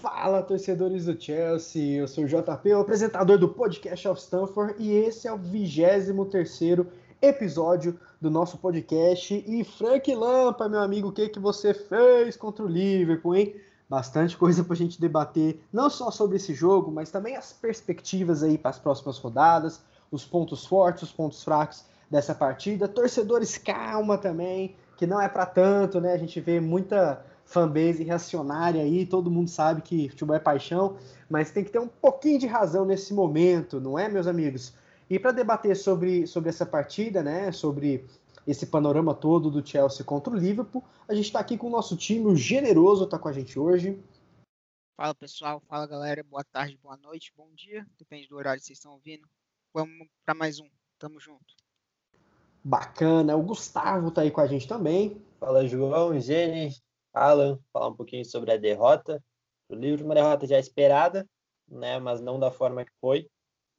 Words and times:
Fala, 0.00 0.44
torcedores 0.44 1.06
do 1.06 1.20
Chelsea, 1.20 1.98
eu 1.98 2.06
sou 2.06 2.22
o 2.22 2.26
JP, 2.28 2.72
o 2.72 2.80
apresentador 2.80 3.36
do 3.36 3.48
Podcast 3.48 4.06
of 4.06 4.20
Stanford, 4.20 4.76
e 4.78 4.92
esse 4.92 5.26
é 5.26 5.32
o 5.32 5.38
23º 5.38 6.86
episódio 7.20 7.98
do 8.20 8.30
nosso 8.30 8.58
podcast. 8.58 9.44
E 9.44 9.64
Frank 9.64 10.14
Lampa, 10.14 10.68
meu 10.68 10.78
amigo, 10.78 11.08
o 11.08 11.12
que, 11.12 11.28
que 11.28 11.40
você 11.40 11.74
fez 11.74 12.36
contra 12.36 12.64
o 12.64 12.68
Liverpool, 12.68 13.34
hein? 13.34 13.56
Bastante 13.88 14.36
coisa 14.36 14.62
para 14.62 14.74
a 14.74 14.76
gente 14.76 15.00
debater, 15.00 15.60
não 15.72 15.90
só 15.90 16.12
sobre 16.12 16.36
esse 16.36 16.54
jogo, 16.54 16.92
mas 16.92 17.10
também 17.10 17.34
as 17.34 17.52
perspectivas 17.52 18.44
aí 18.44 18.56
para 18.56 18.70
as 18.70 18.78
próximas 18.78 19.18
rodadas, 19.18 19.82
os 20.12 20.24
pontos 20.24 20.64
fortes, 20.64 21.02
os 21.02 21.12
pontos 21.12 21.42
fracos 21.42 21.84
dessa 22.08 22.36
partida. 22.36 22.86
Torcedores, 22.86 23.58
calma 23.58 24.16
também, 24.16 24.76
que 24.96 25.08
não 25.08 25.20
é 25.20 25.28
para 25.28 25.44
tanto, 25.44 26.00
né? 26.00 26.12
A 26.12 26.18
gente 26.18 26.40
vê 26.40 26.60
muita 26.60 27.20
fanbase 27.48 28.04
reacionária 28.04 28.82
aí, 28.82 29.06
todo 29.06 29.30
mundo 29.30 29.48
sabe 29.48 29.80
que 29.80 30.10
futebol 30.10 30.36
é 30.36 30.38
paixão, 30.38 30.98
mas 31.30 31.50
tem 31.50 31.64
que 31.64 31.70
ter 31.70 31.78
um 31.78 31.88
pouquinho 31.88 32.38
de 32.38 32.46
razão 32.46 32.84
nesse 32.84 33.14
momento, 33.14 33.80
não 33.80 33.98
é, 33.98 34.06
meus 34.06 34.26
amigos? 34.26 34.74
E 35.08 35.18
para 35.18 35.32
debater 35.32 35.74
sobre, 35.74 36.26
sobre 36.26 36.50
essa 36.50 36.66
partida, 36.66 37.22
né, 37.22 37.50
sobre 37.50 38.04
esse 38.46 38.66
panorama 38.66 39.14
todo 39.14 39.50
do 39.50 39.66
Chelsea 39.66 40.04
contra 40.04 40.30
o 40.32 40.36
Liverpool, 40.36 40.84
a 41.08 41.14
gente 41.14 41.24
está 41.24 41.40
aqui 41.40 41.56
com 41.56 41.68
o 41.68 41.70
nosso 41.70 41.96
time, 41.96 42.26
o 42.26 42.36
Generoso 42.36 43.04
está 43.04 43.18
com 43.18 43.28
a 43.28 43.32
gente 43.32 43.58
hoje. 43.58 43.98
Fala 44.94 45.14
pessoal, 45.14 45.62
fala 45.66 45.86
galera, 45.86 46.22
boa 46.22 46.44
tarde, 46.44 46.78
boa 46.82 46.98
noite, 46.98 47.32
bom 47.34 47.48
dia, 47.54 47.86
depende 47.98 48.28
do 48.28 48.36
horário 48.36 48.60
que 48.60 48.66
vocês 48.66 48.78
estão 48.78 48.92
ouvindo. 48.92 49.26
Vamos 49.72 50.06
para 50.22 50.34
mais 50.34 50.60
um, 50.60 50.68
tamo 50.98 51.18
junto. 51.18 51.56
Bacana, 52.62 53.36
o 53.36 53.42
Gustavo 53.42 54.10
tá 54.10 54.20
aí 54.20 54.30
com 54.30 54.42
a 54.42 54.46
gente 54.46 54.68
também. 54.68 55.22
Fala 55.40 55.66
João, 55.66 56.18
Gene, 56.20 56.74
Alan, 57.12 57.58
falar 57.72 57.88
um 57.88 57.96
pouquinho 57.96 58.24
sobre 58.24 58.52
a 58.52 58.56
derrota 58.56 59.22
do 59.68 59.76
livro, 59.76 60.04
uma 60.04 60.14
derrota 60.14 60.46
já 60.46 60.58
esperada, 60.58 61.28
né, 61.68 61.98
mas 61.98 62.20
não 62.20 62.38
da 62.38 62.50
forma 62.50 62.84
que 62.84 62.92
foi. 63.00 63.28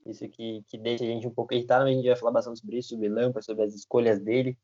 Isso 0.05 0.27
que, 0.29 0.63
que 0.67 0.77
deixa 0.77 1.03
a 1.03 1.07
gente 1.07 1.27
um 1.27 1.33
pouco 1.33 1.53
irritado, 1.53 1.83
mas 1.83 1.93
a 1.93 1.95
gente 1.95 2.07
vai 2.07 2.15
falar 2.15 2.31
bastante 2.31 2.59
sobre 2.59 2.77
isso, 2.77 2.89
sobre 2.89 3.09
Lampard, 3.09 3.45
sobre 3.45 3.63
as 3.63 3.73
escolhas 3.73 4.19
dele 4.19 4.57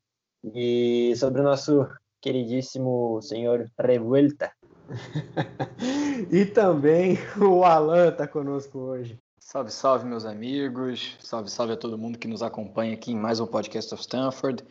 e 0.44 1.14
sobre 1.16 1.40
o 1.40 1.44
nosso 1.44 1.86
queridíssimo 2.20 3.20
senhor 3.22 3.70
Revuelta. 3.78 4.52
e 6.30 6.46
também 6.46 7.18
o 7.40 7.64
Alan 7.64 8.08
está 8.08 8.26
conosco 8.26 8.78
hoje. 8.78 9.18
Salve, 9.38 9.70
salve, 9.70 10.06
meus 10.06 10.24
amigos. 10.24 11.16
Salve, 11.20 11.48
salve 11.50 11.74
a 11.74 11.76
todo 11.76 11.98
mundo 11.98 12.18
que 12.18 12.26
nos 12.26 12.42
acompanha 12.42 12.94
aqui 12.94 13.12
em 13.12 13.16
mais 13.16 13.38
um 13.38 13.46
podcast 13.46 13.94
of 13.94 14.02
Stanford. 14.02 14.64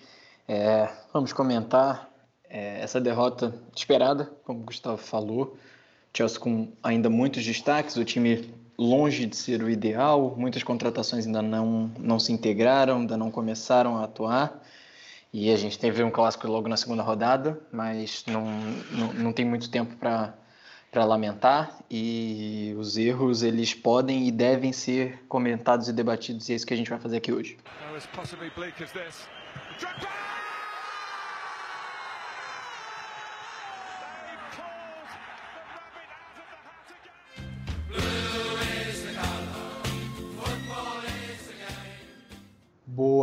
É, 0.48 0.90
vamos 1.14 1.32
comentar 1.32 2.12
é, 2.56 2.80
essa 2.80 3.02
derrota 3.02 3.54
esperada, 3.76 4.32
como 4.46 4.62
o 4.62 4.64
Gustavo 4.64 4.98
falou, 4.98 5.58
Chelsea 6.16 6.40
com 6.40 6.72
ainda 6.82 7.10
muitos 7.10 7.44
destaques, 7.44 7.98
o 7.98 8.06
time 8.06 8.50
longe 8.78 9.26
de 9.26 9.36
ser 9.36 9.62
o 9.62 9.70
ideal, 9.70 10.34
muitas 10.38 10.64
contratações 10.64 11.26
ainda 11.26 11.42
não, 11.42 11.92
não 12.00 12.18
se 12.18 12.32
integraram, 12.32 13.00
ainda 13.00 13.18
não 13.18 13.30
começaram 13.30 13.98
a 13.98 14.06
atuar. 14.06 14.64
E 15.34 15.52
a 15.52 15.58
gente 15.58 15.78
teve 15.78 16.02
um 16.02 16.10
clássico 16.10 16.48
logo 16.48 16.70
na 16.70 16.78
segunda 16.78 17.04
rodada, 17.04 17.60
mas 17.74 18.24
não, 18.26 18.46
não, 18.90 19.14
não 19.14 19.34
tem 19.34 19.44
muito 19.44 19.70
tempo 19.70 19.94
para 19.98 21.04
lamentar 21.04 21.78
e 21.92 22.74
os 22.78 22.96
erros 22.96 23.44
eles 23.44 23.74
podem 23.74 24.30
e 24.30 24.32
devem 24.32 24.72
ser 24.72 25.26
comentados 25.28 25.90
e 25.90 25.94
debatidos 25.94 26.48
e 26.48 26.54
é 26.54 26.56
isso 26.56 26.66
que 26.66 26.74
a 26.74 26.78
gente 26.78 26.90
vai 26.90 27.00
fazer 27.00 27.18
aqui 27.18 27.34
hoje. 27.34 27.58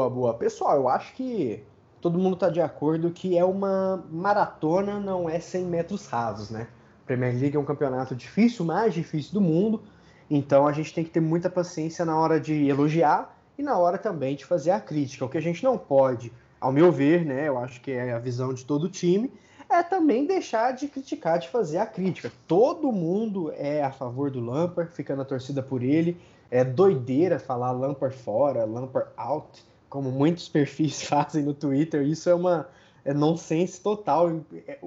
Boa, 0.02 0.10
boa. 0.10 0.34
Pessoal, 0.34 0.76
eu 0.78 0.88
acho 0.88 1.14
que 1.14 1.62
todo 2.00 2.18
mundo 2.18 2.34
está 2.34 2.48
de 2.48 2.60
acordo 2.60 3.12
que 3.12 3.38
é 3.38 3.44
uma 3.44 4.04
maratona, 4.10 4.98
não 4.98 5.30
é 5.30 5.38
100 5.38 5.64
metros 5.66 6.08
rasos, 6.08 6.50
né? 6.50 6.66
Premier 7.06 7.32
League 7.38 7.56
é 7.56 7.60
um 7.60 7.64
campeonato 7.64 8.16
difícil, 8.16 8.64
mais 8.64 8.92
difícil 8.92 9.32
do 9.32 9.40
mundo, 9.40 9.80
então 10.28 10.66
a 10.66 10.72
gente 10.72 10.92
tem 10.92 11.04
que 11.04 11.10
ter 11.10 11.20
muita 11.20 11.48
paciência 11.48 12.04
na 12.04 12.18
hora 12.18 12.40
de 12.40 12.66
elogiar 12.66 13.38
e 13.56 13.62
na 13.62 13.78
hora 13.78 13.96
também 13.96 14.34
de 14.34 14.44
fazer 14.44 14.72
a 14.72 14.80
crítica. 14.80 15.24
O 15.24 15.28
que 15.28 15.38
a 15.38 15.42
gente 15.42 15.62
não 15.62 15.78
pode, 15.78 16.32
ao 16.60 16.72
meu 16.72 16.90
ver, 16.90 17.24
né, 17.24 17.46
eu 17.46 17.56
acho 17.56 17.80
que 17.80 17.92
é 17.92 18.12
a 18.12 18.18
visão 18.18 18.52
de 18.52 18.64
todo 18.64 18.84
o 18.84 18.88
time, 18.88 19.32
é 19.70 19.84
também 19.84 20.26
deixar 20.26 20.72
de 20.72 20.88
criticar, 20.88 21.38
de 21.38 21.48
fazer 21.48 21.78
a 21.78 21.86
crítica. 21.86 22.32
Todo 22.48 22.90
mundo 22.90 23.52
é 23.54 23.84
a 23.84 23.92
favor 23.92 24.32
do 24.32 24.40
Lampard, 24.40 24.92
fica 24.92 25.14
na 25.14 25.24
torcida 25.24 25.62
por 25.62 25.80
ele, 25.80 26.20
é 26.50 26.64
doideira 26.64 27.38
falar 27.38 27.70
Lampard 27.70 28.16
fora, 28.16 28.64
Lampard 28.64 29.08
out, 29.16 29.64
como 29.92 30.10
muitos 30.10 30.48
perfis 30.48 31.02
fazem 31.06 31.44
no 31.44 31.52
Twitter. 31.52 32.02
Isso 32.02 32.30
é 32.30 32.34
uma 32.34 32.66
é 33.04 33.12
nonsense 33.12 33.78
total. 33.78 34.40
É, 34.66 34.78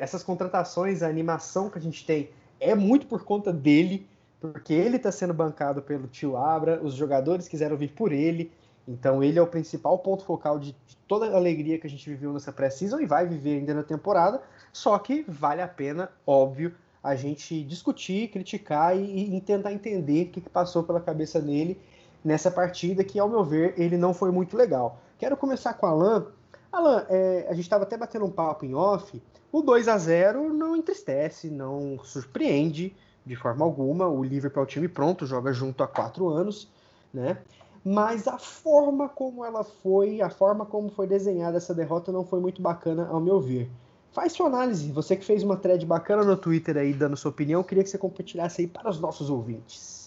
essas 0.00 0.22
contratações, 0.22 1.02
a 1.02 1.06
animação 1.06 1.68
que 1.68 1.76
a 1.76 1.82
gente 1.82 2.06
tem 2.06 2.30
é 2.58 2.74
muito 2.74 3.06
por 3.06 3.24
conta 3.24 3.52
dele, 3.52 4.06
porque 4.40 4.72
ele 4.72 4.96
está 4.96 5.12
sendo 5.12 5.34
bancado 5.34 5.82
pelo 5.82 6.08
tio 6.08 6.38
Abra, 6.38 6.80
os 6.82 6.94
jogadores 6.94 7.46
quiseram 7.46 7.76
vir 7.76 7.92
por 7.92 8.10
ele. 8.10 8.50
Então 8.88 9.22
ele 9.22 9.38
é 9.38 9.42
o 9.42 9.46
principal 9.46 9.98
ponto 9.98 10.24
focal 10.24 10.58
de, 10.58 10.74
toda 11.06 11.26
a 11.26 11.36
alegria 11.36 11.78
que 11.78 11.86
a 11.86 11.90
gente 11.90 12.08
viveu 12.08 12.32
nessa 12.32 12.50
pré-season 12.50 13.00
e 13.00 13.06
vai 13.06 13.26
viver 13.26 13.58
ainda 13.58 13.74
na 13.74 13.82
temporada. 13.82 14.40
Só 14.72 14.98
que 14.98 15.26
vale 15.28 15.60
a 15.60 15.68
pena, 15.68 16.10
óbvio, 16.26 16.74
a 17.02 17.14
gente 17.14 17.62
discutir, 17.64 18.28
criticar 18.28 18.96
e, 18.96 19.36
e 19.36 19.40
tentar 19.42 19.74
entender 19.74 20.24
o 20.24 20.30
que, 20.30 20.40
que 20.40 20.48
passou 20.48 20.82
pela 20.82 21.02
cabeça 21.02 21.38
dele 21.38 21.78
nessa 22.24 22.50
partida, 22.50 23.04
que 23.04 23.18
ao 23.18 23.28
meu 23.28 23.44
ver 23.44 23.74
ele 23.76 23.96
não 23.96 24.14
foi 24.14 24.30
muito 24.30 24.56
legal. 24.56 24.98
Quero 25.18 25.36
começar 25.36 25.74
com 25.74 25.86
o 25.86 25.88
Alan. 25.88 26.26
Alan, 26.72 27.06
é, 27.08 27.46
a 27.48 27.54
gente 27.54 27.64
estava 27.64 27.84
até 27.84 27.96
batendo 27.96 28.24
um 28.24 28.30
papo 28.30 28.64
em 28.64 28.74
off. 28.74 29.22
O 29.52 29.62
2 29.62 29.86
a 29.86 29.98
0 29.98 30.52
não 30.52 30.74
entristece, 30.74 31.48
não 31.48 31.98
surpreende 32.02 32.96
de 33.24 33.36
forma 33.36 33.64
alguma. 33.64 34.08
O 34.08 34.24
Liverpool 34.24 34.62
é 34.62 34.64
o 34.64 34.68
time 34.68 34.88
pronto, 34.88 35.26
joga 35.26 35.52
junto 35.52 35.82
há 35.82 35.86
quatro 35.86 36.28
anos, 36.28 36.68
né? 37.12 37.38
Mas 37.84 38.26
a 38.26 38.38
forma 38.38 39.08
como 39.08 39.44
ela 39.44 39.62
foi, 39.62 40.22
a 40.22 40.30
forma 40.30 40.64
como 40.64 40.88
foi 40.88 41.06
desenhada 41.06 41.58
essa 41.58 41.74
derrota 41.74 42.10
não 42.10 42.24
foi 42.24 42.40
muito 42.40 42.62
bacana, 42.62 43.06
ao 43.08 43.20
meu 43.20 43.40
ver. 43.40 43.70
Faz 44.10 44.32
sua 44.32 44.46
análise. 44.46 44.90
Você 44.92 45.16
que 45.16 45.24
fez 45.24 45.42
uma 45.42 45.56
thread 45.56 45.84
bacana 45.84 46.24
no 46.24 46.36
Twitter 46.36 46.76
aí, 46.76 46.94
dando 46.94 47.16
sua 47.16 47.30
opinião, 47.30 47.62
queria 47.62 47.84
que 47.84 47.90
você 47.90 47.98
compartilhasse 47.98 48.62
aí 48.62 48.66
para 48.66 48.88
os 48.88 48.98
nossos 48.98 49.28
ouvintes. 49.28 50.03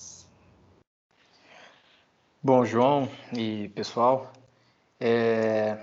Bom, 2.43 2.63
João 2.63 3.09
e 3.35 3.69
pessoal, 3.69 4.31
é... 4.99 5.77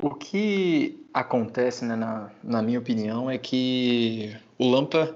o 0.00 0.10
que 0.14 1.06
acontece, 1.12 1.86
né, 1.86 1.96
na, 1.96 2.30
na 2.44 2.62
minha 2.62 2.78
opinião, 2.78 3.30
é 3.30 3.38
que 3.38 4.36
o 4.58 4.68
Lampa 4.68 5.14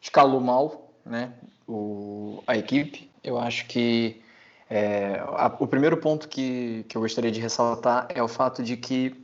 escalou 0.00 0.40
mal 0.40 0.90
né, 1.04 1.34
o, 1.68 2.42
a 2.46 2.56
equipe. 2.56 3.10
Eu 3.22 3.38
acho 3.38 3.66
que 3.66 4.22
é, 4.70 5.20
a, 5.20 5.54
o 5.60 5.66
primeiro 5.66 5.98
ponto 5.98 6.28
que, 6.28 6.84
que 6.88 6.96
eu 6.96 7.02
gostaria 7.02 7.30
de 7.30 7.40
ressaltar 7.40 8.08
é 8.08 8.22
o 8.22 8.28
fato 8.28 8.62
de 8.62 8.76
que 8.76 9.14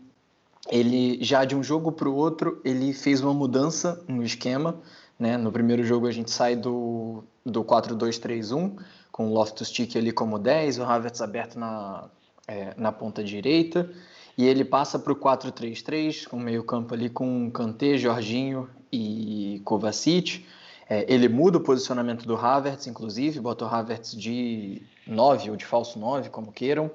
ele 0.71 1.19
já 1.25 1.45
de 1.47 1.57
um 1.57 1.63
jogo 1.63 1.91
para 1.91 2.09
o 2.09 2.15
outro 2.15 2.61
ele 2.65 2.93
fez 2.93 3.23
uma 3.23 3.33
mudança 3.33 4.05
no 4.07 4.23
esquema. 4.23 4.77
Né? 5.19 5.39
No 5.39 5.51
primeiro 5.51 5.83
jogo 5.85 6.07
a 6.07 6.13
gente 6.13 6.31
sai 6.31 6.55
do, 6.55 7.25
do 7.45 7.65
4-2-3-1 7.65 8.77
com 9.13 9.29
o 9.29 9.33
Loftus-Cheek 9.33 9.97
ali 9.97 10.11
como 10.11 10.39
10, 10.39 10.79
o 10.79 10.83
Havertz 10.83 11.21
aberto 11.21 11.59
na, 11.59 12.09
é, 12.49 12.75
na 12.77 12.91
ponta 12.91 13.23
direita 13.23 13.89
e 14.37 14.47
ele 14.47 14.65
passa 14.65 14.99
para 14.99 15.13
o 15.13 15.17
4-3-3 15.17 16.27
com 16.27 16.39
meio 16.39 16.65
campo 16.65 16.95
ali 16.95 17.09
com 17.11 17.51
Kanté, 17.51 17.99
Jorginho 17.99 18.69
e 18.91 19.61
Kovacic. 19.65 20.45
É, 20.89 21.07
ele 21.13 21.29
muda 21.29 21.59
o 21.59 21.61
posicionamento 21.61 22.27
do 22.27 22.37
Havertz, 22.37 22.87
inclusive, 22.87 23.41
bota 23.41 23.65
o 23.65 23.69
Havertz 23.69 24.17
de 24.17 24.83
9 25.07 25.51
ou 25.51 25.57
de 25.57 25.65
falso 25.65 25.99
9, 25.99 26.29
como 26.31 26.53
queiram, 26.53 26.91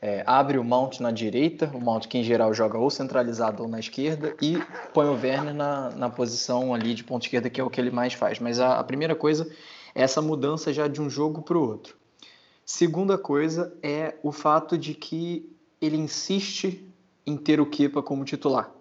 é, 0.00 0.22
abre 0.26 0.58
o 0.58 0.64
Mount 0.64 1.00
na 1.00 1.10
direita, 1.10 1.70
o 1.74 1.80
Mount 1.80 2.06
que 2.06 2.18
em 2.18 2.24
geral 2.24 2.52
joga 2.52 2.78
ou 2.78 2.90
centralizado 2.90 3.62
ou 3.62 3.68
na 3.68 3.78
esquerda, 3.78 4.34
e 4.40 4.58
põe 4.92 5.06
o 5.06 5.12
Werner 5.12 5.54
na, 5.54 5.90
na 5.90 6.10
posição 6.10 6.74
ali 6.74 6.94
de 6.94 7.04
ponta 7.04 7.26
esquerda, 7.26 7.50
que 7.50 7.60
é 7.60 7.64
o 7.64 7.70
que 7.70 7.80
ele 7.80 7.90
mais 7.90 8.14
faz. 8.14 8.38
Mas 8.38 8.58
a, 8.58 8.78
a 8.78 8.84
primeira 8.84 9.14
coisa 9.14 9.48
essa 9.94 10.22
mudança 10.22 10.72
já 10.72 10.88
de 10.88 11.00
um 11.00 11.08
jogo 11.08 11.42
para 11.42 11.58
o 11.58 11.68
outro. 11.68 11.96
Segunda 12.64 13.18
coisa 13.18 13.76
é 13.82 14.16
o 14.22 14.32
fato 14.32 14.78
de 14.78 14.94
que 14.94 15.50
ele 15.80 15.96
insiste 15.96 16.86
em 17.26 17.36
ter 17.36 17.60
o 17.60 17.66
Kepa 17.66 18.02
como 18.02 18.24
titular. 18.24 18.72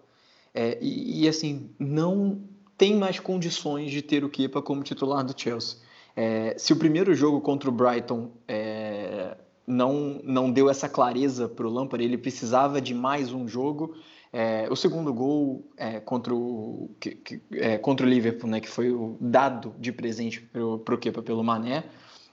É, 0.53 0.77
e, 0.81 1.23
e, 1.23 1.27
assim, 1.27 1.69
não 1.79 2.41
tem 2.77 2.95
mais 2.95 3.19
condições 3.19 3.91
de 3.91 4.01
ter 4.01 4.23
o 4.23 4.29
Kepa 4.29 4.61
como 4.61 4.83
titular 4.83 5.23
do 5.23 5.39
Chelsea. 5.39 5.77
É, 6.15 6.55
se 6.57 6.73
o 6.73 6.75
primeiro 6.75 7.13
jogo 7.13 7.39
contra 7.39 7.69
o 7.69 7.71
Brighton 7.71 8.31
é, 8.47 9.37
não, 9.65 10.19
não 10.23 10.51
deu 10.51 10.69
essa 10.69 10.89
clareza 10.89 11.47
para 11.47 11.65
o 11.65 11.69
Lampard, 11.69 12.03
ele 12.03 12.17
precisava 12.17 12.81
de 12.81 12.93
mais 12.93 13.31
um 13.31 13.47
jogo. 13.47 13.95
É, 14.33 14.67
o 14.69 14.75
segundo 14.75 15.13
gol 15.13 15.65
é, 15.75 15.99
contra, 15.99 16.33
o, 16.33 16.89
que, 16.99 17.11
que, 17.11 17.41
é, 17.51 17.77
contra 17.77 18.05
o 18.05 18.09
Liverpool, 18.09 18.49
né, 18.49 18.61
que 18.61 18.69
foi 18.69 18.89
o 18.89 19.17
dado 19.19 19.75
de 19.77 19.91
presente 19.91 20.39
para 20.39 20.95
o 20.95 20.97
Kepa 20.97 21.21
pelo 21.21 21.43
Mané, 21.43 21.83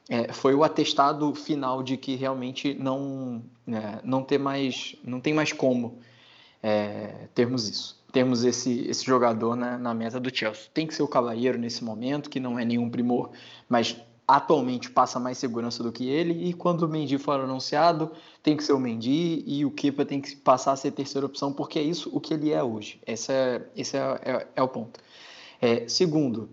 é, 0.08 0.32
foi 0.32 0.54
o 0.54 0.62
atestado 0.62 1.34
final 1.34 1.82
de 1.82 1.96
que 1.96 2.14
realmente 2.14 2.72
não, 2.74 3.42
é, 3.66 4.00
não, 4.04 4.22
ter 4.22 4.38
mais, 4.38 4.96
não 5.04 5.20
tem 5.20 5.34
mais 5.34 5.52
como 5.52 5.98
é, 6.62 7.28
termos 7.34 7.68
isso. 7.68 7.98
Termos 8.10 8.42
esse, 8.42 8.86
esse 8.88 9.04
jogador 9.04 9.54
na, 9.54 9.76
na 9.76 9.92
meta 9.92 10.18
do 10.18 10.34
Chelsea. 10.34 10.70
Tem 10.72 10.86
que 10.86 10.94
ser 10.94 11.02
o 11.02 11.08
Cavaleiro 11.08 11.58
nesse 11.58 11.84
momento, 11.84 12.30
que 12.30 12.40
não 12.40 12.58
é 12.58 12.64
nenhum 12.64 12.88
primor, 12.88 13.30
mas 13.68 14.00
atualmente 14.28 14.90
passa 14.90 15.18
mais 15.18 15.38
segurança 15.38 15.82
do 15.82 15.90
que 15.90 16.06
ele, 16.06 16.50
e 16.50 16.52
quando 16.52 16.82
o 16.82 16.88
Mendy 16.88 17.16
for 17.16 17.40
anunciado, 17.40 18.12
tem 18.42 18.54
que 18.54 18.62
ser 18.62 18.74
o 18.74 18.78
Mendy 18.78 19.42
e 19.46 19.64
o 19.64 19.70
Kepa 19.70 20.04
tem 20.04 20.20
que 20.20 20.36
passar 20.36 20.72
a 20.72 20.76
ser 20.76 20.90
terceira 20.90 21.26
opção, 21.26 21.50
porque 21.50 21.78
é 21.78 21.82
isso 21.82 22.10
o 22.12 22.20
que 22.20 22.34
ele 22.34 22.52
é 22.52 22.62
hoje. 22.62 23.00
Esse 23.06 23.32
é, 23.32 23.66
esse 23.74 23.96
é, 23.96 24.00
é, 24.22 24.46
é 24.56 24.62
o 24.62 24.68
ponto. 24.68 25.00
É, 25.62 25.88
segundo, 25.88 26.50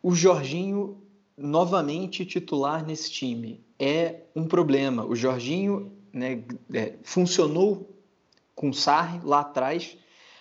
o 0.00 0.14
Jorginho 0.14 0.96
novamente 1.36 2.24
titular 2.24 2.86
nesse 2.86 3.10
time 3.10 3.60
é 3.80 4.20
um 4.34 4.46
problema. 4.46 5.04
O 5.04 5.16
Jorginho 5.16 5.90
né, 6.12 6.44
é, 6.72 6.94
funcionou 7.02 7.88
com 8.54 8.70
o 8.70 8.74
Sarri 8.74 9.20
lá 9.24 9.40
atrás, 9.40 9.96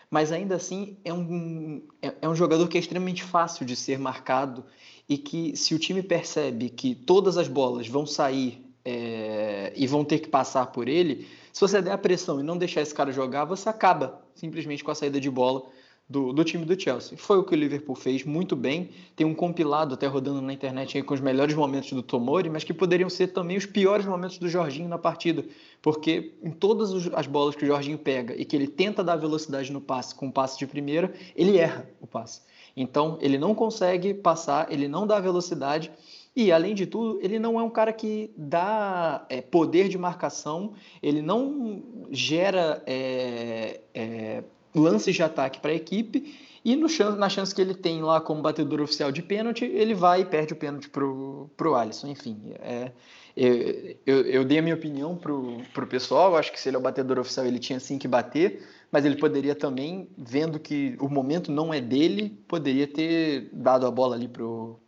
mas 0.09 0.31
ainda 0.31 0.55
assim 0.55 0.97
é 1.03 1.13
um, 1.13 1.81
é, 2.01 2.13
é 2.21 2.29
um 2.29 2.35
jogador 2.35 2.67
que 2.67 2.77
é 2.77 2.79
extremamente 2.79 3.23
fácil 3.23 3.65
de 3.65 3.75
ser 3.75 3.99
marcado 3.99 4.65
e 5.07 5.17
que 5.17 5.55
se 5.55 5.73
o 5.73 5.79
time 5.79 6.01
percebe 6.01 6.69
que 6.69 6.95
todas 6.95 7.37
as 7.37 7.47
bolas 7.47 7.87
vão 7.87 8.05
sair 8.05 8.63
é, 8.83 9.73
e 9.75 9.85
vão 9.85 10.05
ter 10.05 10.19
que 10.19 10.29
passar 10.29 10.67
por 10.67 10.87
ele, 10.87 11.27
se 11.51 11.59
você 11.59 11.81
der 11.81 11.91
a 11.91 11.97
pressão 11.97 12.39
e 12.39 12.43
não 12.43 12.57
deixar 12.57 12.81
esse 12.81 12.93
cara 12.93 13.11
jogar, 13.11 13.45
você 13.45 13.67
acaba 13.67 14.21
simplesmente 14.33 14.83
com 14.83 14.91
a 14.91 14.95
saída 14.95 15.19
de 15.19 15.29
bola 15.29 15.63
do, 16.09 16.31
do, 16.31 16.43
time 16.43 16.63
do 16.63 16.79
Chelsea. 16.79 17.17
Foi 17.17 17.37
o 17.37 17.43
que 17.43 17.53
o 17.53 17.57
Liverpool 17.57 17.95
fez 17.95 18.23
muito 18.23 18.55
bem. 18.55 18.89
Tem 19.15 19.27
um 19.27 19.33
compilado 19.35 19.93
até 19.93 20.07
rodando 20.07 20.41
na 20.41 20.53
internet 20.53 21.01
com 21.03 21.13
os 21.13 21.19
melhores 21.19 21.53
momentos 21.53 21.91
do 21.91 22.01
Tomori, 22.01 22.49
mas 22.49 22.63
que 22.63 22.73
poderiam 22.73 23.09
ser 23.09 23.27
também 23.27 23.57
os 23.57 23.65
piores 23.65 24.05
momentos 24.05 24.37
do 24.37 24.47
Jorginho 24.47 24.87
na 24.87 24.97
partida, 24.97 25.45
porque 25.81 26.33
em 26.41 26.51
todas 26.51 27.11
as 27.13 27.27
bolas 27.27 27.55
que 27.55 27.65
o 27.65 27.67
Jorginho 27.67 27.97
pega 27.97 28.35
e 28.35 28.45
que 28.45 28.55
ele 28.55 28.67
tenta 28.67 29.03
dar 29.03 29.17
velocidade 29.17 29.71
no 29.71 29.81
passe 29.81 30.15
com 30.15 30.27
o 30.27 30.31
passe 30.31 30.57
de 30.57 30.65
primeira, 30.65 31.13
ele 31.35 31.57
erra 31.57 31.89
o 31.99 32.07
passe. 32.07 32.41
Então, 32.75 33.17
ele 33.21 33.37
não 33.37 33.55
consegue 33.55 34.13
passar, 34.13 34.71
ele 34.71 34.87
não 34.87 35.05
dá 35.07 35.19
velocidade 35.19 35.91
e, 36.37 36.51
além 36.51 36.75
de 36.75 36.85
tudo, 36.85 37.19
ele 37.23 37.39
não 37.39 37.59
é 37.59 37.63
um 37.63 37.69
cara 37.69 37.91
que 37.91 38.31
dá 38.37 39.25
é, 39.27 39.41
poder 39.41 39.89
de 39.89 39.97
marcação, 39.97 40.73
ele 41.01 41.19
não 41.19 41.81
gera 42.11 42.83
é, 42.85 43.81
é, 43.91 44.43
lances 44.77 45.15
de 45.15 45.23
ataque 45.23 45.59
para 45.59 45.71
a 45.71 45.75
equipe. 45.75 46.39
E 46.63 46.75
no, 46.75 46.87
na 47.15 47.29
chance 47.29 47.53
que 47.53 47.61
ele 47.61 47.73
tem 47.73 48.01
lá 48.01 48.19
como 48.19 48.41
batedor 48.41 48.81
oficial 48.81 49.11
de 49.11 49.21
pênalti, 49.21 49.65
ele 49.65 49.93
vai 49.93 50.21
e 50.21 50.25
perde 50.25 50.53
o 50.53 50.55
pênalti 50.55 50.89
para 50.89 51.05
o 51.05 51.75
Alisson. 51.75 52.07
Enfim, 52.07 52.53
é, 52.59 52.91
eu, 53.35 53.95
eu, 54.05 54.21
eu, 54.25 54.45
dei 54.45 54.59
a 54.59 54.61
minha 54.61 54.75
opinião 54.75 55.15
para 55.15 55.31
o 55.33 55.87
pessoal. 55.87 56.31
Eu 56.31 56.37
acho 56.37 56.51
que 56.51 56.59
se 56.59 56.69
ele 56.69 56.75
é 56.75 56.79
o 56.79 56.83
batedor 56.83 57.19
oficial, 57.19 57.45
ele 57.45 57.59
tinha 57.59 57.79
sim 57.79 57.97
que 57.97 58.07
bater 58.07 58.61
mas 58.91 59.05
ele 59.05 59.17
poderia 59.17 59.55
também, 59.55 60.09
vendo 60.17 60.59
que 60.59 60.95
o 60.99 61.09
momento 61.09 61.51
não 61.51 61.73
é 61.73 61.81
dele, 61.81 62.29
poderia 62.47 62.87
ter 62.87 63.49
dado 63.51 63.85
a 63.85 63.91
bola 63.91 64.15
ali 64.15 64.27
pro, 64.27 64.79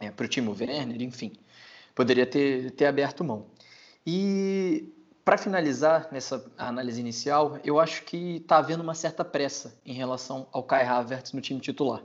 é, 0.00 0.10
pro 0.10 0.28
Timo 0.28 0.56
Werner, 0.58 1.02
enfim, 1.02 1.32
poderia 1.94 2.26
ter, 2.26 2.70
ter 2.72 2.86
aberto 2.86 3.22
mão. 3.22 3.46
E 4.06 4.88
para 5.24 5.38
finalizar 5.38 6.08
nessa 6.10 6.44
análise 6.58 7.00
inicial, 7.00 7.58
eu 7.64 7.78
acho 7.78 8.04
que 8.04 8.36
está 8.36 8.58
havendo 8.58 8.82
uma 8.82 8.94
certa 8.94 9.24
pressa 9.24 9.74
em 9.86 9.92
relação 9.92 10.46
ao 10.52 10.62
Kai 10.62 10.84
Havertz 10.84 11.32
no 11.32 11.40
time 11.40 11.60
titular. 11.60 12.02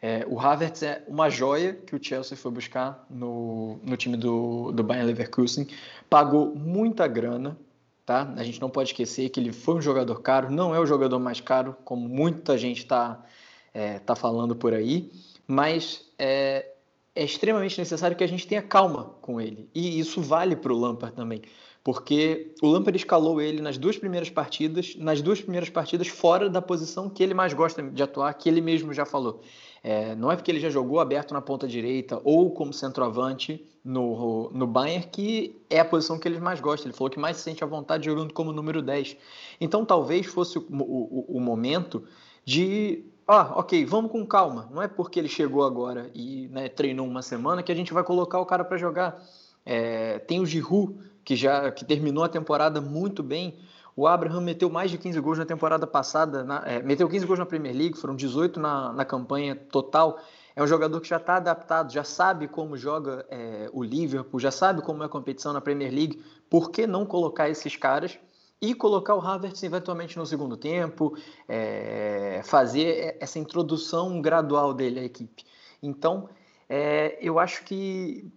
É, 0.00 0.26
o 0.28 0.38
Havertz 0.38 0.82
é 0.82 1.02
uma 1.08 1.30
joia 1.30 1.72
que 1.72 1.96
o 1.96 2.02
Chelsea 2.02 2.36
foi 2.36 2.50
buscar 2.50 3.06
no, 3.08 3.78
no 3.82 3.96
time 3.96 4.16
do, 4.16 4.70
do 4.72 4.82
Bayern 4.82 5.06
Leverkusen, 5.06 5.66
pagou 6.10 6.54
muita 6.54 7.06
grana, 7.06 7.56
tá? 8.04 8.32
A 8.36 8.44
gente 8.44 8.60
não 8.60 8.68
pode 8.68 8.90
esquecer 8.90 9.30
que 9.30 9.40
ele 9.40 9.52
foi 9.52 9.76
um 9.76 9.80
jogador 9.80 10.20
caro, 10.20 10.50
não 10.50 10.74
é 10.74 10.78
o 10.78 10.84
jogador 10.84 11.18
mais 11.18 11.40
caro, 11.40 11.76
como 11.84 12.06
muita 12.06 12.58
gente 12.58 12.78
está 12.78 13.24
é, 13.72 13.98
tá 13.98 14.14
falando 14.14 14.54
por 14.54 14.74
aí, 14.74 15.10
mas 15.46 16.04
é, 16.18 16.66
é, 17.14 17.24
extremamente 17.24 17.78
necessário 17.78 18.16
que 18.16 18.24
a 18.24 18.28
gente 18.28 18.46
tenha 18.46 18.62
calma 18.62 19.14
com 19.22 19.40
ele. 19.40 19.70
E 19.74 19.98
isso 19.98 20.20
vale 20.20 20.54
para 20.54 20.72
o 20.72 20.78
Lampard 20.78 21.16
também, 21.16 21.40
porque 21.84 22.54
o 22.62 22.66
Lampard 22.66 22.96
escalou 22.96 23.42
ele 23.42 23.60
nas 23.60 23.76
duas 23.76 23.98
primeiras 23.98 24.30
partidas, 24.30 24.96
nas 24.96 25.20
duas 25.20 25.42
primeiras 25.42 25.68
partidas 25.68 26.08
fora 26.08 26.48
da 26.48 26.62
posição 26.62 27.10
que 27.10 27.22
ele 27.22 27.34
mais 27.34 27.52
gosta 27.52 27.82
de 27.82 28.02
atuar, 28.02 28.32
que 28.32 28.48
ele 28.48 28.62
mesmo 28.62 28.94
já 28.94 29.04
falou. 29.04 29.42
É, 29.82 30.14
não 30.14 30.32
é 30.32 30.36
porque 30.36 30.50
ele 30.50 30.60
já 30.60 30.70
jogou 30.70 30.98
aberto 30.98 31.34
na 31.34 31.42
ponta 31.42 31.68
direita 31.68 32.18
ou 32.24 32.50
como 32.50 32.72
centroavante 32.72 33.62
no, 33.84 34.50
no 34.50 34.66
Bayern 34.66 35.06
que 35.12 35.60
é 35.68 35.78
a 35.78 35.84
posição 35.84 36.18
que 36.18 36.26
ele 36.26 36.40
mais 36.40 36.58
gosta. 36.58 36.86
Ele 36.86 36.94
falou 36.94 37.10
que 37.10 37.18
mais 37.18 37.36
se 37.36 37.42
sente 37.42 37.62
à 37.62 37.66
vontade 37.66 38.06
jogando 38.06 38.32
como 38.32 38.50
número 38.50 38.80
10. 38.80 39.14
Então 39.60 39.84
talvez 39.84 40.24
fosse 40.24 40.56
o, 40.56 40.64
o, 40.70 41.36
o 41.36 41.38
momento 41.38 42.02
de 42.46 43.04
ah, 43.28 43.58
ok, 43.58 43.84
vamos 43.84 44.10
com 44.10 44.24
calma. 44.26 44.70
Não 44.72 44.82
é 44.82 44.88
porque 44.88 45.18
ele 45.18 45.28
chegou 45.28 45.64
agora 45.64 46.10
e 46.14 46.48
né, 46.48 46.70
treinou 46.70 47.06
uma 47.06 47.20
semana 47.20 47.62
que 47.62 47.70
a 47.70 47.74
gente 47.74 47.92
vai 47.92 48.02
colocar 48.02 48.40
o 48.40 48.46
cara 48.46 48.64
para 48.64 48.78
jogar. 48.78 49.22
É, 49.66 50.18
tem 50.20 50.40
o 50.40 50.46
Giroud, 50.46 50.94
que 51.24 51.34
já 51.34 51.70
que 51.70 51.84
terminou 51.84 52.22
a 52.22 52.28
temporada 52.28 52.80
muito 52.80 53.22
bem. 53.22 53.58
O 53.96 54.06
Abraham 54.06 54.40
meteu 54.40 54.68
mais 54.68 54.90
de 54.90 54.98
15 54.98 55.20
gols 55.20 55.38
na 55.38 55.46
temporada 55.46 55.86
passada, 55.86 56.42
na, 56.42 56.62
é, 56.66 56.82
meteu 56.82 57.08
15 57.08 57.26
gols 57.26 57.38
na 57.38 57.46
Premier 57.46 57.74
League, 57.74 57.96
foram 57.96 58.14
18 58.14 58.58
na, 58.58 58.92
na 58.92 59.04
campanha 59.04 59.54
total. 59.54 60.18
É 60.56 60.62
um 60.62 60.66
jogador 60.66 61.00
que 61.00 61.08
já 61.08 61.16
está 61.16 61.36
adaptado, 61.36 61.92
já 61.92 62.04
sabe 62.04 62.48
como 62.48 62.76
joga 62.76 63.24
é, 63.30 63.68
o 63.72 63.82
Liverpool, 63.82 64.38
já 64.38 64.50
sabe 64.50 64.82
como 64.82 65.02
é 65.02 65.06
a 65.06 65.08
competição 65.08 65.52
na 65.52 65.60
Premier 65.60 65.92
League. 65.92 66.22
Por 66.50 66.70
que 66.70 66.86
não 66.86 67.06
colocar 67.06 67.48
esses 67.48 67.76
caras 67.76 68.18
e 68.60 68.74
colocar 68.74 69.14
o 69.14 69.20
Havertz 69.20 69.62
eventualmente 69.62 70.16
no 70.16 70.26
segundo 70.26 70.56
tempo, 70.56 71.16
é, 71.48 72.40
fazer 72.44 73.16
essa 73.20 73.38
introdução 73.38 74.20
gradual 74.20 74.74
dele 74.74 75.00
à 75.00 75.04
equipe? 75.04 75.44
Então, 75.82 76.28
é, 76.68 77.18
eu 77.20 77.38
acho 77.38 77.64
que 77.64 78.28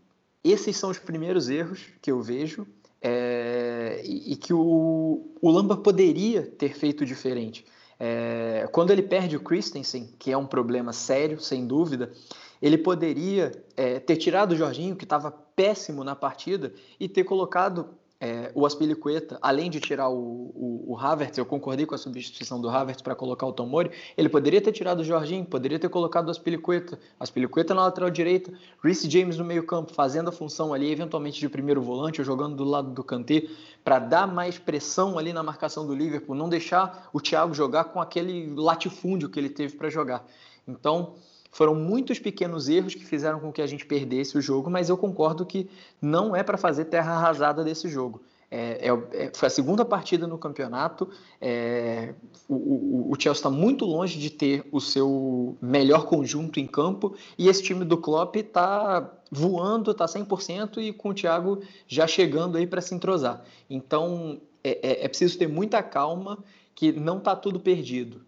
esses 0.44 0.78
são 0.78 0.90
os 0.90 1.00
primeiros 1.00 1.50
erros 1.50 1.86
que 2.02 2.12
eu 2.12 2.22
vejo 2.22 2.66
e, 4.10 4.36
que 4.36 4.54
o, 4.54 5.32
o 5.42 5.50
Lamba 5.50 5.78
poderia 5.78 6.44
ter 6.44 6.78
feito 6.78 7.06
diferente. 7.06 7.66
É, 8.00 8.68
quando 8.72 8.92
ele 8.92 9.02
perde 9.02 9.36
o 9.36 9.40
Christensen, 9.40 10.10
que 10.20 10.32
é 10.32 10.38
um 10.38 10.46
problema 10.46 10.94
sério, 10.94 11.40
sem 11.40 11.66
dúvida, 11.66 12.12
ele 12.62 12.78
poderia 12.78 13.52
é, 13.76 14.00
ter 14.00 14.18
tirado 14.18 14.52
o 14.52 14.56
Jorginho, 14.56 14.96
que 14.96 15.04
estava 15.04 15.32
péssimo 15.32 16.04
na 16.04 16.16
partida, 16.16 16.74
e 17.00 17.08
ter 17.08 17.24
colocado 17.24 17.90
é, 18.20 18.52
o 18.56 18.66
Aspilicueta, 18.66 19.38
além 19.42 19.70
de 19.70 19.80
tirar 19.80 20.10
o, 20.10 20.16
o, 20.16 20.86
o, 20.88 20.98
Havertz, 20.98 21.38
eu 21.38 21.46
concordei 21.46 21.86
com 21.86 21.94
a 21.94 21.98
substituição 21.98 22.60
do 22.60 22.68
Havertz 22.68 23.02
para 23.02 23.16
colocar 23.16 23.46
o 23.46 23.54
Tomori, 23.54 23.92
ele 24.18 24.28
poderia 24.28 24.60
ter 24.60 24.72
tirado 24.72 25.02
o 25.02 25.04
Jorginho, 25.04 25.46
poderia 25.46 25.78
ter 25.78 25.90
colocado 25.90 26.28
o 26.28 26.32
Aspilicueta, 26.32 27.00
Aspilicueta 27.20 27.76
na 27.76 27.84
lateral 27.84 28.10
direita, 28.10 28.52
Reece 28.84 29.08
James 29.10 29.38
no 29.38 29.46
meio 29.46 29.66
campo, 29.66 29.94
fazendo 29.94 30.30
a 30.30 30.32
função 30.32 30.74
ali, 30.74 30.92
eventualmente 30.92 31.40
de 31.40 31.48
primeiro 31.48 31.82
volante, 31.82 32.20
ou 32.20 32.26
jogando 32.26 32.56
do 32.56 32.64
lado 32.64 32.90
do 32.90 33.04
Kanté, 33.04 33.44
para 33.84 34.00
dar 34.00 34.28
mais 34.28 34.58
pressão 34.58 35.20
ali 35.20 35.32
na 35.32 35.44
marcação 35.44 35.86
do 35.86 35.94
Liverpool, 35.94 36.36
não 36.36 36.50
deixar 36.50 37.10
o 37.14 37.22
Thiago 37.22 37.54
jogar 37.54 37.86
com 37.86 38.02
aquele 38.02 38.54
latifúndio 38.56 39.30
que 39.30 39.40
ele 39.40 39.50
teve 39.50 39.78
para 39.78 39.90
jogar. 39.90 40.26
Então, 40.68 41.16
foram 41.52 41.76
muitos 41.76 42.20
pequenos 42.20 42.70
erros 42.70 42.94
que 42.94 43.06
fizeram 43.06 43.40
com 43.40 43.52
que 43.52 43.62
a 43.62 43.68
gente 43.68 43.86
perdesse 43.86 44.38
o 44.38 44.42
jogo, 44.42 44.70
mas 44.70 44.90
eu 44.90 44.98
concordo 44.98 45.46
que 45.46 45.70
não 46.02 46.36
é 46.36 46.44
para 46.44 46.58
fazer 46.58 46.86
terra 46.86 47.14
arrasada 47.14 47.64
desse 47.64 47.90
jogo. 47.90 48.22
É, 48.50 48.88
é, 48.90 49.26
é 49.26 49.32
foi 49.34 49.48
a 49.48 49.50
segunda 49.50 49.84
partida 49.84 50.26
no 50.26 50.38
campeonato. 50.38 51.10
É, 51.42 52.14
o, 52.48 52.56
o, 52.56 53.12
o, 53.12 53.16
Chelsea 53.20 53.40
está 53.40 53.50
muito 53.50 53.86
longe 53.86 54.18
de 54.18 54.30
ter 54.30 54.66
o 54.72 54.80
seu 54.80 55.58
melhor 55.62 56.06
conjunto 56.06 56.60
em 56.60 56.66
campo 56.66 57.16
e 57.38 57.50
esse 57.50 57.62
time 57.62 57.84
do 57.84 57.98
Klopp 57.98 58.36
está 58.38 59.14
voando, 59.30 59.92
está 59.92 60.06
100% 60.06 60.78
e 60.78 60.94
com 60.94 61.10
o 61.10 61.14
Thiago 61.14 61.62
já 61.88 62.08
chegando 62.08 62.58
aí 62.58 62.66
para 62.66 62.82
se 62.82 62.96
entrosar. 62.96 63.44
Então 63.70 64.40
é, 64.64 65.02
é, 65.02 65.06
é 65.06 65.08
preciso 65.08 65.38
ter 65.38 65.48
muita 65.48 65.84
calma 65.84 66.42
que 66.74 66.92
não 66.92 67.18
está 67.18 67.36
tudo 67.36 67.60
perdido. 67.60 68.26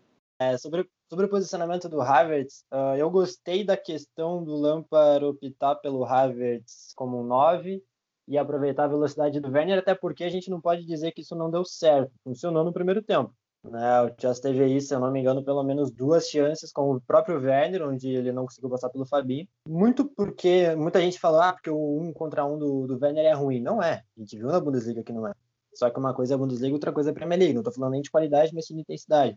Sobre 0.60 0.88
Sobre 1.10 1.25
o 1.25 1.30
posicionamento 1.30 1.89
do 1.89 2.01
Havertz, 2.01 2.63
uh, 2.72 2.96
eu 2.96 3.10
gostei 3.10 3.63
da 3.63 3.75
questão 3.75 4.44
do 4.44 4.56
Lampard 4.56 5.25
optar 5.25 5.74
pelo 5.75 6.06
Havertz 6.06 6.94
como 6.96 7.20
um 7.20 7.24
9 7.24 7.84
e 8.28 8.38
aproveitar 8.38 8.84
a 8.84 8.89
velocidade 8.89 9.39
do 9.39 9.51
Werner, 9.51 9.80
até 9.80 9.96
porque 9.96 10.24
a 10.24 10.30
gente 10.30 10.51
não 10.51 10.62
pode 10.62 10.86
dizer 10.86 11.12
que 11.12 11.22
isso 11.22 11.36
não 11.36 11.50
deu 11.50 11.66
certo. 11.66 12.12
Funcionou 12.24 12.63
no 12.63 12.72
primeiro 12.72 13.01
tempo. 13.01 13.34
Né? 13.63 14.04
O 14.04 14.22
Chelsea 14.22 14.44
teve 14.44 14.63
aí, 14.63 14.80
se 14.80 14.94
eu 14.94 15.00
não 15.00 15.12
me 15.12 15.20
engano, 15.20 15.44
pelo 15.44 15.63
menos 15.63 15.89
duas 15.89 16.30
chances 16.30 16.72
com 16.72 16.92
o 16.92 17.01
próprio 17.01 17.42
Werner, 17.42 17.88
onde 17.88 18.08
ele 18.08 18.32
não 18.32 18.46
conseguiu 18.46 18.70
passar 18.70 18.89
pelo 18.89 19.08
Fabinho. 19.08 19.48
Muito 19.68 20.06
porque 20.06 20.75
muita 20.75 21.01
gente 21.01 21.20
falou 21.20 21.42
ah, 21.42 21.54
porque 21.54 21.72
o 21.72 22.00
um 22.00 22.13
contra 22.13 22.46
um 22.46 22.60
do, 22.60 22.86
do 22.86 23.00
Werner 23.01 23.25
é 23.25 23.34
ruim. 23.34 23.60
Não 23.60 23.82
é. 23.82 24.04
A 24.16 24.20
gente 24.20 24.38
viu 24.38 24.48
na 24.48 24.60
Bundesliga 24.60 25.04
que 25.04 25.12
não 25.12 25.25
é. 25.25 25.34
Só 25.74 25.89
que 25.89 25.98
uma 25.98 26.13
coisa 26.13 26.34
é 26.34 26.36
a 26.36 26.38
Bundesliga, 26.38 26.75
outra 26.75 26.94
coisa 26.94 27.10
é 27.10 27.12
a 27.12 27.16
Premier 27.16 27.39
League. 27.39 27.54
Não 27.56 27.62
estou 27.62 27.74
falando 27.74 27.94
nem 27.94 28.01
de 28.04 28.12
qualidade, 28.12 28.54
mas 28.54 28.68
sim 28.68 28.75
de 28.75 28.82
intensidade. 28.82 29.36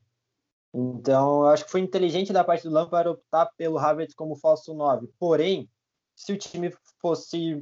Então, 0.75 1.41
eu 1.43 1.47
acho 1.49 1.64
que 1.64 1.71
foi 1.71 1.81
inteligente 1.81 2.33
da 2.33 2.43
parte 2.43 2.62
do 2.62 2.73
Lampard 2.73 3.11
optar 3.11 3.47
pelo 3.57 3.79
Havertz 3.79 4.14
como 4.14 4.37
falso 4.37 4.73
9. 4.73 5.07
Porém, 5.19 5.69
se 6.17 6.33
o 6.33 6.38
time 6.38 6.73
fosse 7.00 7.55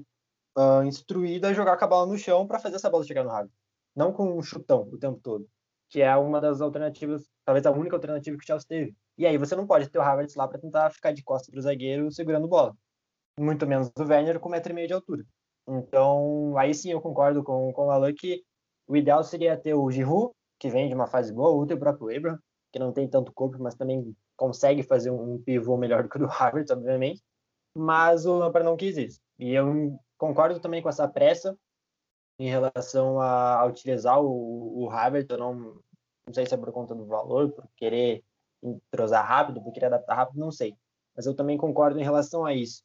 uh, 0.56 0.82
instruído 0.84 1.46
a 1.46 1.52
jogar 1.52 1.76
com 1.76 1.84
a 1.84 1.88
bola 1.88 2.06
no 2.06 2.18
chão 2.18 2.46
para 2.46 2.60
fazer 2.60 2.76
essa 2.76 2.88
bola 2.90 3.04
chegar 3.04 3.24
no 3.24 3.30
Havertz, 3.30 3.54
não 3.96 4.12
com 4.12 4.38
um 4.38 4.42
chutão 4.42 4.88
o 4.92 4.98
tempo 4.98 5.18
todo, 5.20 5.48
que 5.88 6.00
é 6.00 6.14
uma 6.16 6.40
das 6.40 6.60
alternativas, 6.60 7.28
talvez 7.44 7.66
a 7.66 7.72
única 7.72 7.96
alternativa 7.96 8.36
que 8.36 8.44
o 8.44 8.46
Chelsea 8.46 8.68
teve. 8.68 8.96
E 9.18 9.26
aí 9.26 9.36
você 9.36 9.56
não 9.56 9.66
pode 9.66 9.88
ter 9.88 9.98
o 9.98 10.02
Havertz 10.02 10.36
lá 10.36 10.46
para 10.46 10.60
tentar 10.60 10.90
ficar 10.90 11.12
de 11.12 11.22
costas 11.24 11.50
para 11.50 11.58
o 11.58 11.62
zagueiro 11.62 12.12
segurando 12.12 12.46
bola. 12.46 12.76
Muito 13.38 13.66
menos 13.66 13.90
o 13.98 14.02
Werner 14.02 14.38
com 14.38 14.50
1,5m 14.50 14.86
de 14.86 14.92
altura. 14.92 15.24
Então, 15.68 16.56
aí 16.56 16.74
sim 16.74 16.92
eu 16.92 17.00
concordo 17.00 17.42
com, 17.42 17.72
com 17.72 17.86
o 17.86 17.90
Alan 17.90 18.12
que 18.14 18.42
o 18.86 18.96
ideal 18.96 19.22
seria 19.22 19.56
ter 19.56 19.74
o 19.74 19.90
Giroud, 19.90 20.32
que 20.58 20.68
vem 20.68 20.88
de 20.88 20.94
uma 20.94 21.06
fase 21.06 21.32
boa, 21.32 21.50
ou 21.50 21.62
o 21.62 21.78
próprio 21.78 22.16
Abraham, 22.16 22.38
que 22.72 22.78
não 22.78 22.92
tem 22.92 23.08
tanto 23.08 23.32
corpo, 23.32 23.56
mas 23.60 23.74
também 23.74 24.14
consegue 24.36 24.82
fazer 24.82 25.10
um 25.10 25.40
pivô 25.42 25.76
melhor 25.76 26.02
do 26.02 26.08
que 26.08 26.16
o 26.16 26.20
do 26.20 26.26
Harvard, 26.26 26.72
obviamente. 26.72 27.22
Mas 27.74 28.26
o 28.26 28.36
Lampard 28.36 28.64
não 28.64 28.76
quis 28.76 28.96
isso. 28.96 29.20
E 29.38 29.52
eu 29.52 29.98
concordo 30.18 30.60
também 30.60 30.82
com 30.82 30.88
essa 30.88 31.08
pressa 31.08 31.56
em 32.38 32.48
relação 32.48 33.20
a, 33.20 33.60
a 33.60 33.66
utilizar 33.66 34.20
o, 34.20 34.82
o 34.82 34.88
Harvard. 34.88 35.26
Eu 35.30 35.38
não, 35.38 35.54
não 36.26 36.34
sei 36.34 36.46
se 36.46 36.54
é 36.54 36.56
por 36.56 36.72
conta 36.72 36.94
do 36.94 37.06
valor, 37.06 37.52
por 37.52 37.68
querer 37.76 38.24
entrosar 38.62 39.26
rápido, 39.26 39.62
por 39.62 39.72
querer 39.72 39.86
adaptar 39.86 40.14
rápido, 40.14 40.38
não 40.38 40.50
sei. 40.50 40.74
Mas 41.14 41.26
eu 41.26 41.34
também 41.34 41.58
concordo 41.58 41.98
em 41.98 42.04
relação 42.04 42.44
a 42.44 42.54
isso. 42.54 42.82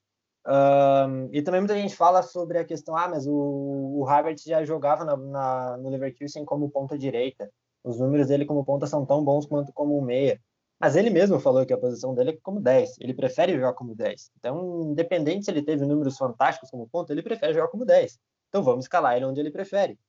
Um, 0.48 1.30
e 1.32 1.42
também 1.42 1.62
muita 1.62 1.76
gente 1.76 1.96
fala 1.96 2.22
sobre 2.22 2.60
a 2.60 2.66
questão, 2.66 2.96
ah, 2.96 3.08
mas 3.08 3.26
o, 3.26 3.34
o 3.34 4.04
Harvard 4.04 4.40
já 4.46 4.64
jogava 4.64 5.04
na, 5.04 5.18
na, 5.18 5.78
no 5.78 5.90
Leverkusen 5.90 6.46
como 6.46 6.70
ponta 6.70 6.98
direita. 6.98 7.52
Os 7.86 8.00
números 8.00 8.28
dele 8.28 8.46
como 8.46 8.66
ponta 8.66 8.88
são 8.88 9.06
tão 9.06 9.24
bons 9.24 9.46
quanto 9.46 9.72
como 9.72 10.02
meia. 10.02 10.42
Mas 10.80 10.96
ele 10.96 11.12
mesmo 11.12 11.40
falou 11.40 11.64
que 11.66 11.72
a 11.72 11.78
posição 11.78 12.16
dele 12.16 12.32
é 12.32 12.38
como 12.42 12.60
10. 12.60 12.96
Ele 13.00 13.14
prefere 13.14 13.54
jogar 13.54 13.74
como 13.74 13.96
10. 13.96 14.32
Então, 14.40 14.82
independente 14.92 15.46
se 15.46 15.52
ele 15.52 15.62
teve 15.62 15.86
números 15.86 16.18
fantásticos 16.18 16.72
como 16.72 16.90
ponta, 16.90 17.14
ele 17.14 17.22
prefere 17.22 17.54
jogar 17.54 17.68
como 17.68 17.86
10. 17.86 18.18
Então, 18.50 18.64
vamos 18.64 18.86
escalar 18.86 19.16
ele 19.16 19.26
onde 19.26 19.40
ele 19.40 19.52
prefere. 19.52 20.00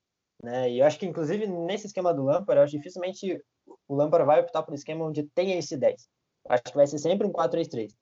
Né? 0.43 0.71
E 0.71 0.79
eu 0.79 0.87
acho 0.87 0.99
que, 0.99 1.05
inclusive, 1.05 1.47
nesse 1.47 1.87
esquema 1.87 2.15
do 2.15 2.25
Lampard, 2.25 2.59
eu 2.59 2.65
acho 2.65 2.77
dificilmente 2.77 3.39
o 3.87 3.95
Lampard 3.95 4.25
vai 4.25 4.41
optar 4.41 4.63
por 4.63 4.73
um 4.73 4.75
esquema 4.75 5.05
onde 5.05 5.25
tenha 5.35 5.59
esse 5.59 5.77
10. 5.77 6.09
Eu 6.47 6.55
acho 6.55 6.63
que 6.65 6.77
vai 6.77 6.87
ser 6.87 6.99
sempre 6.99 7.27
um 7.27 7.33
4-3-3. 7.33 7.93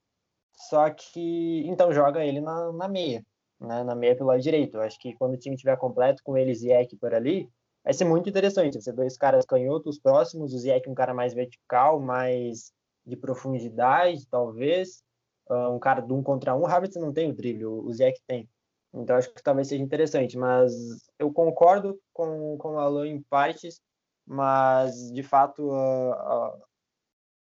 Só 0.69 0.89
que, 0.89 1.67
então, 1.67 1.93
joga 1.93 2.25
ele 2.25 2.41
na, 2.41 2.73
na 2.73 2.89
meia. 2.89 3.27
Né? 3.61 3.83
Na 3.83 3.97
meia 3.97 4.17
pelo 4.17 4.29
lado 4.29 4.41
direito. 4.41 4.77
Eu 4.77 4.83
acho 4.83 4.99
que 5.01 5.15
quando 5.15 5.35
o 5.35 5.39
time 5.39 5.57
estiver 5.57 5.77
completo 5.77 6.23
com 6.23 6.37
eles 6.39 6.63
e 6.63 6.71
Eck 6.71 6.97
por 6.97 7.13
ali, 7.13 7.51
vai 7.85 7.93
ser 7.93 8.05
muito 8.05 8.29
interessante. 8.29 8.81
Você 8.81 8.93
dois 8.93 9.17
caras 9.17 9.45
canhotos 9.45 9.99
próximos, 9.99 10.55
o 10.55 10.59
Ziyech 10.59 10.89
um 10.89 10.95
cara 10.95 11.13
mais 11.13 11.35
vertical, 11.35 12.01
mais 12.01 12.73
de 13.07 13.17
profundidade, 13.17 14.27
talvez. 14.29 15.03
Uh, 15.49 15.71
um 15.71 15.79
cara 15.79 16.01
de 16.01 16.13
um 16.13 16.23
contra 16.23 16.55
um, 16.55 16.63
o 16.63 16.67
Havertz 16.67 16.97
não 16.97 17.13
tem 17.13 17.31
o 17.31 17.35
drible, 17.35 17.67
o 17.67 17.93
Ziyech 17.93 18.19
tem. 18.27 18.49
Então 18.95 19.17
acho 19.17 19.33
que 19.35 19.43
talvez 19.43 19.69
seja 19.69 19.83
interessante, 19.83 20.39
mas 20.39 20.73
eu 21.19 21.31
concordo 21.33 22.01
com, 22.13 22.57
com 22.57 22.75
o 22.75 22.79
Alan 22.79 23.07
em 23.07 23.21
partes, 23.23 23.83
mas 24.27 25.13
de 25.13 25.23
fato 25.23 25.69
uh, 25.69 26.13
uh, 26.13 26.63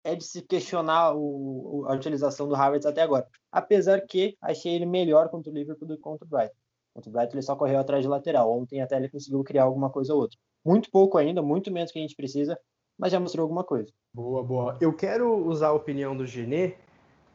é 0.03 0.15
de 0.15 0.23
se 0.23 0.41
questionar 0.41 1.13
o, 1.15 1.85
a 1.87 1.93
utilização 1.93 2.47
do 2.47 2.55
Havertz 2.55 2.85
até 2.85 3.01
agora. 3.01 3.27
Apesar 3.51 4.01
que 4.01 4.35
achei 4.41 4.73
ele 4.73 4.85
melhor 4.85 5.29
contra 5.29 5.51
o 5.51 5.53
Liverpool 5.53 5.87
do 5.87 5.95
que 5.95 6.01
contra 6.01 6.25
o 6.25 6.29
Brighton. 6.29 6.60
Contra 6.93 7.09
o 7.09 7.13
Brighton 7.13 7.33
ele 7.35 7.41
só 7.41 7.55
correu 7.55 7.79
atrás 7.79 8.03
de 8.03 8.09
lateral. 8.09 8.51
Ontem 8.51 8.81
até 8.81 8.97
ele 8.97 9.09
conseguiu 9.09 9.43
criar 9.43 9.63
alguma 9.63 9.89
coisa 9.89 10.13
ou 10.13 10.21
outra. 10.21 10.37
Muito 10.65 10.89
pouco 10.91 11.17
ainda, 11.17 11.41
muito 11.41 11.71
menos 11.71 11.91
que 11.91 11.99
a 11.99 12.01
gente 12.01 12.15
precisa, 12.15 12.57
mas 12.97 13.11
já 13.11 13.19
mostrou 13.19 13.43
alguma 13.43 13.63
coisa. 13.63 13.91
Boa, 14.13 14.43
boa. 14.43 14.77
Eu 14.79 14.93
quero 14.93 15.33
usar 15.47 15.69
a 15.69 15.73
opinião 15.73 16.15
do 16.15 16.25
Genê 16.25 16.75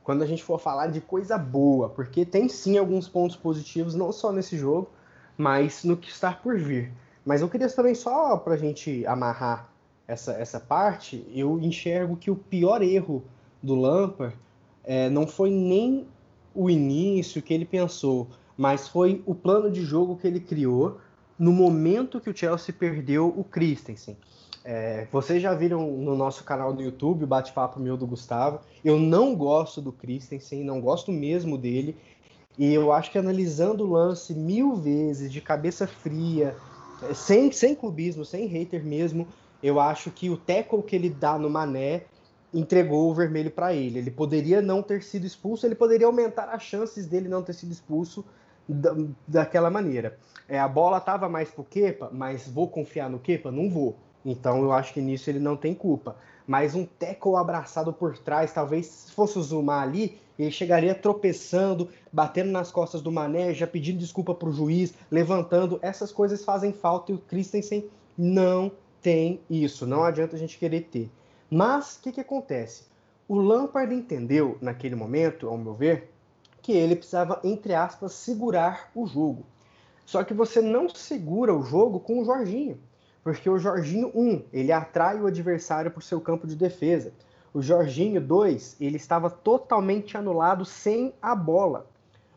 quando 0.04 0.22
a 0.22 0.26
gente 0.26 0.44
for 0.44 0.60
falar 0.60 0.86
de 0.88 1.00
coisa 1.00 1.36
boa, 1.36 1.88
porque 1.88 2.24
tem 2.24 2.48
sim 2.48 2.78
alguns 2.78 3.08
pontos 3.08 3.34
positivos, 3.34 3.94
não 3.94 4.12
só 4.12 4.30
nesse 4.30 4.56
jogo, 4.56 4.88
mas 5.36 5.82
no 5.82 5.96
que 5.96 6.08
está 6.08 6.32
por 6.32 6.56
vir. 6.58 6.92
Mas 7.24 7.40
eu 7.40 7.48
queria 7.48 7.68
também, 7.68 7.94
só 7.94 8.36
para 8.36 8.54
a 8.54 8.56
gente 8.56 9.04
amarrar 9.04 9.68
essa, 10.06 10.32
essa 10.34 10.60
parte, 10.60 11.26
eu 11.34 11.58
enxergo 11.58 12.16
que 12.16 12.30
o 12.30 12.36
pior 12.36 12.82
erro 12.82 13.24
do 13.60 13.74
Lampard 13.74 14.36
é, 14.84 15.10
não 15.10 15.26
foi 15.26 15.50
nem 15.50 16.06
o 16.54 16.70
início 16.70 17.42
que 17.42 17.52
ele 17.52 17.64
pensou, 17.64 18.28
mas 18.56 18.88
foi 18.88 19.22
o 19.26 19.34
plano 19.34 19.70
de 19.70 19.82
jogo 19.82 20.16
que 20.16 20.26
ele 20.26 20.40
criou 20.40 20.98
no 21.38 21.52
momento 21.52 22.20
que 22.20 22.30
o 22.30 22.36
Chelsea 22.36 22.74
perdeu 22.76 23.28
o 23.28 23.44
Christensen. 23.44 24.16
É, 24.64 25.06
vocês 25.12 25.40
já 25.40 25.54
viram 25.54 25.86
no 25.92 26.16
nosso 26.16 26.42
canal 26.42 26.72
do 26.72 26.82
YouTube 26.82 27.24
o 27.24 27.26
bate-papo 27.26 27.78
meu 27.78 27.96
do 27.96 28.06
Gustavo. 28.06 28.60
Eu 28.84 28.98
não 28.98 29.34
gosto 29.36 29.80
do 29.80 29.92
Christensen, 29.92 30.64
não 30.64 30.80
gosto 30.80 31.12
mesmo 31.12 31.56
dele. 31.56 31.96
E 32.58 32.72
eu 32.72 32.90
acho 32.90 33.12
que 33.12 33.18
analisando 33.18 33.84
o 33.84 33.92
lance 33.92 34.34
mil 34.34 34.74
vezes, 34.74 35.30
de 35.30 35.40
cabeça 35.40 35.86
fria, 35.86 36.56
é, 37.02 37.14
sem, 37.14 37.52
sem 37.52 37.74
clubismo, 37.74 38.24
sem 38.24 38.46
hater 38.46 38.84
mesmo, 38.84 39.28
eu 39.62 39.78
acho 39.78 40.10
que 40.10 40.30
o 40.30 40.36
tackle 40.36 40.82
que 40.82 40.96
ele 40.96 41.10
dá 41.10 41.38
no 41.38 41.50
Mané 41.50 42.04
entregou 42.52 43.10
o 43.10 43.14
vermelho 43.14 43.50
para 43.50 43.74
ele. 43.74 43.98
Ele 43.98 44.10
poderia 44.10 44.62
não 44.62 44.82
ter 44.82 45.02
sido 45.02 45.26
expulso, 45.26 45.66
ele 45.66 45.74
poderia 45.74 46.06
aumentar 46.06 46.48
as 46.48 46.62
chances 46.62 47.06
dele 47.06 47.28
não 47.28 47.42
ter 47.42 47.52
sido 47.52 47.70
expulso 47.70 48.24
da, 48.68 48.94
daquela 49.26 49.70
maneira. 49.70 50.18
É, 50.48 50.58
a 50.58 50.68
bola 50.68 50.98
estava 50.98 51.28
mais 51.28 51.50
pro 51.50 51.64
Kepa, 51.64 52.10
mas 52.12 52.48
vou 52.48 52.68
confiar 52.68 53.10
no 53.10 53.18
Kepa? 53.18 53.50
Não 53.50 53.68
vou. 53.68 53.96
Então 54.24 54.62
eu 54.62 54.72
acho 54.72 54.92
que 54.92 55.00
nisso 55.00 55.30
ele 55.30 55.38
não 55.38 55.56
tem 55.56 55.74
culpa. 55.74 56.16
Mas 56.46 56.74
um 56.74 56.84
tackle 56.84 57.36
abraçado 57.36 57.92
por 57.92 58.16
trás, 58.18 58.52
talvez 58.52 58.86
se 58.86 59.12
fosse 59.12 59.38
o 59.38 59.42
Zumar 59.42 59.82
ali, 59.82 60.18
ele 60.38 60.50
chegaria 60.50 60.94
tropeçando, 60.94 61.88
batendo 62.12 62.50
nas 62.50 62.70
costas 62.70 63.00
do 63.00 63.10
Mané, 63.10 63.54
já 63.54 63.66
pedindo 63.66 63.98
desculpa 63.98 64.34
pro 64.34 64.52
juiz, 64.52 64.94
levantando. 65.10 65.78
Essas 65.82 66.12
coisas 66.12 66.44
fazem 66.44 66.72
falta 66.72 67.10
e 67.10 67.14
o 67.14 67.18
Christensen 67.18 67.88
não 68.16 68.70
tem 69.00 69.40
isso. 69.48 69.86
Não 69.86 70.04
adianta 70.04 70.36
a 70.36 70.38
gente 70.38 70.58
querer 70.58 70.82
ter. 70.82 71.10
Mas 71.50 71.96
o 71.96 72.02
que, 72.02 72.12
que 72.12 72.20
acontece? 72.20 72.84
O 73.28 73.36
Lampard 73.36 73.92
entendeu 73.94 74.58
naquele 74.60 74.94
momento, 74.94 75.48
ao 75.48 75.56
meu 75.56 75.74
ver, 75.74 76.12
que 76.66 76.72
ele 76.72 76.96
precisava, 76.96 77.38
entre 77.44 77.74
aspas, 77.74 78.12
segurar 78.12 78.90
o 78.92 79.06
jogo. 79.06 79.46
Só 80.04 80.24
que 80.24 80.34
você 80.34 80.60
não 80.60 80.88
segura 80.88 81.54
o 81.54 81.62
jogo 81.62 82.00
com 82.00 82.20
o 82.20 82.24
Jorginho, 82.24 82.76
porque 83.22 83.48
o 83.48 83.56
Jorginho, 83.56 84.10
um, 84.12 84.42
ele 84.52 84.72
atrai 84.72 85.20
o 85.20 85.28
adversário 85.28 85.92
para 85.92 86.00
o 86.00 86.02
seu 86.02 86.20
campo 86.20 86.44
de 86.44 86.56
defesa. 86.56 87.12
O 87.54 87.62
Jorginho, 87.62 88.20
dois, 88.20 88.74
ele 88.80 88.96
estava 88.96 89.30
totalmente 89.30 90.16
anulado 90.16 90.64
sem 90.64 91.14
a 91.22 91.36
bola. 91.36 91.86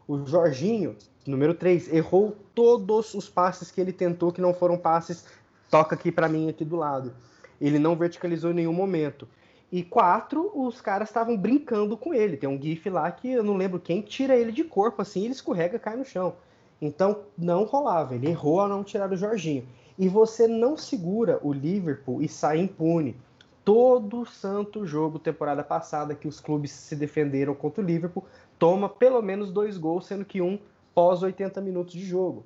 O 0.08 0.24
Jorginho, 0.24 0.96
número 1.26 1.56
três, 1.56 1.92
errou 1.92 2.38
todos 2.54 3.16
os 3.16 3.28
passes 3.28 3.72
que 3.72 3.82
ele 3.82 3.92
tentou, 3.92 4.32
que 4.32 4.42
não 4.42 4.54
foram 4.54 4.78
passes, 4.78 5.26
toca 5.72 5.96
aqui 5.96 6.12
para 6.12 6.30
mim 6.30 6.50
aqui 6.50 6.64
do 6.64 6.76
lado. 6.76 7.16
Ele 7.60 7.80
não 7.80 7.96
verticalizou 7.96 8.52
em 8.52 8.56
nenhum 8.56 8.74
momento. 8.74 9.28
E 9.72 9.84
quatro, 9.84 10.52
os 10.56 10.82
caras 10.82 11.10
estavam 11.10 11.38
brincando 11.38 11.96
com 11.96 12.14
ele. 12.14 12.38
Tem 12.38 12.50
um 12.50 12.60
GIF 12.60 12.90
lá 12.90 13.12
que 13.12 13.32
eu 13.32 13.44
não 13.44 13.56
lembro 13.56 13.80
quem 13.80 14.02
tira 14.02 14.36
ele 14.36 14.52
de 14.52 14.64
corpo 14.64 15.02
assim, 15.02 15.24
ele 15.24 15.34
escorrega 15.34 15.78
cai 15.78 15.96
no 15.96 16.04
chão. 16.04 16.36
Então 16.82 17.20
não 17.38 17.66
rolava, 17.66 18.16
ele 18.16 18.30
errou 18.30 18.62
a 18.62 18.68
não 18.68 18.84
tirar 18.84 19.12
o 19.12 19.18
Jorginho. 19.18 19.68
E 19.98 20.08
você 20.08 20.48
não 20.48 20.78
segura 20.78 21.40
o 21.44 21.54
Liverpool 21.54 22.22
e 22.22 22.28
sai 22.28 22.60
impune. 22.60 23.16
Todo 23.64 24.26
santo 24.26 24.86
jogo, 24.86 25.20
temporada 25.20 25.64
passada, 25.64 26.16
que 26.16 26.28
os 26.28 26.40
clubes 26.40 26.72
se 26.72 26.96
defenderam 26.96 27.54
contra 27.54 27.84
o 27.84 27.86
Liverpool, 27.86 28.26
toma 28.58 28.90
pelo 28.90 29.22
menos 29.22 29.52
dois 29.52 29.78
gols, 29.78 30.08
sendo 30.08 30.26
que 30.26 30.42
um 30.42 30.58
pós 30.96 31.22
80 31.22 31.62
minutos 31.62 31.94
de 31.94 32.04
jogo. 32.04 32.44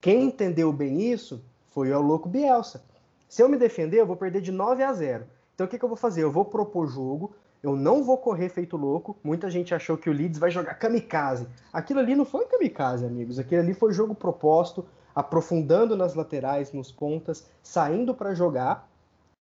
Quem 0.00 0.24
entendeu 0.24 0.72
bem 0.72 1.00
isso 1.10 1.42
foi 1.70 1.90
o 1.92 2.00
louco 2.02 2.28
Bielsa. 2.28 2.84
Se 3.28 3.42
eu 3.42 3.48
me 3.48 3.56
defender, 3.56 4.00
eu 4.00 4.06
vou 4.06 4.16
perder 4.16 4.42
de 4.42 4.52
9 4.52 4.82
a 4.82 4.92
0. 4.92 5.24
Então 5.58 5.66
o 5.66 5.68
que, 5.68 5.76
que 5.76 5.84
eu 5.84 5.88
vou 5.88 5.98
fazer? 5.98 6.22
Eu 6.22 6.30
vou 6.30 6.44
propor 6.44 6.86
jogo, 6.86 7.34
eu 7.60 7.74
não 7.74 8.04
vou 8.04 8.16
correr 8.16 8.48
feito 8.48 8.76
louco. 8.76 9.16
Muita 9.24 9.50
gente 9.50 9.74
achou 9.74 9.98
que 9.98 10.08
o 10.08 10.12
Leeds 10.12 10.38
vai 10.38 10.52
jogar 10.52 10.74
kamikaze. 10.74 11.48
Aquilo 11.72 11.98
ali 11.98 12.14
não 12.14 12.24
foi 12.24 12.46
kamikaze, 12.46 13.04
amigos. 13.04 13.40
Aquilo 13.40 13.62
ali 13.62 13.74
foi 13.74 13.92
jogo 13.92 14.14
proposto, 14.14 14.86
aprofundando 15.12 15.96
nas 15.96 16.14
laterais, 16.14 16.72
nos 16.72 16.92
pontas, 16.92 17.44
saindo 17.60 18.14
para 18.14 18.36
jogar. 18.36 18.88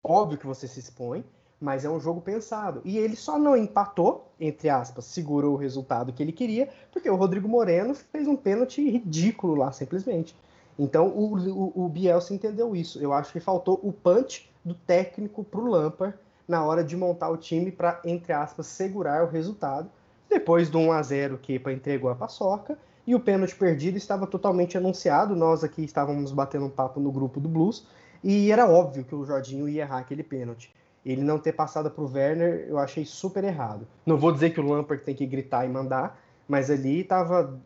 Óbvio 0.03 0.37
que 0.37 0.45
você 0.45 0.67
se 0.67 0.79
expõe, 0.79 1.25
mas 1.59 1.83
é 1.83 1.89
um 1.89 1.99
jogo 1.99 2.21
pensado. 2.21 2.79
E 2.85 2.95
ele 2.99 3.15
só 3.15 3.39
não 3.39 3.57
empatou, 3.57 4.31
entre 4.39 4.69
aspas, 4.69 5.05
segurou 5.05 5.55
o 5.55 5.57
resultado 5.57 6.13
que 6.13 6.21
ele 6.21 6.31
queria, 6.31 6.69
porque 6.91 7.09
o 7.09 7.15
Rodrigo 7.15 7.49
Moreno 7.49 7.95
fez 7.95 8.27
um 8.27 8.35
pênalti 8.35 8.87
ridículo 8.87 9.55
lá, 9.55 9.71
simplesmente. 9.71 10.35
Então 10.77 11.07
o, 11.07 11.37
o, 11.37 11.85
o 11.85 11.89
Bielsa 11.89 12.33
entendeu 12.33 12.75
isso. 12.75 12.99
Eu 13.01 13.13
acho 13.13 13.31
que 13.31 13.39
faltou 13.39 13.79
o 13.83 13.91
punch 13.91 14.49
do 14.63 14.73
técnico 14.73 15.43
para 15.43 15.59
o 15.59 15.67
Lampard 15.67 16.17
na 16.47 16.63
hora 16.63 16.83
de 16.83 16.95
montar 16.97 17.29
o 17.29 17.37
time 17.37 17.71
para, 17.71 18.01
entre 18.03 18.33
aspas, 18.33 18.67
segurar 18.67 19.23
o 19.23 19.29
resultado. 19.29 19.89
Depois 20.29 20.69
do 20.69 20.79
1 20.79 20.91
a 20.91 21.01
0 21.01 21.37
que 21.37 21.53
Kepa 21.53 21.71
entregou 21.71 22.09
a 22.09 22.15
paçoca 22.15 22.77
e 23.05 23.13
o 23.13 23.19
pênalti 23.19 23.55
perdido 23.55 23.97
estava 23.97 24.25
totalmente 24.25 24.77
anunciado. 24.77 25.35
Nós 25.35 25.63
aqui 25.63 25.83
estávamos 25.83 26.31
batendo 26.31 26.65
um 26.65 26.69
papo 26.69 26.99
no 26.99 27.11
grupo 27.11 27.39
do 27.39 27.47
Blues 27.47 27.85
e 28.23 28.51
era 28.51 28.67
óbvio 28.67 29.03
que 29.03 29.13
o 29.13 29.25
Jorginho 29.25 29.67
ia 29.67 29.83
errar 29.83 29.99
aquele 29.99 30.23
pênalti. 30.23 30.73
ele 31.05 31.21
não 31.21 31.37
ter 31.37 31.51
passado 31.51 31.91
para 31.91 32.03
o 32.03 32.11
Werner, 32.11 32.65
eu 32.69 32.77
achei 32.79 33.03
super 33.03 33.43
errado. 33.43 33.85
Não 34.05 34.17
vou 34.17 34.31
dizer 34.31 34.51
que 34.51 34.59
o 34.59 34.63
Lampard 34.63 35.03
tem 35.03 35.13
que 35.13 35.25
gritar 35.25 35.65
e 35.65 35.69
mandar, 35.69 36.17
mas 36.47 36.71
ali 36.71 37.01
estava 37.01 37.59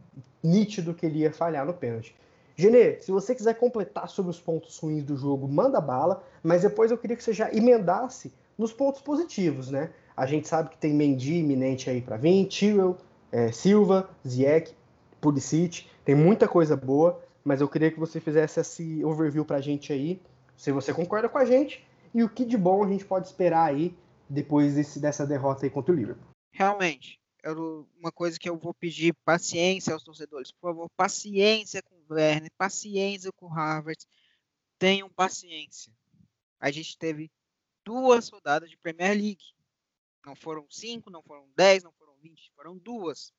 nítido 0.44 0.94
que 0.94 1.06
ele 1.06 1.20
ia 1.20 1.32
falhar 1.32 1.66
no 1.66 1.74
pênalti. 1.74 2.16
Genê, 2.58 3.00
se 3.00 3.12
você 3.12 3.36
quiser 3.36 3.54
completar 3.54 4.10
sobre 4.10 4.32
os 4.32 4.40
pontos 4.40 4.78
ruins 4.80 5.04
do 5.04 5.16
jogo, 5.16 5.48
manda 5.48 5.80
bala, 5.80 6.24
mas 6.42 6.64
depois 6.64 6.90
eu 6.90 6.98
queria 6.98 7.16
que 7.16 7.24
você 7.24 7.32
já 7.32 7.54
emendasse 7.54 8.34
nos 8.58 8.74
pontos 8.74 9.00
positivos, 9.00 9.70
né? 9.70 9.92
A 10.16 10.26
gente 10.26 10.48
sabe 10.48 10.70
que 10.72 10.78
tem 10.78 10.92
Mendy 10.92 11.36
iminente 11.36 11.88
aí 11.88 12.02
para 12.02 12.18
vir, 12.18 12.48
Tyrell, 12.48 12.98
é, 13.32 13.52
Silva, 13.52 14.10
Ziyech, 14.28 14.76
Pulisic, 15.22 15.86
tem 16.04 16.16
muita 16.16 16.48
coisa 16.48 16.76
boa, 16.76 17.22
mas 17.44 17.62
eu 17.62 17.68
queria 17.70 17.92
que 17.92 18.00
você 18.00 18.20
fizesse 18.20 18.60
esse 18.60 19.06
overview 19.06 19.46
para 19.46 19.58
a 19.58 19.62
gente 19.62 19.94
aí, 19.94 20.20
se 20.56 20.72
você 20.72 20.92
concorda 20.92 21.30
com 21.30 21.38
a 21.38 21.46
gente, 21.46 21.86
e 22.12 22.24
o 22.24 22.30
que 22.30 22.44
de 22.44 22.58
bom 22.58 22.84
a 22.84 22.88
gente 22.88 23.06
pode 23.06 23.28
esperar 23.28 23.66
aí 23.66 23.96
depois 24.28 24.74
desse, 24.74 25.00
dessa 25.00 25.28
derrota 25.28 25.64
aí 25.64 25.70
contra 25.70 25.94
o 25.94 25.96
Liverpool. 25.96 26.28
Realmente, 26.52 27.20
uma 27.54 28.12
coisa 28.12 28.40
que 28.40 28.50
eu 28.50 28.58
vou 28.58 28.74
pedir 28.74 29.14
paciência 29.24 29.94
aos 29.94 30.04
torcedores, 30.04 30.52
por 30.52 30.70
favor, 30.70 30.90
paciência 30.98 31.82
com 31.82 31.96
o 31.96 32.14
Werner, 32.14 32.52
paciência 32.58 33.32
com 33.32 33.46
o 33.46 33.50
Harvard, 33.50 34.04
tenham 34.80 35.10
paciência. 35.10 35.94
A 36.60 36.72
gente 36.72 36.98
teve 36.98 37.32
duas 37.86 38.30
rodadas 38.30 38.70
de 38.70 38.78
Premier 38.78 39.16
League. 39.16 39.54
Não 40.26 40.36
foram 40.36 40.68
cinco, 40.70 41.10
não 41.10 41.22
foram 41.24 41.50
dez, 41.56 41.84
não 41.84 41.92
foram 41.94 42.16
vinte, 42.18 42.52
foram 42.56 42.78
duas. 42.78 43.32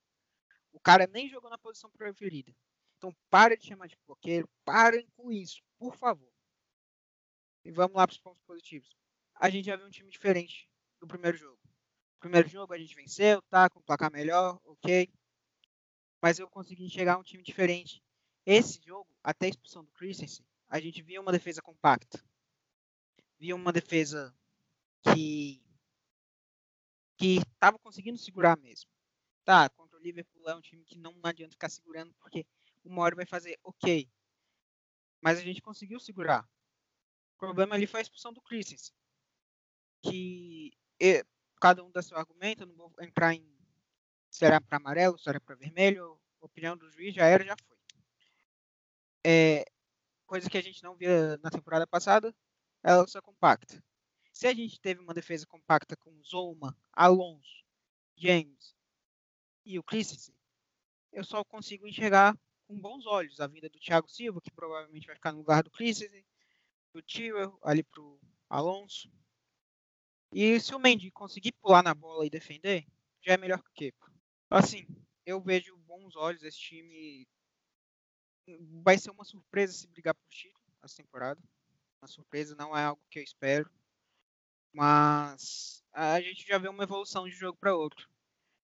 O 0.72 0.80
cara 0.80 1.06
nem 1.06 1.28
jogou 1.28 1.50
na 1.50 1.58
posição 1.58 1.90
preferida. 1.90 2.54
Então 2.96 3.14
para 3.28 3.56
de 3.56 3.66
chamar 3.66 3.88
de 3.88 3.98
bloqueiro, 4.06 4.48
parem 4.64 5.06
com 5.16 5.30
isso, 5.30 5.62
por 5.78 5.96
favor. 5.96 6.32
E 7.64 7.70
vamos 7.70 7.96
lá 7.96 8.06
para 8.06 8.14
os 8.14 8.20
pontos 8.20 8.42
positivos. 8.42 8.96
A 9.34 9.50
gente 9.50 9.66
já 9.66 9.76
viu 9.76 9.86
um 9.86 9.90
time 9.90 10.10
diferente 10.10 10.68
do 11.00 11.06
primeiro 11.06 11.36
jogo. 11.36 11.57
Primeiro 12.20 12.48
jogo 12.48 12.72
a 12.74 12.78
gente 12.78 12.94
venceu, 12.94 13.40
tá? 13.42 13.70
Com 13.70 13.80
placar 13.80 14.10
melhor, 14.10 14.60
ok. 14.64 15.08
Mas 16.20 16.38
eu 16.38 16.48
consegui 16.48 16.84
enxergar 16.84 17.16
um 17.16 17.22
time 17.22 17.42
diferente. 17.42 18.02
Esse 18.44 18.80
jogo, 18.84 19.08
até 19.22 19.46
a 19.46 19.50
expulsão 19.50 19.84
do 19.84 19.92
Christensen, 19.92 20.44
a 20.68 20.80
gente 20.80 21.00
via 21.02 21.20
uma 21.20 21.30
defesa 21.30 21.62
compacta. 21.62 22.22
Via 23.38 23.54
uma 23.54 23.72
defesa 23.72 24.34
que 25.02 25.62
que 27.16 27.38
estava 27.38 27.78
conseguindo 27.78 28.16
segurar 28.16 28.56
mesmo. 28.56 28.88
Tá, 29.44 29.68
contra 29.70 29.98
o 29.98 30.02
Liverpool 30.02 30.48
é 30.48 30.54
um 30.54 30.60
time 30.60 30.84
que 30.84 30.96
não 30.96 31.14
adianta 31.22 31.52
ficar 31.52 31.68
segurando 31.68 32.14
porque 32.14 32.46
uma 32.84 33.02
hora 33.02 33.16
vai 33.16 33.26
fazer 33.26 33.58
ok. 33.62 34.08
Mas 35.20 35.38
a 35.38 35.42
gente 35.42 35.60
conseguiu 35.60 35.98
segurar. 35.98 36.48
O 37.34 37.38
problema 37.38 37.74
ali 37.74 37.86
foi 37.86 38.00
a 38.00 38.02
expulsão 38.02 38.32
do 38.32 38.40
Christensen. 38.40 38.94
Que 40.02 40.72
cada 41.58 41.84
um 41.84 41.90
dá 41.90 42.02
seu 42.02 42.16
argumento, 42.16 42.66
não 42.66 42.74
vou 42.74 42.92
entrar 43.00 43.34
em 43.34 43.46
se 44.30 44.44
era 44.44 44.60
para 44.60 44.76
amarelo, 44.76 45.18
se 45.18 45.28
era 45.28 45.40
para 45.40 45.54
vermelho, 45.56 46.20
opinião 46.40 46.76
do 46.76 46.90
juiz 46.90 47.14
já 47.14 47.26
era, 47.26 47.44
já 47.44 47.56
foi. 47.66 47.76
É, 49.24 49.64
coisa 50.26 50.48
que 50.48 50.58
a 50.58 50.62
gente 50.62 50.82
não 50.82 50.94
via 50.94 51.38
na 51.38 51.50
temporada 51.50 51.86
passada, 51.86 52.34
ela 52.82 53.06
só 53.06 53.20
compacta. 53.20 53.82
Se 54.32 54.46
a 54.46 54.54
gente 54.54 54.80
teve 54.80 55.00
uma 55.00 55.14
defesa 55.14 55.46
compacta 55.46 55.96
com 55.96 56.22
Zoma, 56.22 56.76
Alonso, 56.92 57.64
James 58.16 58.76
e 59.64 59.78
o 59.78 59.82
Christensen, 59.82 60.34
eu 61.12 61.24
só 61.24 61.42
consigo 61.42 61.86
enxergar 61.86 62.38
com 62.66 62.78
bons 62.78 63.06
olhos 63.06 63.40
a 63.40 63.46
vinda 63.46 63.68
do 63.68 63.80
Thiago 63.80 64.08
Silva, 64.08 64.40
que 64.40 64.50
provavelmente 64.50 65.06
vai 65.06 65.16
ficar 65.16 65.32
no 65.32 65.38
lugar 65.38 65.62
do 65.62 65.70
Christensen, 65.70 66.24
do 66.92 67.02
Tio 67.02 67.58
ali 67.62 67.82
pro 67.82 68.20
Alonso, 68.48 69.10
e 70.32 70.60
se 70.60 70.74
o 70.74 70.78
Mendy 70.78 71.10
conseguir 71.10 71.52
pular 71.52 71.82
na 71.82 71.94
bola 71.94 72.26
e 72.26 72.30
defender, 72.30 72.86
já 73.22 73.34
é 73.34 73.36
melhor 73.36 73.62
que 73.62 73.70
o 73.70 73.72
Kepa. 73.72 74.12
Assim, 74.50 74.86
eu 75.24 75.40
vejo 75.40 75.76
bons 75.78 76.16
olhos 76.16 76.42
esse 76.42 76.58
time. 76.58 77.26
Vai 78.82 78.98
ser 78.98 79.10
uma 79.10 79.24
surpresa 79.24 79.72
se 79.72 79.86
brigar 79.86 80.14
por 80.14 80.26
título 80.28 80.64
essa 80.82 80.96
temporada. 80.96 81.40
Uma 82.00 82.08
surpresa 82.08 82.54
não 82.56 82.76
é 82.76 82.84
algo 82.84 83.02
que 83.10 83.18
eu 83.18 83.22
espero. 83.22 83.70
Mas 84.72 85.82
a 85.92 86.20
gente 86.20 86.46
já 86.46 86.58
vê 86.58 86.68
uma 86.68 86.84
evolução 86.84 87.26
de 87.28 87.34
jogo 87.34 87.58
para 87.58 87.76
outro. 87.76 88.08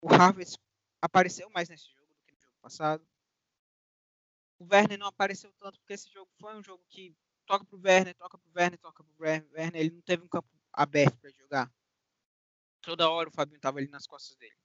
O 0.02 0.08
Harvest 0.14 0.58
apareceu 1.02 1.50
mais 1.50 1.70
nesse 1.70 1.90
jogo 1.92 2.14
do 2.14 2.24
que 2.26 2.34
no 2.34 2.42
jogo 2.42 2.58
passado. 2.62 3.08
O 4.60 4.66
Werner 4.72 4.98
não 4.98 5.08
apareceu 5.08 5.52
tanto 5.60 5.80
porque 5.80 5.94
esse 5.94 6.12
jogo 6.12 6.32
foi 6.40 6.56
um 6.56 6.64
jogo 6.64 6.84
que 6.90 7.16
toca 7.46 7.66
pro 7.66 7.80
Werner, 7.80 8.16
toca 8.16 8.38
pro 8.38 8.52
Werner, 8.56 8.80
toca 8.80 9.04
pro 9.04 9.16
Werner. 9.20 9.76
Ele 9.76 9.92
não 9.92 10.02
teve 10.02 10.24
um 10.24 10.28
campo 10.28 10.50
aberto 10.78 11.18
para 11.18 11.32
jogar. 11.32 11.74
Toda 12.82 13.10
hora 13.10 13.30
o 13.30 13.32
Fabinho 13.32 13.60
tava 13.60 13.80
ali 13.80 13.88
nas 13.90 14.06
costas 14.06 14.38
dele. 14.38 14.56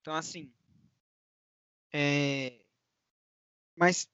Então, 0.00 0.14
assim. 0.14 0.52
É... 1.92 2.62
Mas 3.74 4.08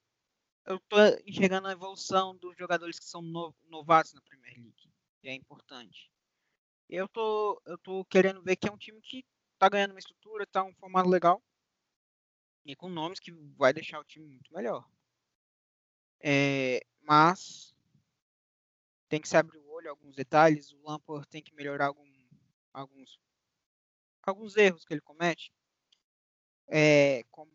eu 0.64 0.78
tô 0.80 0.96
enxergando 1.26 1.66
a 1.66 1.72
evolução 1.72 2.36
dos 2.36 2.56
jogadores 2.56 2.98
que 2.98 3.04
são 3.04 3.20
no, 3.20 3.54
novatos 3.64 4.14
na 4.14 4.22
Premier 4.22 4.56
League. 4.56 4.90
E 5.22 5.28
é 5.28 5.34
importante. 5.34 6.10
Eu 6.88 7.08
tô, 7.08 7.60
eu 7.66 7.76
tô 7.78 8.04
querendo 8.04 8.42
ver 8.42 8.56
que 8.56 8.68
é 8.68 8.72
um 8.72 8.78
time 8.78 9.00
que 9.02 9.24
tá 9.58 9.68
ganhando 9.68 9.90
uma 9.90 9.98
estrutura, 9.98 10.46
tá 10.46 10.62
um 10.62 10.74
formato 10.74 11.08
legal. 11.08 11.42
E 12.64 12.76
com 12.76 12.88
nomes 12.88 13.18
que 13.18 13.32
vai 13.56 13.72
deixar 13.72 13.98
o 13.98 14.04
time 14.04 14.26
muito 14.26 14.52
melhor. 14.54 14.88
É, 16.20 16.80
mas 17.02 17.74
tem 19.08 19.20
que 19.20 19.28
se 19.28 19.36
abrir 19.36 19.63
alguns 19.88 20.14
detalhes. 20.14 20.72
O 20.72 20.82
Lampard 20.82 21.26
tem 21.28 21.42
que 21.42 21.54
melhorar 21.54 21.86
algum, 21.86 22.06
alguns, 22.72 23.20
alguns 24.22 24.56
erros 24.56 24.84
que 24.84 24.94
ele 24.94 25.00
comete. 25.00 25.52
É, 26.68 27.22
como 27.30 27.52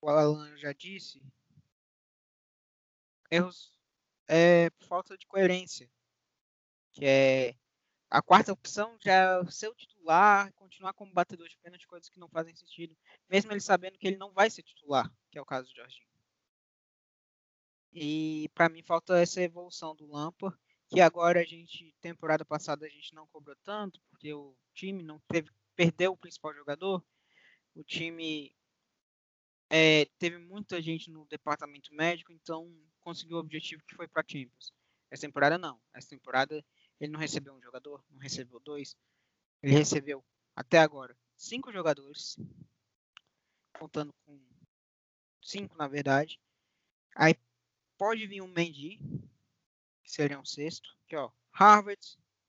o 0.00 0.08
Alan 0.08 0.56
já 0.56 0.72
disse, 0.72 1.22
erros 3.30 3.72
é 4.28 4.70
falta 4.88 5.16
de 5.16 5.26
coerência. 5.26 5.90
Que 6.92 7.04
é 7.04 7.54
a 8.10 8.20
quarta 8.20 8.52
opção 8.52 8.96
já 9.00 9.12
é 9.12 9.50
ser 9.50 9.68
o 9.68 9.74
titular, 9.74 10.52
continuar 10.54 10.92
como 10.94 11.12
batedor 11.12 11.48
de 11.48 11.56
pênalti, 11.58 11.86
coisas 11.86 12.08
que 12.08 12.18
não 12.18 12.28
fazem 12.28 12.54
sentido, 12.56 12.96
mesmo 13.28 13.52
ele 13.52 13.60
sabendo 13.60 13.96
que 13.98 14.06
ele 14.08 14.16
não 14.16 14.32
vai 14.32 14.50
ser 14.50 14.64
titular, 14.64 15.08
que 15.30 15.38
é 15.38 15.40
o 15.40 15.46
caso 15.46 15.68
do 15.68 15.76
Jorginho. 15.76 16.08
E 17.92 18.48
para 18.52 18.68
mim 18.68 18.82
falta 18.82 19.16
essa 19.16 19.40
evolução 19.40 19.94
do 19.94 20.06
Lampard 20.06 20.58
que 20.90 21.00
agora 21.00 21.40
a 21.40 21.44
gente, 21.44 21.94
temporada 22.00 22.44
passada, 22.44 22.84
a 22.84 22.88
gente 22.88 23.14
não 23.14 23.26
cobrou 23.28 23.56
tanto, 23.64 24.00
porque 24.10 24.34
o 24.34 24.56
time 24.74 25.02
não 25.04 25.20
teve, 25.28 25.48
perdeu 25.76 26.12
o 26.12 26.16
principal 26.16 26.52
jogador, 26.52 27.02
o 27.76 27.84
time 27.84 28.52
é, 29.70 30.04
teve 30.18 30.36
muita 30.38 30.82
gente 30.82 31.08
no 31.08 31.24
departamento 31.26 31.94
médico, 31.94 32.32
então 32.32 32.68
conseguiu 33.00 33.36
o 33.36 33.40
objetivo 33.40 33.84
que 33.86 33.94
foi 33.94 34.08
para 34.08 34.24
Champions. 34.26 34.74
Essa 35.10 35.26
temporada 35.26 35.56
não. 35.56 35.80
Essa 35.94 36.08
temporada 36.08 36.64
ele 36.98 37.12
não 37.12 37.20
recebeu 37.20 37.54
um 37.54 37.62
jogador, 37.62 38.04
não 38.10 38.18
recebeu 38.18 38.58
dois. 38.58 38.96
Ele 39.62 39.72
recebeu 39.72 40.24
até 40.56 40.78
agora 40.78 41.16
cinco 41.36 41.72
jogadores, 41.72 42.36
contando 43.78 44.12
com 44.24 44.40
cinco 45.40 45.76
na 45.76 45.86
verdade. 45.86 46.40
Aí 47.14 47.34
pode 47.96 48.26
vir 48.26 48.42
um 48.42 48.48
Mendy, 48.48 48.98
que 50.10 50.16
seria 50.16 50.38
um 50.38 50.44
sexto. 50.44 50.88
Aqui, 51.04 51.16
ó. 51.16 51.30
Harvard, 51.52 52.00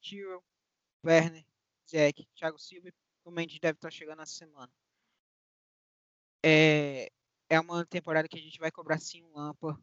Tyrell, 0.01 0.43
Werner, 1.05 1.45
Zeke, 1.89 2.27
Thiago 2.35 2.59
Silva 2.59 2.89
e 2.89 2.93
o 3.23 3.31
Mendes 3.31 3.59
deve 3.59 3.77
estar 3.77 3.91
chegando 3.91 4.21
essa 4.21 4.33
semana. 4.33 4.71
É, 6.43 7.11
é 7.49 7.59
uma 7.59 7.85
temporada 7.85 8.27
que 8.27 8.37
a 8.37 8.41
gente 8.41 8.59
vai 8.59 8.71
cobrar 8.71 8.99
sim 8.99 9.23
um 9.23 9.33
Lampa, 9.35 9.79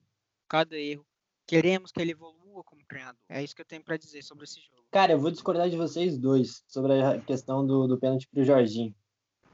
cada 0.49 0.77
erro. 0.77 1.07
Queremos 1.47 1.93
que 1.93 2.01
ele 2.01 2.12
evolua 2.12 2.62
como 2.64 2.85
treinador. 2.85 3.21
É 3.29 3.43
isso 3.43 3.55
que 3.55 3.62
eu 3.62 3.67
tenho 3.67 3.83
para 3.83 3.97
dizer 3.97 4.23
sobre 4.23 4.45
esse 4.45 4.61
jogo. 4.61 4.85
Cara, 4.91 5.12
eu 5.12 5.21
vou 5.21 5.31
discordar 5.31 5.71
de 5.71 5.77
vocês 5.77 6.19
dois 6.19 6.62
sobre 6.67 7.01
a 7.01 7.21
questão 7.21 7.67
do, 7.67 7.87
do 7.87 7.99
pênalti 7.99 8.29
pro 8.29 8.45
Jorginho. 8.45 8.95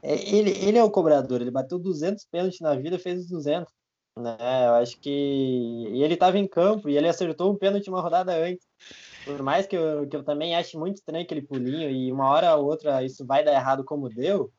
É, 0.01 0.13
ele, 0.29 0.51
ele 0.51 0.77
é 0.77 0.83
o 0.83 0.91
cobrador, 0.91 1.41
ele 1.41 1.51
bateu 1.51 1.79
200 1.79 2.25
pênaltis 2.25 2.59
na 2.59 2.75
vida, 2.75 2.99
fez 2.99 3.21
os 3.21 3.27
200 3.27 3.71
né? 4.17 4.67
Eu 4.67 4.75
acho 4.75 4.97
que 4.99 5.09
e 5.09 6.01
ele 6.01 6.13
estava 6.13 6.37
em 6.37 6.47
campo 6.47 6.89
e 6.89 6.97
ele 6.97 7.07
acertou 7.07 7.51
um 7.51 7.57
pênalti 7.57 7.89
uma 7.89 8.01
rodada 8.01 8.33
antes. 8.33 8.65
Por 9.25 9.41
mais 9.41 9.67
que 9.67 9.75
eu, 9.75 10.07
que 10.07 10.15
eu 10.15 10.23
também 10.23 10.55
ache 10.55 10.77
muito 10.77 10.97
estranho 10.97 11.23
aquele 11.23 11.41
pulinho 11.41 11.89
e 11.89 12.11
uma 12.11 12.29
hora 12.29 12.55
ou 12.55 12.65
outra 12.65 13.03
isso 13.03 13.25
vai 13.25 13.43
dar 13.43 13.53
errado 13.53 13.83
como 13.83 14.07
deu, 14.07 14.51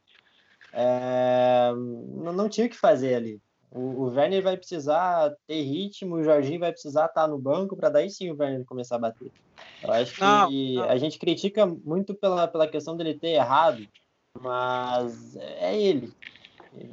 é... 0.72 1.72
não, 1.74 2.32
não 2.32 2.48
tinha 2.48 2.66
o 2.66 2.70
que 2.70 2.76
fazer 2.76 3.14
ali. 3.14 3.40
O, 3.70 3.80
o 3.80 4.04
Werner 4.08 4.42
vai 4.42 4.56
precisar 4.56 5.34
ter 5.46 5.62
ritmo, 5.62 6.16
o 6.16 6.22
Jorginho 6.22 6.60
vai 6.60 6.72
precisar 6.72 7.06
estar 7.06 7.26
no 7.26 7.38
banco 7.38 7.76
para 7.76 7.88
daí 7.88 8.10
sim 8.10 8.30
o 8.30 8.36
Werner 8.38 8.64
começar 8.64 8.96
a 8.96 9.00
bater. 9.00 9.30
Eu 9.82 9.92
acho 9.92 10.14
que 10.14 10.20
não, 10.20 10.50
não. 10.50 10.90
a 10.90 10.98
gente 10.98 11.18
critica 11.18 11.66
muito 11.66 12.14
pela, 12.14 12.46
pela 12.46 12.66
questão 12.66 12.96
dele 12.96 13.18
ter 13.18 13.30
errado, 13.30 13.86
mas 14.38 15.36
é 15.36 15.80
ele. 15.80 16.12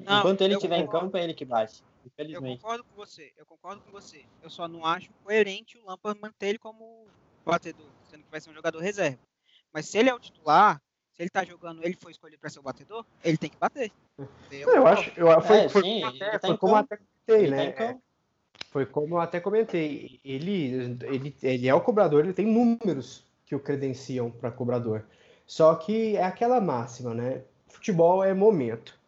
Não, 0.06 0.20
Enquanto 0.20 0.42
ele 0.42 0.54
estiver 0.54 0.78
em 0.78 0.88
campo, 0.88 1.18
é 1.18 1.24
ele 1.24 1.34
que 1.34 1.44
bate. 1.44 1.84
Eu 2.18 2.42
concordo 2.42 2.84
com 2.84 2.96
você, 2.96 3.34
eu 3.38 3.46
concordo 3.46 3.82
com 3.82 3.92
você. 3.92 4.24
Eu 4.42 4.50
só 4.50 4.68
não 4.68 4.86
acho 4.86 5.10
coerente 5.24 5.78
o 5.78 5.86
Lampard 5.86 6.20
manter 6.20 6.48
ele 6.48 6.60
como 6.60 7.06
batedor, 7.46 7.90
sendo 8.10 8.24
que 8.24 8.32
vai 8.32 8.40
ser 8.42 8.50
um 8.50 8.54
jogador 8.54 8.80
reserva. 8.80 9.20
Mas 9.74 9.88
se 9.88 9.98
ele 9.98 10.10
é 10.10 10.14
o 10.14 10.20
titular, 10.20 10.82
se 11.12 11.22
ele 11.24 11.30
tá 11.30 11.44
jogando, 11.44 11.84
ele 11.84 11.96
foi 11.96 12.12
escolhido 12.12 12.40
para 12.40 12.50
ser 12.50 12.60
o 12.60 12.64
batedor, 12.64 13.06
ele 13.24 13.38
tem 13.38 13.50
que 13.50 13.58
bater. 13.58 13.92
Eu, 14.52 14.70
eu 14.70 14.88
acho, 14.88 15.10
eu, 15.18 15.42
foi, 15.42 15.58
É, 15.58 15.70
foi, 15.70 15.82
sim, 15.82 16.02
como 16.02 16.14
ele 16.14 16.24
até- 16.24 16.40
tá 16.40 16.48
foi 16.48 16.58
como 16.58 16.76
até 16.76 16.98
comentei, 16.98 17.46
Ele 17.48 17.56
tá 17.56 17.58
né? 17.66 17.72
campo. 17.72 18.04
Foi 18.70 18.86
como 18.86 19.16
eu 19.16 19.20
até 19.20 19.40
comentei. 19.40 20.20
Ele, 20.24 20.98
ele, 21.04 21.36
ele 21.42 21.68
é 21.68 21.74
o 21.74 21.82
cobrador, 21.82 22.24
ele 22.24 22.34
tem 22.34 22.46
números 22.46 23.26
que 23.46 23.56
o 23.56 23.60
credenciam 23.60 24.32
para 24.32 24.52
cobrador. 24.52 25.06
Só 25.46 25.76
que 25.76 26.16
é 26.16 26.24
aquela 26.24 26.60
máxima, 26.62 27.14
né? 27.14 27.44
Futebol 27.68 28.24
é 28.24 28.34
momento. 28.34 29.00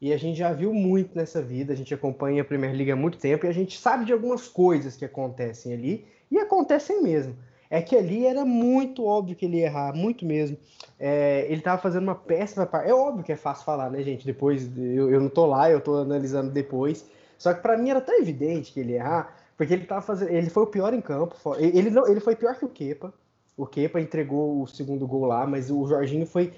E 0.00 0.12
a 0.12 0.16
gente 0.16 0.38
já 0.38 0.52
viu 0.52 0.72
muito 0.72 1.14
nessa 1.14 1.42
vida, 1.42 1.72
a 1.72 1.76
gente 1.76 1.92
acompanha 1.92 2.40
a 2.40 2.44
Premier 2.44 2.74
League 2.74 2.90
há 2.90 2.96
muito 2.96 3.18
tempo 3.18 3.44
e 3.44 3.48
a 3.48 3.52
gente 3.52 3.78
sabe 3.78 4.06
de 4.06 4.12
algumas 4.12 4.48
coisas 4.48 4.96
que 4.96 5.04
acontecem 5.04 5.74
ali 5.74 6.06
e 6.30 6.38
acontecem 6.38 7.02
mesmo. 7.02 7.36
É 7.68 7.80
que 7.80 7.94
ali 7.96 8.26
era 8.26 8.44
muito 8.44 9.04
óbvio 9.04 9.36
que 9.36 9.44
ele 9.44 9.58
ia 9.58 9.66
errar, 9.66 9.94
muito 9.94 10.24
mesmo. 10.24 10.56
É, 10.98 11.46
ele 11.48 11.60
tava 11.60 11.80
fazendo 11.80 12.02
uma 12.02 12.16
péssima 12.16 12.66
parte. 12.66 12.90
É 12.90 12.94
óbvio 12.94 13.22
que 13.22 13.30
é 13.30 13.36
fácil 13.36 13.64
falar, 13.64 13.90
né, 13.90 14.02
gente? 14.02 14.26
Depois, 14.26 14.68
eu, 14.76 15.08
eu 15.10 15.20
não 15.20 15.28
tô 15.28 15.46
lá, 15.46 15.70
eu 15.70 15.80
tô 15.80 15.98
analisando 15.98 16.50
depois. 16.50 17.06
Só 17.38 17.54
que 17.54 17.62
para 17.62 17.76
mim 17.78 17.90
era 17.90 18.00
tão 18.00 18.18
evidente 18.18 18.72
que 18.72 18.80
ele 18.80 18.92
ia 18.92 18.98
errar, 18.98 19.36
porque 19.56 19.72
ele 19.72 19.86
tava 19.86 20.02
fazendo. 20.02 20.30
Ele 20.30 20.50
foi 20.50 20.64
o 20.64 20.66
pior 20.66 20.92
em 20.92 21.00
campo. 21.00 21.36
Ele, 21.58 21.90
não, 21.90 22.08
ele 22.08 22.18
foi 22.18 22.34
pior 22.34 22.56
que 22.58 22.64
o 22.64 22.68
Kepa. 22.68 23.14
O 23.56 23.66
Kepa 23.66 24.00
entregou 24.00 24.62
o 24.62 24.66
segundo 24.66 25.06
gol 25.06 25.26
lá, 25.26 25.46
mas 25.46 25.70
o 25.70 25.86
Jorginho 25.86 26.26
foi. 26.26 26.52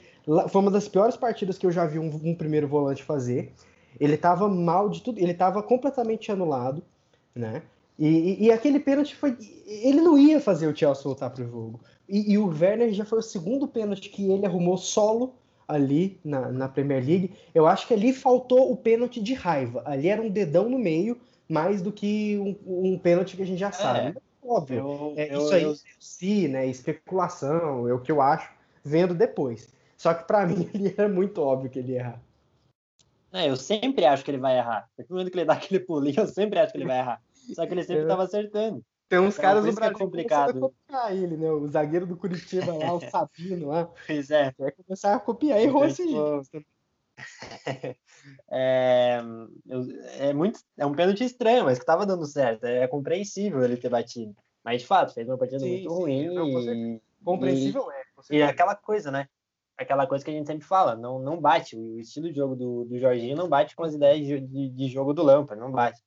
Foi 0.49 0.61
uma 0.61 0.71
das 0.71 0.89
piores 0.89 1.17
partidas 1.17 1.59
que 1.59 1.67
eu 1.67 1.73
já 1.73 1.85
vi 1.87 1.99
um, 1.99 2.09
um 2.25 2.35
primeiro 2.35 2.69
volante 2.69 3.03
fazer. 3.03 3.53
Ele 4.01 4.17
tava 4.17 4.49
mal 4.49 4.89
de 4.89 5.03
tudo, 5.03 5.19
ele 5.19 5.35
tava 5.35 5.63
completamente 5.63 6.31
anulado, 6.33 6.83
né? 7.35 7.63
E, 7.99 8.07
e- 8.09 8.43
e 8.45 8.51
aquele 8.53 8.81
pênalti 8.81 9.15
foi. 9.15 9.37
Ele 9.67 10.01
não 10.01 10.17
ia 10.19 10.41
fazer 10.41 10.67
o 10.67 10.75
Chelsea 10.77 11.03
voltar 11.05 11.31
pro 11.31 11.45
jogo. 11.47 11.81
E, 12.09 12.33
e 12.33 12.39
o 12.39 12.47
Werner 12.49 12.93
já 12.93 13.05
foi 13.05 13.19
o 13.19 13.23
segundo 13.23 13.69
pênalti 13.69 14.09
que 14.11 14.31
ele 14.31 14.47
arrumou 14.47 14.77
solo 14.79 15.35
ali 15.69 16.19
na, 16.25 16.51
na 16.51 16.69
Premier 16.69 17.05
League. 17.05 17.33
Eu 17.55 17.67
acho 17.67 17.87
que 17.87 17.95
ali 17.95 18.13
faltou 18.13 18.73
o 18.73 18.77
pênalti 18.77 19.21
de 19.23 19.35
raiva. 19.35 19.83
Ali 19.87 20.09
era 20.09 20.21
um 20.23 20.29
dedão 20.31 20.69
no 20.69 20.79
meio, 20.79 21.19
mais 21.49 21.83
do 21.83 21.93
que 21.93 22.39
um, 22.39 22.93
um 22.95 22.99
pênalti 22.99 23.37
que 23.37 23.43
a 23.43 23.47
gente 23.47 23.59
já 23.59 23.73
sabe. 23.73 24.17
Óbvio. 24.43 24.79
Eu, 24.79 25.15
É, 25.17 25.35
eu- 25.35 25.39
isso 25.41 25.55
aí 25.55 25.63
eu- 25.65 25.75
sim, 26.01 26.49
né? 26.49 26.67
Especulação, 26.67 27.87
é 27.89 27.93
o 27.95 28.01
que 28.01 28.11
eu 28.11 28.21
acho, 28.21 28.51
vendo 28.85 29.15
depois. 29.15 29.69
Só 30.03 30.13
que 30.15 30.25
pra 30.25 30.45
mim 30.49 30.69
ele 30.75 30.93
era 30.99 31.09
muito 31.09 31.41
óbvio 31.41 31.71
que 31.71 31.79
ele 31.79 31.93
ia 31.93 31.99
errar. 32.01 32.21
é, 33.33 33.49
eu 33.49 33.55
sempre 33.57 34.05
acho 34.05 34.25
que 34.25 34.33
ele 34.33 34.39
vai 34.39 34.59
errar. 34.59 34.89
No 34.99 35.05
momento 35.11 35.31
que 35.31 35.39
ele 35.39 35.45
dá 35.45 35.53
aquele 35.53 35.79
pulinho, 35.79 36.19
eu 36.19 36.27
sempre 36.27 36.59
acho 36.59 36.73
que 36.73 36.79
ele 36.79 36.87
vai 36.87 36.99
errar. 36.99 37.23
Só 37.55 37.65
que 37.65 37.73
ele 37.73 37.85
sempre 37.85 38.03
É. 38.03 38.07
tava 38.09 38.25
acertando. 38.25 38.85
Tem 39.09 39.21
uns 39.21 39.35
Então, 39.35 39.43
caras 39.43 39.63
do 39.65 39.71
é 39.71 39.73
Brasil 39.73 39.99
complicado. 39.99 40.55
começando 40.59 40.65
a 40.65 40.69
copiar 40.71 41.17
ele, 41.17 41.37
né? 41.37 41.51
O 41.53 41.69
zagueiro 41.69 42.05
do 42.07 42.17
Curitiba 42.17 42.73
lá, 42.75 42.95
o 42.95 43.01
Sabino 43.11 43.69
lá. 43.69 43.89
Pois 44.05 44.29
é. 44.33 44.53
Vai 44.59 44.73
começar 44.73 45.15
a 45.15 45.21
copiar. 45.21 45.61
Errou 45.61 45.85
esse 45.85 46.03
jeito. 46.09 46.43
É, 48.51 49.21
eu- 49.67 49.87
é 50.19 50.33
muito, 50.33 50.59
é 50.79 50.85
um 50.87 50.95
pênalti 50.95 51.25
estranho, 51.25 51.65
mas 51.65 51.79
que 51.79 51.85
tava 51.85 52.05
dando 52.07 52.25
certo. 52.27 52.65
É 52.65 52.87
compreensível 52.89 53.63
ele 53.63 53.77
ter 53.77 53.89
batido. 53.89 54.35
Mas 54.65 54.83
de 54.83 54.87
fato, 54.89 55.13
fez 55.15 55.29
uma 55.29 55.37
partida 55.39 55.61
Sim, 55.61 55.71
muito 55.71 55.91
sim, 55.91 55.97
ruim. 56.01 56.35
não, 56.35 56.49
e, 56.49 57.01
Compreensível 57.25 57.91
é. 57.93 58.03
com 58.17 58.35
e 58.35 58.43
aquela 58.43 58.75
coisa, 58.75 59.11
né? 59.11 59.29
Aquela 59.83 60.07
coisa 60.07 60.25
que 60.25 60.31
a 60.31 60.35
gente 60.35 60.47
sempre 60.47 60.67
fala, 60.67 60.97
não, 60.97 61.19
não 61.19 61.41
bate. 61.41 61.77
O 61.77 61.99
estilo 61.99 62.29
de 62.29 62.37
jogo 62.37 62.55
do, 62.55 62.85
do 62.85 62.99
Jorginho 62.99 63.37
não 63.37 63.49
bate 63.49 63.77
com 63.77 63.85
as 63.85 63.95
ideias 63.95 64.27
de, 64.27 64.41
de, 64.41 64.69
de 64.69 64.89
jogo 64.89 65.13
do 65.13 65.23
Lampard, 65.23 65.61
não 65.61 65.71
bate. 65.71 66.01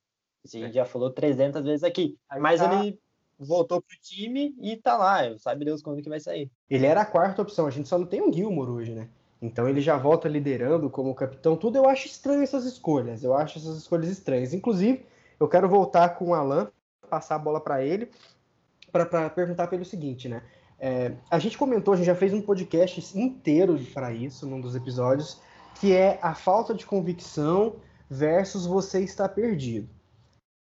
Isso 0.44 0.56
a 0.56 0.60
gente 0.60 0.74
já 0.74 0.84
falou 0.84 1.10
300 1.10 1.62
vezes 1.64 1.84
aqui. 1.84 2.16
Aí 2.28 2.40
Mas 2.40 2.60
tá- 2.60 2.72
ele 2.72 2.98
voltou 3.38 3.82
pro 3.82 3.96
time 4.00 4.54
e 4.60 4.76
tá 4.76 4.96
lá. 4.96 5.36
Sabe 5.38 5.64
Deus 5.64 5.82
quando 5.82 6.02
que 6.02 6.08
vai 6.08 6.20
sair. 6.20 6.50
Ele 6.70 6.86
era 6.86 7.02
a 7.02 7.06
quarta 7.06 7.42
opção. 7.42 7.66
A 7.66 7.70
gente 7.70 7.88
só 7.88 7.98
não 7.98 8.06
tem 8.06 8.22
um 8.22 8.32
Gilmore 8.32 8.70
hoje, 8.70 8.92
né? 8.92 9.08
Então 9.40 9.68
ele 9.68 9.80
já 9.80 9.96
volta 9.96 10.28
liderando 10.28 10.88
como 10.88 11.14
capitão. 11.14 11.56
Tudo 11.56 11.76
eu 11.76 11.88
acho 11.88 12.06
estranho 12.06 12.42
essas 12.42 12.64
escolhas. 12.64 13.22
Eu 13.22 13.34
acho 13.34 13.58
essas 13.58 13.76
escolhas 13.76 14.08
estranhas. 14.08 14.54
Inclusive, 14.54 15.04
eu 15.38 15.48
quero 15.48 15.68
voltar 15.68 16.10
com 16.10 16.30
o 16.30 16.34
Alan, 16.34 16.70
passar 17.10 17.34
a 17.34 17.38
bola 17.38 17.60
para 17.60 17.84
ele, 17.84 18.10
para 18.90 19.28
perguntar 19.28 19.66
para 19.66 19.76
ele 19.76 19.82
o 19.82 19.86
seguinte, 19.88 20.28
né? 20.28 20.42
É, 20.78 21.12
a 21.30 21.38
gente 21.38 21.56
comentou, 21.56 21.94
a 21.94 21.96
gente 21.96 22.06
já 22.06 22.14
fez 22.14 22.32
um 22.32 22.42
podcast 22.42 23.18
inteiro 23.18 23.78
para 23.94 24.12
isso, 24.12 24.46
num 24.46 24.60
dos 24.60 24.74
episódios, 24.74 25.40
que 25.80 25.94
é 25.94 26.18
a 26.22 26.34
falta 26.34 26.74
de 26.74 26.84
convicção 26.84 27.76
versus 28.08 28.66
você 28.66 29.00
estar 29.00 29.28
perdido. 29.30 29.88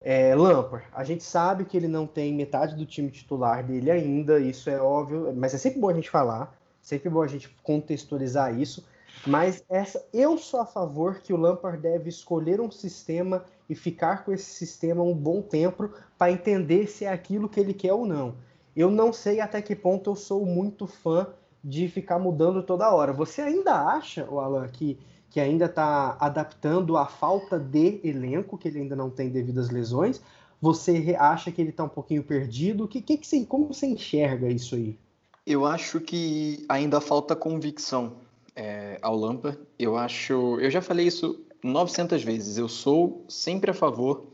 É, 0.01 0.35
Lampard, 0.35 0.85
a 0.93 1.03
gente 1.03 1.23
sabe 1.23 1.65
que 1.65 1.75
ele 1.75 1.87
não 1.87 2.05
tem 2.05 2.33
metade 2.33 2.75
do 2.75 2.85
time 2.85 3.09
titular 3.09 3.63
dele 3.63 3.89
ainda, 3.89 4.39
isso 4.39 4.69
é 4.69 4.79
óbvio, 4.79 5.33
mas 5.35 5.53
é 5.55 5.57
sempre 5.57 5.79
bom 5.79 5.89
a 5.89 5.93
gente 5.93 6.11
falar, 6.11 6.55
sempre 6.79 7.09
bom 7.09 7.23
a 7.23 7.27
gente 7.27 7.49
contextualizar 7.63 8.59
isso. 8.59 8.85
Mas 9.25 9.63
essa, 9.67 10.05
eu 10.13 10.37
sou 10.37 10.59
a 10.59 10.65
favor 10.65 11.21
que 11.21 11.33
o 11.33 11.37
Lampard 11.37 11.81
deve 11.81 12.09
escolher 12.09 12.61
um 12.61 12.69
sistema 12.69 13.43
e 13.67 13.73
ficar 13.73 14.23
com 14.23 14.31
esse 14.31 14.45
sistema 14.45 15.01
um 15.01 15.15
bom 15.15 15.41
tempo 15.41 15.89
para 16.17 16.31
entender 16.31 16.87
se 16.87 17.05
é 17.05 17.09
aquilo 17.09 17.49
que 17.49 17.59
ele 17.59 17.73
quer 17.73 17.93
ou 17.93 18.05
não. 18.05 18.35
Eu 18.75 18.91
não 18.91 19.13
sei 19.13 19.39
até 19.39 19.61
que 19.61 19.75
ponto 19.75 20.09
eu 20.09 20.15
sou 20.15 20.45
muito 20.45 20.85
fã 20.85 21.27
de 21.63 21.87
ficar 21.87 22.19
mudando 22.19 22.61
toda 22.61 22.93
hora. 22.93 23.13
Você 23.13 23.41
ainda 23.41 23.73
acha, 23.73 24.27
o 24.29 24.39
Alan, 24.39 24.67
que, 24.67 24.99
que 25.29 25.39
ainda 25.39 25.65
está 25.65 26.17
adaptando 26.19 26.97
a 26.97 27.05
falta 27.05 27.57
de 27.57 27.99
elenco, 28.03 28.57
que 28.57 28.67
ele 28.67 28.81
ainda 28.81 28.95
não 28.95 29.09
tem 29.09 29.29
devido 29.29 29.59
às 29.59 29.69
lesões? 29.69 30.21
Você 30.61 31.15
acha 31.17 31.51
que 31.51 31.61
ele 31.61 31.69
está 31.69 31.83
um 31.83 31.89
pouquinho 31.89 32.23
perdido? 32.23 32.87
Que, 32.87 33.01
que, 33.01 33.17
que 33.17 33.25
você, 33.25 33.45
como 33.45 33.67
você 33.67 33.87
enxerga 33.87 34.49
isso 34.49 34.75
aí? 34.75 34.97
Eu 35.45 35.65
acho 35.65 35.99
que 35.99 36.65
ainda 36.67 36.99
falta 36.99 37.35
convicção 37.35 38.13
é, 38.55 38.97
ao 39.01 39.15
Lampa. 39.15 39.57
Eu 39.77 39.95
acho, 39.95 40.59
eu 40.59 40.69
já 40.69 40.81
falei 40.81 41.07
isso 41.07 41.39
900 41.63 42.23
vezes. 42.23 42.57
Eu 42.57 42.67
sou 42.67 43.23
sempre 43.27 43.71
a 43.71 43.73
favor 43.73 44.27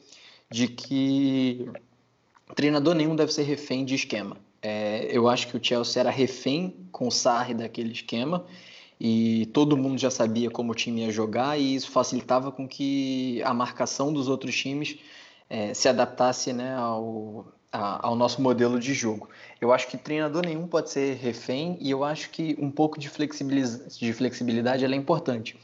de 0.49 0.67
que 0.67 1.69
treinador 2.55 2.95
nenhum 2.95 3.15
deve 3.15 3.33
ser 3.33 3.43
refém 3.43 3.85
de 3.85 3.95
esquema. 3.95 4.37
É, 4.61 5.07
eu 5.11 5.27
acho 5.27 5.47
que 5.47 5.57
o 5.57 5.63
Chelsea 5.63 5.99
era 5.99 6.09
refém 6.09 6.75
com 6.91 7.07
o 7.07 7.11
Sarri 7.11 7.53
daquele 7.53 7.91
esquema 7.91 8.45
e 8.99 9.47
todo 9.47 9.75
mundo 9.75 9.97
já 9.97 10.11
sabia 10.11 10.51
como 10.51 10.71
o 10.71 10.75
time 10.75 11.01
ia 11.01 11.11
jogar 11.11 11.59
e 11.59 11.73
isso 11.73 11.89
facilitava 11.89 12.51
com 12.51 12.67
que 12.67 13.41
a 13.43 13.53
marcação 13.53 14.13
dos 14.13 14.27
outros 14.27 14.55
times 14.55 14.99
é, 15.49 15.73
se 15.73 15.89
adaptasse 15.89 16.53
né, 16.53 16.75
ao, 16.75 17.47
a, 17.71 18.07
ao 18.07 18.15
nosso 18.15 18.41
modelo 18.41 18.79
de 18.79 18.93
jogo. 18.93 19.27
Eu 19.59 19.73
acho 19.73 19.87
que 19.87 19.97
treinador 19.97 20.45
nenhum 20.45 20.67
pode 20.67 20.91
ser 20.91 21.15
refém 21.15 21.77
e 21.81 21.89
eu 21.89 22.03
acho 22.03 22.29
que 22.29 22.55
um 22.59 22.69
pouco 22.69 22.99
de, 22.99 23.09
de 23.09 24.13
flexibilidade 24.13 24.85
é 24.85 24.95
importante. 24.95 25.57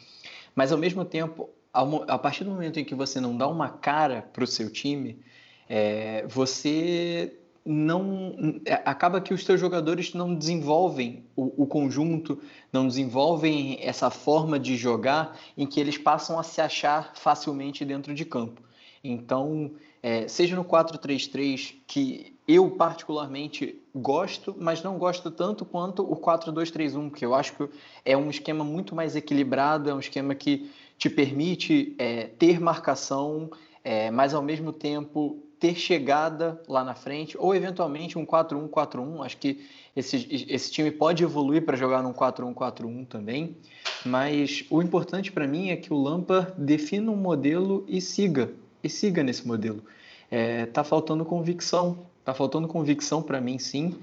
Mas 0.56 0.72
ao 0.72 0.78
mesmo 0.78 1.06
tempo, 1.06 1.50
a 1.72 2.18
partir 2.18 2.44
do 2.44 2.50
momento 2.50 2.80
em 2.80 2.84
que 2.84 2.96
você 2.96 3.22
não 3.22 3.38
dá 3.38 3.48
uma 3.48 3.70
cara 3.70 4.24
para 4.34 4.44
o 4.44 4.48
seu 4.48 4.72
time, 4.72 5.20
é, 5.70 6.26
você 6.28 7.34
não 7.68 8.62
acaba 8.86 9.20
que 9.20 9.34
os 9.34 9.44
seus 9.44 9.60
jogadores 9.60 10.14
não 10.14 10.34
desenvolvem 10.34 11.26
o, 11.36 11.64
o, 11.64 11.68
conjunto, 11.68 12.42
não 12.72 12.88
desenvolvem 12.88 13.78
essa 13.82 14.10
forma 14.10 14.58
de 14.58 14.78
jogar 14.78 15.38
em 15.58 15.68
que 15.68 15.80
eles 15.80 15.98
passam 15.98 16.40
a 16.40 16.44
se 16.44 16.62
achar 16.62 17.12
facilmente 17.16 17.84
dentro 17.84 18.14
de 18.14 18.24
campo. 18.24 18.62
Então, 19.04 19.72
é, 20.02 20.28
seja 20.30 20.56
no 20.56 20.64
4-3-3, 20.64 21.76
que 21.86 22.38
eu 22.48 22.72
particularmente 22.72 23.82
gosto, 23.94 24.56
mas 24.58 24.82
não 24.82 24.98
gosto 24.98 25.30
tanto 25.30 25.66
quanto 25.66 26.10
o 26.10 26.16
4-2-3-1, 26.16 27.12
que 27.12 27.26
eu 27.26 27.36
acho 27.36 27.54
que 27.54 27.70
é 28.06 28.16
um 28.16 28.30
esquema 28.30 28.64
muito 28.64 28.96
mais 28.96 29.16
equilibrado, 29.16 29.90
é 29.90 29.94
um 29.94 30.00
esquema 30.00 30.34
que 30.34 30.72
te 30.98 31.10
permite 31.10 31.94
é, 31.98 32.28
ter 32.28 32.62
marcação, 32.62 33.52
é, 33.84 34.10
mas 34.10 34.34
ao 34.34 34.42
mesmo 34.42 34.72
tempo 34.72 35.44
ter 35.60 35.76
chegada 35.76 36.62
lá 36.68 36.84
na 36.84 36.94
frente, 36.94 37.36
ou 37.38 37.56
eventualmente 37.56 38.18
um 38.18 38.26
4-1-4-1. 38.26 39.26
Acho 39.26 39.38
que 39.38 39.68
esse, 39.96 40.46
esse 40.50 40.72
time 40.72 40.92
pode 40.92 41.24
evoluir 41.24 41.66
para 41.66 41.76
jogar 41.76 42.04
num 42.04 42.14
4-1-4-1 42.14 43.08
também, 43.08 43.58
mas 44.06 44.64
o 44.70 44.82
importante 44.82 45.32
para 45.32 45.48
mim 45.48 45.70
é 45.70 45.76
que 45.76 45.92
o 45.92 45.98
Lampa 45.98 46.54
defina 46.58 47.12
um 47.12 47.16
modelo 47.16 47.84
e 47.88 48.00
siga, 48.00 48.52
e 48.84 48.90
siga 48.90 49.24
nesse 49.24 49.48
modelo. 49.48 49.84
É, 50.30 50.66
tá 50.68 50.84
faltando 50.84 51.26
convicção, 51.26 52.06
tá 52.24 52.34
faltando 52.34 52.68
convicção 52.68 53.24
para 53.24 53.42
mim 53.42 53.58
sim, 53.58 53.96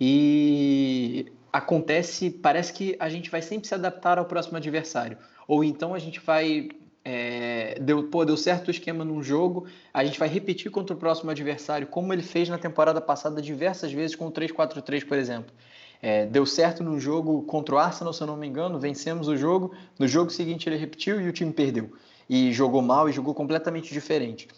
e 0.00 1.26
acontece, 1.52 2.30
parece 2.30 2.72
que 2.72 2.96
a 2.98 3.08
gente 3.08 3.30
vai 3.30 3.40
sempre 3.40 3.68
se 3.68 3.74
adaptar 3.74 4.18
ao 4.18 4.24
próximo 4.24 4.56
adversário, 4.56 5.16
ou 5.46 5.62
então 5.62 5.94
a 5.94 5.98
gente 5.98 6.18
vai 6.18 6.68
é, 7.08 7.78
deu, 7.80 8.02
pô, 8.08 8.24
deu 8.24 8.36
certo 8.36 8.66
o 8.66 8.70
esquema 8.72 9.04
num 9.04 9.22
jogo, 9.22 9.66
a 9.94 10.04
gente 10.04 10.18
vai 10.18 10.28
repetir 10.28 10.72
contra 10.72 10.92
o 10.92 10.98
próximo 10.98 11.30
adversário, 11.30 11.86
como 11.86 12.12
ele 12.12 12.22
fez 12.22 12.48
na 12.48 12.58
temporada 12.58 13.00
passada 13.00 13.40
diversas 13.40 13.92
vezes 13.92 14.16
com 14.16 14.26
o 14.26 14.32
3-4-3, 14.32 15.06
por 15.06 15.16
exemplo. 15.16 15.54
É, 16.02 16.26
deu 16.26 16.44
certo 16.44 16.82
num 16.82 16.98
jogo 16.98 17.42
contra 17.42 17.76
o 17.76 17.78
Arsenal, 17.78 18.12
se 18.12 18.20
eu 18.20 18.26
não 18.26 18.36
me 18.36 18.48
engano, 18.48 18.80
vencemos 18.80 19.28
o 19.28 19.36
jogo, 19.36 19.72
no 19.96 20.08
jogo 20.08 20.30
seguinte 20.30 20.68
ele 20.68 20.76
repetiu 20.76 21.20
e 21.20 21.28
o 21.28 21.32
time 21.32 21.52
perdeu. 21.52 21.92
E 22.28 22.52
jogou 22.52 22.82
mal 22.82 23.08
e 23.08 23.12
jogou 23.12 23.32
completamente 23.32 23.94
diferente. 23.94 24.48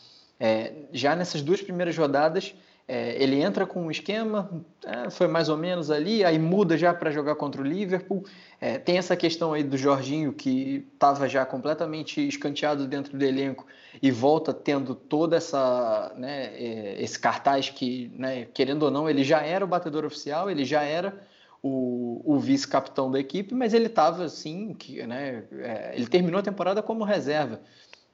É, 0.41 0.73
já 0.91 1.15
nessas 1.15 1.43
duas 1.43 1.61
primeiras 1.61 1.99
rodadas, 1.99 2.55
é, 2.91 3.23
ele 3.23 3.39
entra 3.39 3.67
com 3.67 3.83
um 3.83 3.91
esquema, 3.91 4.51
é, 4.83 5.11
foi 5.11 5.29
mais 5.29 5.51
ou 5.51 5.59
menos 5.59 5.91
ali, 5.91 6.25
aí 6.25 6.39
muda 6.39 6.75
já 6.79 6.95
para 6.95 7.11
jogar 7.11 7.35
contra 7.35 7.61
o 7.61 7.65
Liverpool. 7.65 8.25
É, 8.59 8.79
tem 8.79 8.97
essa 8.97 9.15
questão 9.15 9.53
aí 9.53 9.63
do 9.63 9.77
Jorginho, 9.77 10.33
que 10.33 10.89
estava 10.95 11.29
já 11.29 11.45
completamente 11.45 12.27
escanteado 12.27 12.87
dentro 12.87 13.19
do 13.19 13.23
elenco 13.23 13.67
e 14.03 14.11
volta 14.11 14.55
tendo 14.55 14.95
toda 14.95 15.37
essa 15.37 16.15
né, 16.17 16.47
é, 16.55 16.97
esse 17.03 17.19
cartaz 17.19 17.69
que, 17.69 18.11
né, 18.17 18.47
querendo 18.55 18.85
ou 18.85 18.91
não, 18.91 19.09
ele 19.09 19.23
já 19.23 19.43
era 19.43 19.63
o 19.63 19.69
batedor 19.69 20.07
oficial, 20.07 20.51
ele 20.51 20.65
já 20.65 20.83
era 20.83 21.15
o, 21.63 22.23
o 22.25 22.39
vice-capitão 22.39 23.11
da 23.11 23.21
equipe, 23.21 23.55
mas 23.55 23.75
ele 23.75 23.87
estava 23.87 24.25
assim, 24.25 24.73
que, 24.73 25.07
né, 25.07 25.45
é, 25.59 25.93
ele 25.95 26.07
terminou 26.07 26.41
a 26.41 26.43
temporada 26.43 26.83
como 26.83 27.05
reserva. 27.05 27.61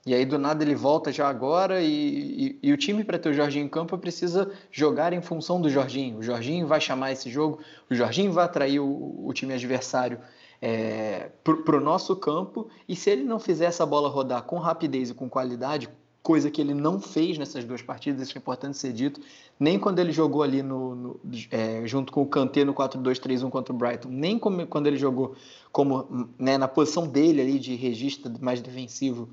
E 0.07 0.13
aí, 0.13 0.27
do 0.27 0.39
nada, 0.39 0.63
ele 0.63 0.75
volta 0.75 1.11
já 1.11 1.27
agora 1.29 1.81
e, 1.81 2.59
e, 2.63 2.69
e 2.69 2.73
o 2.73 2.77
time, 2.77 3.03
para 3.05 3.19
ter 3.19 3.31
o 3.31 3.33
Jorginho 3.33 3.65
em 3.65 3.69
campo, 3.69 3.97
precisa 3.97 4.51
jogar 4.71 5.15
em 5.15 5.23
função 5.23 5.61
do 5.61 5.71
Jorginho. 5.71 6.19
O 6.19 6.23
Jorginho 6.23 6.67
vai 6.67 6.81
chamar 6.81 7.13
esse 7.13 7.31
jogo, 7.31 7.61
o 7.91 7.95
Jorginho 7.95 8.31
vai 8.31 8.45
atrair 8.45 8.81
o, 8.81 9.27
o 9.27 9.33
time 9.33 9.55
adversário 9.55 10.19
é, 10.61 11.31
para 11.43 11.77
o 11.77 11.81
nosso 11.81 12.15
campo. 12.17 12.69
E 12.87 12.95
se 12.95 13.09
ele 13.09 13.25
não 13.25 13.41
fizer 13.41 13.65
essa 13.65 13.87
bola 13.87 14.11
rodar 14.11 14.43
com 14.43 14.59
rapidez 14.59 15.09
e 15.09 15.15
com 15.15 15.27
qualidade, 15.29 15.89
coisa 16.23 16.51
que 16.51 16.61
ele 16.61 16.73
não 16.73 16.99
fez 16.99 17.37
nessas 17.37 17.65
duas 17.65 17.83
partidas, 17.83 18.29
isso 18.29 18.37
é 18.37 18.41
importante 18.41 18.79
ser 18.79 18.95
dito, 18.95 19.21
nem 19.61 19.79
quando 19.79 19.99
ele 19.99 20.11
jogou 20.11 20.43
ali 20.43 20.63
no, 20.63 20.95
no 20.95 21.21
é, 21.51 21.87
junto 21.87 22.11
com 22.11 22.23
o 22.23 22.27
Kanté 22.27 22.65
no 22.65 22.73
4-2-3-1 22.73 23.51
contra 23.51 23.75
o 23.75 23.77
Brighton, 23.77 24.09
nem 24.09 24.39
como, 24.39 24.67
quando 24.67 24.87
ele 24.87 24.97
jogou 24.97 25.35
como 25.71 26.31
né, 26.39 26.57
na 26.57 26.67
posição 26.67 27.07
dele 27.07 27.43
ali 27.43 27.59
de 27.59 27.75
registro 27.75 28.33
mais 28.41 28.63
defensivo 28.63 29.29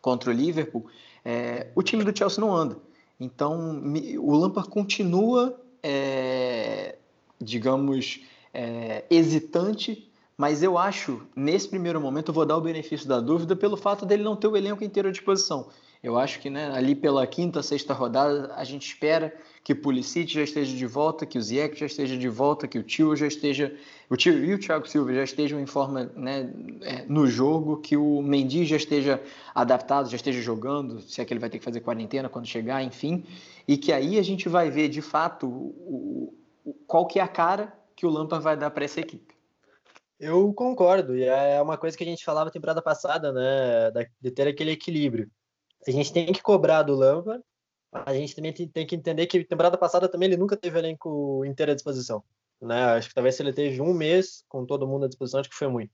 contra 0.00 0.30
o 0.30 0.32
Liverpool, 0.32 0.86
é, 1.24 1.68
o 1.74 1.82
time 1.82 2.04
do 2.04 2.16
Chelsea 2.16 2.40
não 2.40 2.54
anda. 2.54 2.76
Então, 3.20 3.82
o 4.18 4.36
Lampard 4.36 4.68
continua, 4.70 5.60
é, 5.82 6.96
digamos, 7.40 8.20
é, 8.54 9.04
hesitante, 9.10 10.08
mas 10.36 10.62
eu 10.62 10.78
acho, 10.78 11.22
nesse 11.34 11.68
primeiro 11.68 12.00
momento, 12.00 12.28
eu 12.28 12.34
vou 12.34 12.46
dar 12.46 12.56
o 12.56 12.60
benefício 12.60 13.08
da 13.08 13.18
dúvida 13.18 13.56
pelo 13.56 13.76
fato 13.76 14.06
dele 14.06 14.22
não 14.22 14.36
ter 14.36 14.46
o 14.46 14.56
elenco 14.56 14.84
inteiro 14.84 15.08
à 15.08 15.12
disposição. 15.12 15.68
Eu 16.02 16.16
acho 16.16 16.40
que 16.40 16.48
né, 16.48 16.70
ali 16.72 16.94
pela 16.94 17.26
quinta, 17.26 17.62
sexta 17.62 17.92
rodada, 17.92 18.54
a 18.54 18.62
gente 18.62 18.86
espera 18.86 19.34
que 19.64 19.72
o 19.72 19.76
Pulisic 19.76 20.32
já 20.32 20.42
esteja 20.42 20.76
de 20.76 20.86
volta, 20.86 21.26
que 21.26 21.36
o 21.36 21.42
Ziyech 21.42 21.78
já 21.78 21.86
esteja 21.86 22.16
de 22.16 22.28
volta, 22.28 22.68
que 22.68 22.78
o 22.78 22.82
Tio 22.82 23.16
já 23.16 23.26
esteja, 23.26 23.74
o 24.08 24.16
Tio 24.16 24.44
e 24.44 24.54
o 24.54 24.58
Thiago 24.58 24.88
Silva 24.88 25.12
já 25.12 25.24
estejam 25.24 25.60
em 25.60 25.66
forma 25.66 26.04
né, 26.14 26.50
é, 26.82 27.04
no 27.06 27.26
jogo, 27.26 27.78
que 27.78 27.96
o 27.96 28.22
Mendy 28.22 28.64
já 28.64 28.76
esteja 28.76 29.20
adaptado, 29.54 30.08
já 30.08 30.16
esteja 30.16 30.40
jogando, 30.40 31.00
se 31.00 31.20
é 31.20 31.24
que 31.24 31.32
ele 31.32 31.40
vai 31.40 31.50
ter 31.50 31.58
que 31.58 31.64
fazer 31.64 31.80
quarentena 31.80 32.28
quando 32.28 32.46
chegar, 32.46 32.82
enfim, 32.82 33.26
e 33.66 33.76
que 33.76 33.92
aí 33.92 34.18
a 34.18 34.22
gente 34.22 34.48
vai 34.48 34.70
ver 34.70 34.88
de 34.88 35.02
fato 35.02 35.48
o, 35.48 36.32
o, 36.64 36.72
qual 36.86 37.06
que 37.06 37.18
é 37.18 37.22
a 37.22 37.28
cara 37.28 37.76
que 37.96 38.06
o 38.06 38.10
Lampard 38.10 38.42
vai 38.42 38.56
dar 38.56 38.70
para 38.70 38.84
essa 38.84 39.00
equipe. 39.00 39.34
Eu 40.20 40.52
concordo, 40.54 41.16
e 41.16 41.24
é 41.24 41.60
uma 41.60 41.76
coisa 41.76 41.96
que 41.96 42.04
a 42.04 42.06
gente 42.06 42.24
falava 42.24 42.50
temporada 42.50 42.80
passada, 42.80 43.32
né, 43.32 43.90
de 44.20 44.30
ter 44.30 44.48
aquele 44.48 44.70
equilíbrio 44.70 45.28
a 45.86 45.90
gente 45.90 46.12
tem 46.12 46.32
que 46.32 46.42
cobrar 46.42 46.82
do 46.82 46.94
Lampa, 46.94 47.42
a 47.92 48.12
gente 48.12 48.34
também 48.34 48.52
tem 48.52 48.86
que 48.86 48.94
entender 48.94 49.26
que 49.26 49.44
temporada 49.44 49.78
passada 49.78 50.08
também 50.08 50.28
ele 50.28 50.36
nunca 50.36 50.56
teve 50.56 50.78
elenco 50.78 51.44
inteiro 51.44 51.72
à 51.72 51.74
disposição. 51.74 52.22
Né? 52.60 52.84
Acho 52.84 53.08
que 53.08 53.14
talvez 53.14 53.34
se 53.34 53.42
ele 53.42 53.52
teve 53.52 53.80
um 53.80 53.94
mês 53.94 54.44
com 54.48 54.66
todo 54.66 54.86
mundo 54.86 55.04
à 55.04 55.08
disposição, 55.08 55.40
acho 55.40 55.48
que 55.48 55.56
foi 55.56 55.68
muito. 55.68 55.92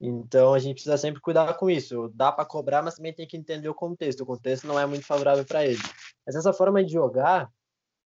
Então 0.00 0.52
a 0.52 0.58
gente 0.58 0.74
precisa 0.74 0.98
sempre 0.98 1.20
cuidar 1.20 1.54
com 1.54 1.70
isso. 1.70 2.10
Dá 2.14 2.30
para 2.30 2.44
cobrar, 2.44 2.82
mas 2.82 2.94
também 2.94 3.14
tem 3.14 3.26
que 3.26 3.36
entender 3.36 3.68
o 3.68 3.74
contexto. 3.74 4.20
O 4.20 4.26
contexto 4.26 4.66
não 4.66 4.78
é 4.78 4.86
muito 4.86 5.06
favorável 5.06 5.44
para 5.44 5.64
ele. 5.64 5.80
Mas 6.26 6.36
essa 6.36 6.52
forma 6.52 6.84
de 6.84 6.92
jogar, 6.92 7.50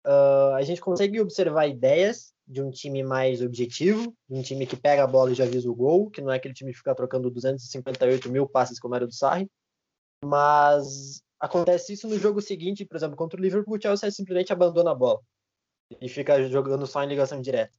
uh, 0.06 0.54
a 0.54 0.62
gente 0.62 0.80
consegue 0.80 1.20
observar 1.20 1.66
ideias 1.66 2.32
de 2.46 2.62
um 2.62 2.70
time 2.70 3.02
mais 3.02 3.42
objetivo, 3.42 4.14
de 4.28 4.38
um 4.38 4.42
time 4.42 4.66
que 4.66 4.76
pega 4.76 5.04
a 5.04 5.06
bola 5.06 5.32
e 5.32 5.34
já 5.34 5.44
visa 5.44 5.70
o 5.70 5.74
gol, 5.74 6.10
que 6.10 6.20
não 6.20 6.32
é 6.32 6.36
aquele 6.36 6.54
time 6.54 6.72
que 6.72 6.78
fica 6.78 6.94
trocando 6.94 7.30
258 7.30 8.30
mil 8.30 8.46
passes 8.46 8.78
como 8.78 8.94
era 8.94 9.06
do 9.06 9.14
Sarri. 9.14 9.50
Mas 10.24 11.22
acontece 11.38 11.94
isso 11.94 12.08
no 12.08 12.18
jogo 12.18 12.40
seguinte, 12.40 12.84
por 12.84 12.96
exemplo, 12.96 13.16
contra 13.16 13.38
o 13.38 13.42
Liverpool, 13.42 13.76
o 13.76 13.80
Chelsea 13.80 14.10
simplesmente 14.10 14.52
abandona 14.52 14.90
a 14.90 14.94
bola 14.94 15.20
e 16.00 16.08
fica 16.08 16.46
jogando 16.48 16.86
só 16.86 17.02
em 17.02 17.08
ligação 17.08 17.40
direta. 17.40 17.72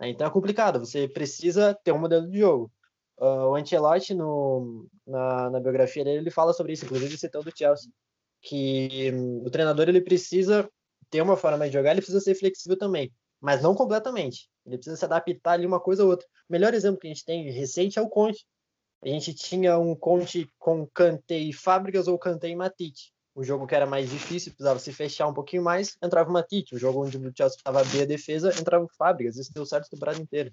Então 0.00 0.26
é 0.26 0.30
complicado, 0.30 0.80
você 0.80 1.06
precisa 1.06 1.74
ter 1.84 1.92
um 1.92 1.98
modelo 1.98 2.28
de 2.28 2.38
jogo. 2.38 2.72
Uh, 3.18 3.50
o 3.50 3.54
Ancelotti, 3.54 4.12
no, 4.12 4.88
na, 5.06 5.50
na, 5.50 5.60
biografia 5.60 6.02
dele, 6.02 6.18
ele 6.18 6.30
fala 6.30 6.52
sobre 6.52 6.72
isso, 6.72 6.84
inclusive 6.84 7.16
citando 7.16 7.48
o 7.48 7.56
Chelsea, 7.56 7.88
que 8.40 9.12
um, 9.12 9.44
o 9.44 9.50
treinador 9.50 9.88
ele 9.88 10.00
precisa 10.00 10.68
ter 11.10 11.22
uma 11.22 11.36
forma 11.36 11.66
de 11.66 11.72
jogar, 11.72 11.92
ele 11.92 12.00
precisa 12.00 12.20
ser 12.20 12.34
flexível 12.34 12.76
também, 12.76 13.12
mas 13.40 13.62
não 13.62 13.72
completamente. 13.72 14.48
Ele 14.66 14.76
precisa 14.76 14.96
se 14.96 15.04
adaptar 15.04 15.52
ali 15.52 15.64
uma 15.64 15.78
coisa 15.78 16.02
ou 16.02 16.10
outra. 16.10 16.26
O 16.48 16.52
melhor 16.52 16.74
exemplo 16.74 16.98
que 16.98 17.06
a 17.06 17.10
gente 17.10 17.24
tem 17.24 17.50
recente 17.52 17.98
é 17.98 18.02
o 18.02 18.08
Conte. 18.08 18.44
A 19.04 19.08
gente 19.08 19.34
tinha 19.34 19.78
um 19.78 19.94
Conte 19.94 20.50
com 20.58 20.86
Kanté 20.86 21.36
e 21.36 21.52
Fábricas 21.52 22.08
ou 22.08 22.18
Kanté 22.18 22.48
e 22.48 22.56
Matite. 22.56 23.12
O 23.34 23.44
jogo 23.44 23.66
que 23.66 23.74
era 23.74 23.84
mais 23.84 24.08
difícil, 24.08 24.52
precisava 24.52 24.78
se 24.78 24.94
fechar 24.94 25.26
um 25.26 25.34
pouquinho 25.34 25.62
mais, 25.62 25.94
entrava 26.02 26.30
o 26.30 26.32
Matite. 26.32 26.74
O 26.74 26.78
jogo 26.78 27.04
onde 27.04 27.18
o 27.18 27.32
Chelsea 27.36 27.58
estava 27.58 27.84
bem 27.84 28.00
a 28.00 28.06
defesa, 28.06 28.48
entrava 28.58 28.82
o 28.82 28.88
Fábricas. 28.96 29.36
Isso 29.36 29.52
deu 29.52 29.66
certo 29.66 29.86
a 29.86 29.90
temporada 29.90 30.18
inteira. 30.18 30.50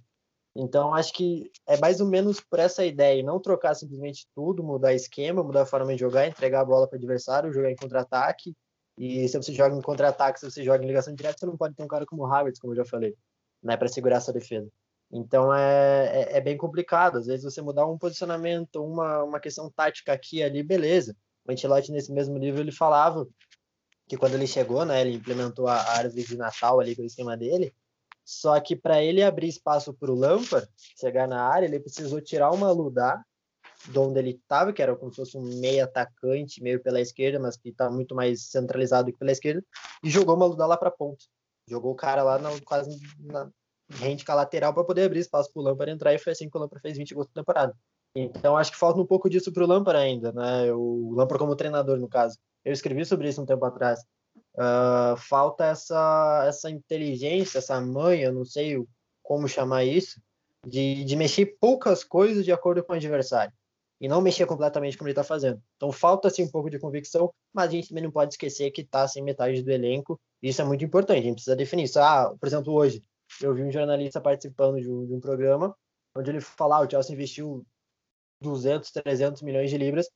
Então, 0.53 0.93
acho 0.93 1.13
que 1.13 1.49
é 1.65 1.77
mais 1.77 2.01
ou 2.01 2.07
menos 2.07 2.41
por 2.41 2.59
essa 2.59 2.85
ideia, 2.85 3.23
não 3.23 3.39
trocar 3.39 3.73
simplesmente 3.73 4.27
tudo, 4.35 4.61
mudar 4.61 4.93
esquema, 4.93 5.41
mudar 5.41 5.61
a 5.61 5.65
forma 5.65 5.93
de 5.93 5.99
jogar, 6.01 6.27
entregar 6.27 6.59
a 6.59 6.65
bola 6.65 6.89
para 6.89 6.97
o 6.97 6.99
adversário, 6.99 7.53
jogar 7.53 7.71
em 7.71 7.75
contra-ataque. 7.77 8.53
E 8.97 9.29
se 9.29 9.37
você 9.37 9.53
joga 9.53 9.77
em 9.77 9.81
contra-ataque, 9.81 10.41
se 10.41 10.51
você 10.51 10.61
joga 10.61 10.83
em 10.83 10.87
ligação 10.87 11.15
direta, 11.15 11.37
você 11.39 11.45
não 11.45 11.55
pode 11.55 11.73
ter 11.73 11.83
um 11.83 11.87
cara 11.87 12.05
como 12.05 12.23
o 12.23 12.25
Havertz, 12.25 12.59
como 12.59 12.73
eu 12.73 12.77
já 12.77 12.85
falei, 12.85 13.15
né, 13.63 13.77
para 13.77 13.87
segurar 13.87 14.17
essa 14.17 14.33
defesa. 14.33 14.69
Então 15.11 15.53
é, 15.53 16.05
é, 16.05 16.37
é, 16.37 16.41
bem 16.41 16.55
complicado. 16.55 17.17
Às 17.17 17.27
vezes 17.27 17.43
você 17.43 17.61
mudar 17.61 17.85
um 17.85 17.97
posicionamento, 17.97 18.83
uma, 18.83 19.23
uma 19.23 19.39
questão 19.39 19.69
tática 19.69 20.13
aqui 20.13 20.41
ali, 20.41 20.63
beleza. 20.63 21.15
O 21.45 21.51
Ancelotti, 21.51 21.91
nesse 21.91 22.11
mesmo 22.11 22.37
livro, 22.37 22.61
ele 22.61 22.71
falava 22.71 23.27
que 24.07 24.17
quando 24.17 24.35
ele 24.35 24.47
chegou, 24.47 24.85
né, 24.85 25.01
ele 25.01 25.15
implementou 25.15 25.67
a 25.67 25.75
árvore 25.75 26.23
de 26.23 26.37
Natal 26.37 26.79
ali 26.79 26.95
com 26.95 27.01
o 27.01 27.05
esquema 27.05 27.35
dele. 27.35 27.73
Só 28.23 28.57
que 28.59 28.75
para 28.75 29.01
ele 29.03 29.21
abrir 29.23 29.47
espaço 29.47 29.93
para 29.93 30.11
o 30.11 30.15
Lampard 30.15 30.67
chegar 30.99 31.27
na 31.27 31.43
área, 31.43 31.65
ele 31.65 31.79
precisou 31.79 32.21
tirar 32.21 32.51
uma 32.51 32.71
Ludá 32.71 33.21
de 33.89 33.97
onde 33.97 34.19
ele 34.19 34.31
estava, 34.31 34.71
que 34.71 34.81
era 34.81 34.95
como 34.95 35.11
se 35.11 35.17
fosse 35.17 35.37
um 35.37 35.59
meio 35.59 35.83
atacante, 35.83 36.61
meio 36.61 36.81
pela 36.81 37.01
esquerda, 37.01 37.39
mas 37.39 37.57
que 37.57 37.69
está 37.69 37.89
muito 37.89 38.13
mais 38.13 38.49
centralizado 38.49 39.11
que 39.11 39.17
pela 39.17 39.31
esquerda, 39.31 39.63
e 40.03 40.09
jogou 40.09 40.35
uma 40.35 40.45
Ludá 40.45 40.65
lá 40.65 40.77
para 40.77 40.91
ponta. 40.91 41.25
Jogou 41.67 41.91
o 41.91 41.95
cara 41.95 42.21
lá 42.23 42.37
na, 42.37 42.49
quase 42.61 42.99
na, 43.19 43.49
rende 43.99 44.25
com 44.25 44.31
a 44.31 44.35
lateral 44.35 44.73
para 44.73 44.83
poder 44.83 45.03
abrir 45.03 45.19
espaço 45.19 45.51
para 45.51 45.61
o 45.61 45.63
Lampard 45.63 45.91
entrar 45.91 46.13
e 46.13 46.19
foi 46.19 46.33
assim 46.33 46.49
que 46.49 46.57
o 46.57 46.59
Lampard 46.59 46.81
fez 46.81 46.97
20 46.97 47.13
gols 47.13 47.27
na 47.27 47.41
temporada. 47.41 47.75
Então 48.15 48.57
acho 48.57 48.71
que 48.71 48.77
falta 48.77 48.99
um 48.99 49.05
pouco 49.05 49.29
disso 49.29 49.51
para 49.51 49.63
o 49.63 49.67
Lampard 49.67 49.99
ainda, 49.99 50.31
né? 50.31 50.71
O 50.73 51.13
Lampard 51.15 51.39
como 51.39 51.55
treinador 51.55 51.97
no 51.97 52.09
caso. 52.09 52.37
Eu 52.63 52.73
escrevi 52.73 53.05
sobre 53.05 53.29
isso 53.29 53.41
um 53.41 53.45
tempo 53.45 53.65
atrás. 53.65 54.01
Uh, 54.55 55.15
falta 55.17 55.65
essa 55.65 56.45
essa 56.47 56.69
inteligência, 56.69 57.59
essa 57.59 57.79
manha, 57.79 58.31
não 58.31 58.43
sei 58.43 58.83
como 59.23 59.47
chamar 59.47 59.85
isso, 59.85 60.21
de, 60.65 61.05
de 61.05 61.15
mexer 61.15 61.57
poucas 61.59 62.03
coisas 62.03 62.43
de 62.43 62.51
acordo 62.51 62.83
com 62.83 62.93
o 62.93 62.95
adversário 62.95 63.53
e 64.01 64.07
não 64.07 64.19
mexer 64.19 64.47
completamente 64.47 64.97
como 64.97 65.07
ele 65.07 65.13
está 65.13 65.23
fazendo. 65.23 65.61
Então 65.77 65.91
falta 65.91 66.27
assim 66.27 66.43
um 66.43 66.49
pouco 66.49 66.71
de 66.71 66.79
convicção, 66.79 67.31
mas 67.53 67.69
a 67.69 67.71
gente 67.71 67.89
também 67.89 68.03
não 68.03 68.11
pode 68.11 68.33
esquecer 68.33 68.71
que 68.71 68.81
está 68.81 69.07
sem 69.07 69.23
metade 69.23 69.61
do 69.61 69.71
elenco. 69.71 70.19
E 70.41 70.49
isso 70.49 70.59
é 70.59 70.65
muito 70.65 70.83
importante. 70.83 71.19
A 71.19 71.21
gente 71.21 71.35
precisa 71.35 71.55
definir 71.55 71.83
isso. 71.83 71.99
Ah, 71.99 72.33
por 72.39 72.47
exemplo, 72.47 72.73
hoje 72.73 73.03
eu 73.41 73.53
vi 73.53 73.63
um 73.63 73.71
jornalista 73.71 74.19
participando 74.19 74.81
de 74.81 74.89
um, 74.89 75.05
de 75.05 75.13
um 75.13 75.19
programa 75.19 75.75
onde 76.15 76.29
ele 76.29 76.41
falava: 76.41 76.83
ah, 76.83 76.87
o 76.87 76.89
Chelsea 76.89 77.13
investiu 77.13 77.65
200, 78.41 78.91
300 78.91 79.41
milhões 79.41 79.69
de 79.69 79.77
libras 79.77 80.09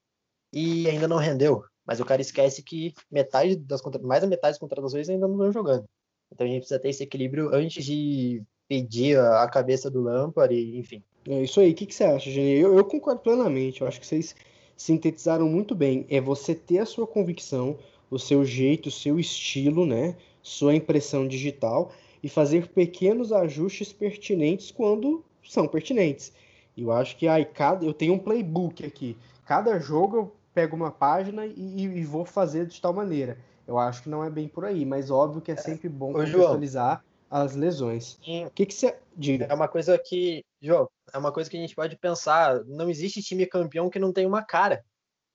e 0.52 0.90
ainda 0.90 1.08
não 1.08 1.18
rendeu. 1.18 1.64
Mas 1.86 2.00
o 2.00 2.06
cara 2.06 2.22
esquece 2.22 2.64
que 2.64 2.94
metade 3.12 3.56
das 3.56 3.82
mais 4.02 4.22
da 4.22 4.28
metade 4.28 4.54
das 4.54 4.60
contratações 4.60 5.08
ainda 5.08 5.28
não 5.28 5.36
estão 5.36 5.52
jogando. 5.52 5.86
Então 6.32 6.46
a 6.46 6.50
gente 6.50 6.62
precisa 6.62 6.80
ter 6.80 6.90
esse 6.90 7.04
equilíbrio 7.04 7.54
antes 7.54 7.86
de 7.86 8.44
pedir 8.68 9.20
a 9.20 9.48
cabeça 9.48 9.92
do 9.92 10.02
Lampard, 10.02 10.54
e, 10.54 10.80
enfim. 10.80 11.04
É 11.28 11.44
isso 11.44 11.60
aí. 11.60 11.72
O 11.72 11.76
que, 11.76 11.86
que 11.86 11.94
você 11.94 12.04
acha, 12.04 12.32
Gene? 12.32 12.60
Eu, 12.60 12.76
eu 12.76 12.86
concordo 12.86 13.22
plenamente. 13.22 13.82
Eu 13.82 13.88
acho 13.88 14.00
que 14.00 14.08
vocês 14.08 14.36
sintetizaram 14.76 15.48
muito 15.48 15.76
bem. 15.76 16.06
É 16.10 16.20
você 16.20 16.56
ter 16.56 16.80
a 16.80 16.86
sua 16.86 17.06
convicção, 17.06 17.78
o 18.10 18.18
seu 18.18 18.44
jeito, 18.44 18.90
o 18.90 18.92
seu 18.92 19.20
estilo, 19.20 19.86
né? 19.86 20.18
Sua 20.42 20.76
impressão 20.76 21.28
digital 21.28 21.92
e 22.22 22.30
fazer 22.30 22.68
pequenos 22.70 23.32
ajustes 23.32 23.92
pertinentes 23.94 24.72
quando 24.72 25.24
são 25.44 25.68
pertinentes. 25.68 26.34
Eu 26.78 26.92
acho 26.92 27.16
que 27.18 27.28
aí 27.28 27.46
cada 27.46 27.86
eu 27.86 27.94
tenho 27.94 28.14
um 28.14 28.20
playbook 28.20 28.86
aqui. 28.86 29.18
Cada 29.46 29.80
jogo 29.80 30.18
eu 30.18 30.36
pego 30.54 30.76
uma 30.76 30.92
página 30.92 31.46
e, 31.46 31.84
e 31.84 32.04
vou 32.04 32.26
fazer 32.26 32.66
de 32.66 32.82
tal 32.82 32.94
maneira. 32.94 33.38
Eu 33.68 33.78
acho 33.78 34.04
que 34.04 34.10
não 34.10 34.24
é 34.24 34.30
bem 34.30 34.48
por 34.48 34.66
aí, 34.66 34.86
mas 34.86 35.10
óbvio 35.10 35.42
que 35.42 35.52
é 35.52 35.56
sempre 35.56 35.90
bom 35.90 36.14
contextualizar 36.14 37.04
as 37.30 37.56
lesões. 37.56 38.18
O 38.46 38.52
que, 38.52 38.66
que 38.66 38.74
você 38.74 38.96
diga? 39.16 39.46
É 39.46 39.54
uma 39.54 39.68
coisa 39.68 39.98
que, 39.98 40.44
João, 40.62 40.88
é 41.12 41.18
uma 41.18 41.32
coisa 41.32 41.50
que 41.50 41.58
a 41.58 41.60
gente 41.60 41.76
pode 41.76 41.98
pensar. 41.98 42.64
Não 42.66 42.90
existe 42.90 43.22
time 43.22 43.46
campeão 43.46 43.90
que 43.90 44.00
não 44.00 44.14
tem 44.14 44.26
uma 44.26 44.44
cara. 44.44 44.84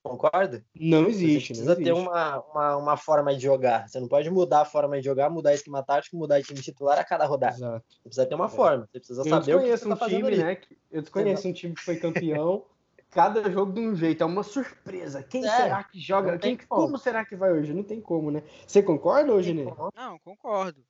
Concorda? 0.02 0.64
Não 0.74 1.06
existe. 1.06 1.48
Você 1.54 1.62
precisa 1.62 1.74
não 1.74 1.82
ter 1.84 1.90
existe. 1.90 2.08
uma, 2.08 2.40
uma, 2.40 2.76
uma 2.76 2.96
forma 2.96 3.34
de 3.34 3.40
jogar. 3.42 3.86
Você 3.88 4.00
não 4.00 4.08
pode 4.08 4.30
mudar 4.30 4.62
a 4.62 4.64
forma 4.64 4.96
de 4.98 5.04
jogar, 5.04 5.28
mudar 5.28 5.52
esquema 5.52 5.82
tático, 5.82 6.16
mudar 6.16 6.42
time 6.42 6.60
titular 6.60 6.98
a 6.98 7.04
cada 7.04 7.26
rodada. 7.26 7.54
Exato. 7.56 7.84
Você 7.88 8.00
precisa 8.04 8.26
ter 8.26 8.34
uma 8.34 8.48
forma. 8.48 8.86
Você 8.90 8.98
precisa 8.98 9.20
Eu 9.20 9.24
saber 9.24 9.54
o 9.54 9.58
que 9.58 9.64
desconheço 9.66 9.82
você 9.84 9.88
tá 9.88 9.94
um 9.94 9.98
fazendo 9.98 10.24
time, 10.30 10.36
né? 10.42 10.54
que- 10.56 10.78
Eu 10.90 11.02
desconheço 11.02 11.48
um 11.48 11.52
time 11.52 11.74
que 11.74 11.82
foi 11.82 11.96
campeão. 11.96 12.64
Cada 13.10 13.50
jogo 13.50 13.72
de 13.72 13.80
um 13.80 13.94
jeito, 13.94 14.22
é 14.22 14.26
uma 14.26 14.44
surpresa. 14.44 15.20
Quem 15.22 15.44
É, 15.44 15.48
será 15.50 15.82
que 15.84 15.98
joga? 16.00 16.38
Quem, 16.38 16.56
como. 16.56 16.82
como 16.82 16.96
será 16.98 17.24
que 17.24 17.34
vai 17.34 17.52
hoje? 17.52 17.74
Não 17.74 17.82
tem 17.82 18.00
como, 18.00 18.30
né? 18.30 18.42
Você 18.66 18.82
concorda 18.82 19.32
hoje, 19.32 19.52
Ney? 19.52 19.66
Não, 19.96 20.16
concordo. 20.20 20.82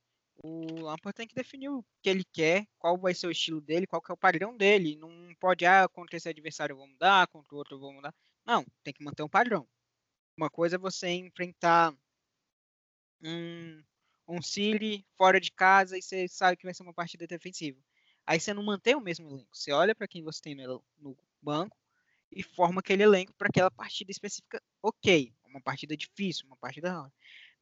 O 0.44 0.82
Lampard 0.82 1.14
tem 1.16 1.26
que 1.26 1.34
definir 1.34 1.68
o 1.70 1.84
que 2.02 2.08
ele 2.10 2.24
quer, 2.30 2.66
qual 2.78 2.96
vai 2.98 3.12
ser 3.14 3.26
o 3.26 3.30
estilo 3.30 3.60
dele, 3.60 3.86
qual 3.86 4.00
que 4.02 4.10
é 4.10 4.14
o 4.14 4.18
padrão 4.18 4.54
dele. 4.56 4.96
Não 4.96 5.10
pode, 5.40 5.64
ah, 5.66 5.88
contra 5.88 6.16
esse 6.16 6.28
adversário 6.28 6.74
eu 6.74 6.76
vou 6.78 6.86
mudar, 6.86 7.26
contra 7.28 7.54
o 7.54 7.58
outro 7.58 7.76
eu 7.76 7.80
vou 7.80 7.92
mudar. 7.92 8.12
Não, 8.50 8.66
tem 8.82 8.92
que 8.92 9.04
manter 9.04 9.22
um 9.22 9.28
padrão. 9.28 9.64
Uma 10.36 10.50
coisa 10.50 10.74
é 10.74 10.78
você 10.78 11.08
enfrentar 11.08 11.94
um, 13.22 13.84
um 14.26 14.42
City 14.42 15.06
fora 15.16 15.40
de 15.40 15.52
casa 15.52 15.96
e 15.96 16.02
você 16.02 16.26
sabe 16.26 16.56
que 16.56 16.64
vai 16.64 16.74
ser 16.74 16.82
uma 16.82 16.92
partida 16.92 17.28
defensiva. 17.28 17.80
Aí 18.26 18.40
você 18.40 18.52
não 18.52 18.64
mantém 18.64 18.96
o 18.96 19.00
mesmo 19.00 19.30
elenco. 19.30 19.56
Você 19.56 19.70
olha 19.70 19.94
para 19.94 20.08
quem 20.08 20.24
você 20.24 20.42
tem 20.42 20.56
no, 20.56 20.84
no 20.98 21.16
banco 21.40 21.78
e 22.32 22.42
forma 22.42 22.80
aquele 22.80 23.04
elenco 23.04 23.32
para 23.34 23.46
aquela 23.46 23.70
partida 23.70 24.10
específica. 24.10 24.60
Ok, 24.82 25.32
uma 25.44 25.60
partida 25.62 25.96
difícil, 25.96 26.44
uma 26.46 26.56
partida 26.56 26.90
hard. 26.90 27.12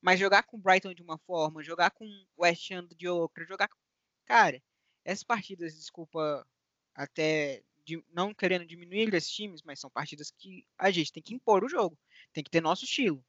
Mas 0.01 0.18
jogar 0.18 0.44
com 0.44 0.59
Brighton 0.59 0.94
de 0.94 1.03
uma 1.03 1.18
forma, 1.18 1.62
jogar 1.62 1.90
com 1.90 2.07
West 2.38 2.70
Ham 2.70 2.88
de 2.96 3.07
outra, 3.07 3.44
jogar 3.44 3.68
com... 3.68 3.77
Cara, 4.24 4.62
essas 5.05 5.22
partidas, 5.22 5.74
desculpa 5.74 6.46
até 6.94 7.62
não 8.12 8.35
querendo 8.35 8.66
diminuir 8.66 9.12
esses 9.14 9.31
times, 9.31 9.62
mas 9.62 9.81
são 9.81 9.90
partidas 9.90 10.31
que 10.31 10.66
a 10.77 10.90
gente 10.90 11.12
tem 11.12 11.22
que 11.22 11.35
impor 11.35 11.64
o 11.64 11.68
jogo. 11.68 11.98
Tem 12.33 12.44
que 12.44 12.51
ter 12.51 12.61
nosso 12.61 12.85
estilo. 12.85 13.24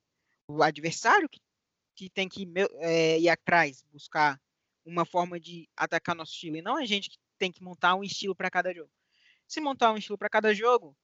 O 0.47 0.63
adversário 0.63 1.29
que, 1.29 1.39
que 1.95 2.09
tem 2.09 2.27
que 2.27 2.47
é, 2.79 3.19
ir 3.19 3.29
atrás, 3.29 3.83
buscar 3.91 4.39
uma 4.85 5.05
forma 5.05 5.39
de 5.39 5.69
atacar 5.75 6.15
nosso 6.15 6.33
estilo. 6.33 6.57
E 6.57 6.61
não 6.61 6.77
a 6.77 6.85
gente 6.85 7.09
que 7.09 7.17
tem 7.37 7.51
que 7.51 7.63
montar 7.63 7.95
um 7.95 8.03
estilo 8.03 8.35
para 8.35 8.49
cada 8.49 8.73
jogo. 8.73 8.91
Se 9.47 9.61
montar 9.61 9.91
um 9.91 9.97
estilo 9.97 10.17
para 10.17 10.29
cada 10.29 10.53
jogo, 10.53 10.95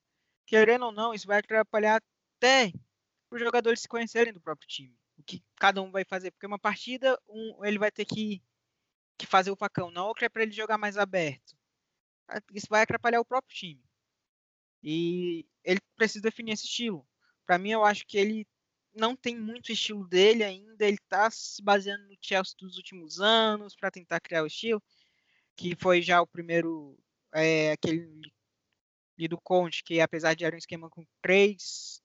querendo 0.45 0.85
ou 0.85 0.91
não, 0.91 1.13
isso 1.13 1.27
vai 1.27 1.39
atrapalhar 1.39 2.01
até 2.37 2.71
os 3.31 3.39
jogadores 3.39 3.81
se 3.81 3.87
conhecerem 3.87 4.33
do 4.33 4.41
próprio 4.41 4.67
time. 4.67 4.95
O 5.17 5.23
que 5.23 5.43
cada 5.55 5.81
um 5.81 5.91
vai 5.91 6.03
fazer. 6.03 6.31
Porque 6.31 6.45
uma 6.45 6.59
partida, 6.59 7.19
um, 7.27 7.63
ele 7.63 7.79
vai 7.79 7.91
ter 7.91 8.05
que, 8.05 8.43
que 9.17 9.25
fazer 9.25 9.51
o 9.51 9.55
facão. 9.55 9.89
Na 9.91 10.05
outra 10.05 10.25
é 10.25 10.29
para 10.29 10.43
ele 10.43 10.51
jogar 10.51 10.77
mais 10.77 10.97
aberto. 10.97 11.55
Isso 12.53 12.67
vai 12.69 12.81
atrapalhar 12.81 13.19
o 13.19 13.25
próprio 13.25 13.55
time. 13.55 13.83
E 14.83 15.45
ele 15.63 15.79
precisa 15.95 16.21
definir 16.21 16.53
esse 16.53 16.65
estilo. 16.65 17.07
Para 17.45 17.57
mim, 17.57 17.71
eu 17.71 17.83
acho 17.83 18.05
que 18.05 18.17
ele 18.17 18.47
não 18.93 19.15
tem 19.15 19.37
muito 19.37 19.71
estilo 19.71 20.07
dele 20.07 20.43
ainda. 20.43 20.85
Ele 20.85 20.97
está 20.97 21.29
se 21.29 21.61
baseando 21.61 22.07
no 22.07 22.17
Chelsea 22.21 22.55
dos 22.59 22.77
últimos 22.77 23.19
anos 23.19 23.75
para 23.75 23.91
tentar 23.91 24.19
criar 24.19 24.43
o 24.43 24.47
estilo. 24.47 24.81
Que 25.55 25.75
foi 25.75 26.01
já 26.01 26.21
o 26.21 26.27
primeiro. 26.27 26.97
É, 27.33 27.71
aquele 27.71 28.21
do 29.29 29.39
Conte, 29.39 29.83
que 29.83 30.01
apesar 30.01 30.33
de 30.33 30.43
era 30.43 30.55
um 30.55 30.59
esquema 30.59 30.89
com 30.89 31.05
3, 31.21 32.01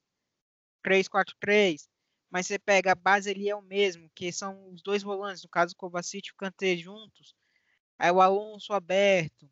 3, 0.82 1.08
4, 1.08 1.36
3, 1.40 1.88
mas 2.30 2.46
você 2.46 2.58
pega 2.58 2.92
a 2.92 2.94
base 2.94 3.30
ali 3.30 3.48
é 3.48 3.56
o 3.56 3.62
mesmo, 3.62 4.08
que 4.14 4.32
são 4.32 4.72
os 4.72 4.82
dois 4.82 5.02
volantes, 5.02 5.42
no 5.42 5.48
caso 5.48 5.72
o 5.74 5.76
Kovacic 5.76 6.28
e 6.28 6.32
o 6.32 6.36
Kanté 6.36 6.76
juntos, 6.76 7.34
aí 7.98 8.10
o 8.10 8.20
Alonso 8.20 8.72
aberto, 8.72 9.50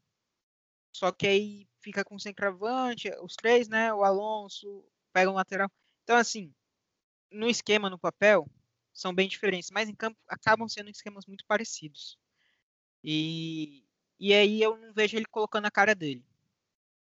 só 0.93 1.13
que 1.13 1.27
aí 1.27 1.69
fica 1.81 2.05
com 2.05 2.17
o 2.17 2.21
centroavante, 2.21 3.11
os 3.23 3.35
três, 3.35 3.69
né, 3.69 3.93
o 3.93 4.05
Alonso 4.05 4.85
pega 5.13 5.31
um 5.31 5.35
lateral, 5.35 5.71
então 6.03 6.17
assim, 6.17 6.53
no 7.31 7.49
esquema, 7.49 7.91
no 7.91 7.99
papel, 7.99 8.49
são 8.93 9.15
bem 9.15 9.29
diferentes, 9.29 9.71
mas 9.71 9.89
em 9.89 9.95
campo 9.95 10.19
acabam 10.29 10.69
sendo 10.69 10.91
esquemas 10.91 11.27
muito 11.27 11.45
parecidos, 11.47 12.19
e, 13.03 13.85
e 14.19 14.35
aí 14.35 14.61
eu 14.61 14.77
não 14.77 14.93
vejo 14.93 15.17
ele 15.17 15.27
colocando 15.27 15.67
a 15.67 15.71
cara 15.71 15.95
dele, 15.95 16.25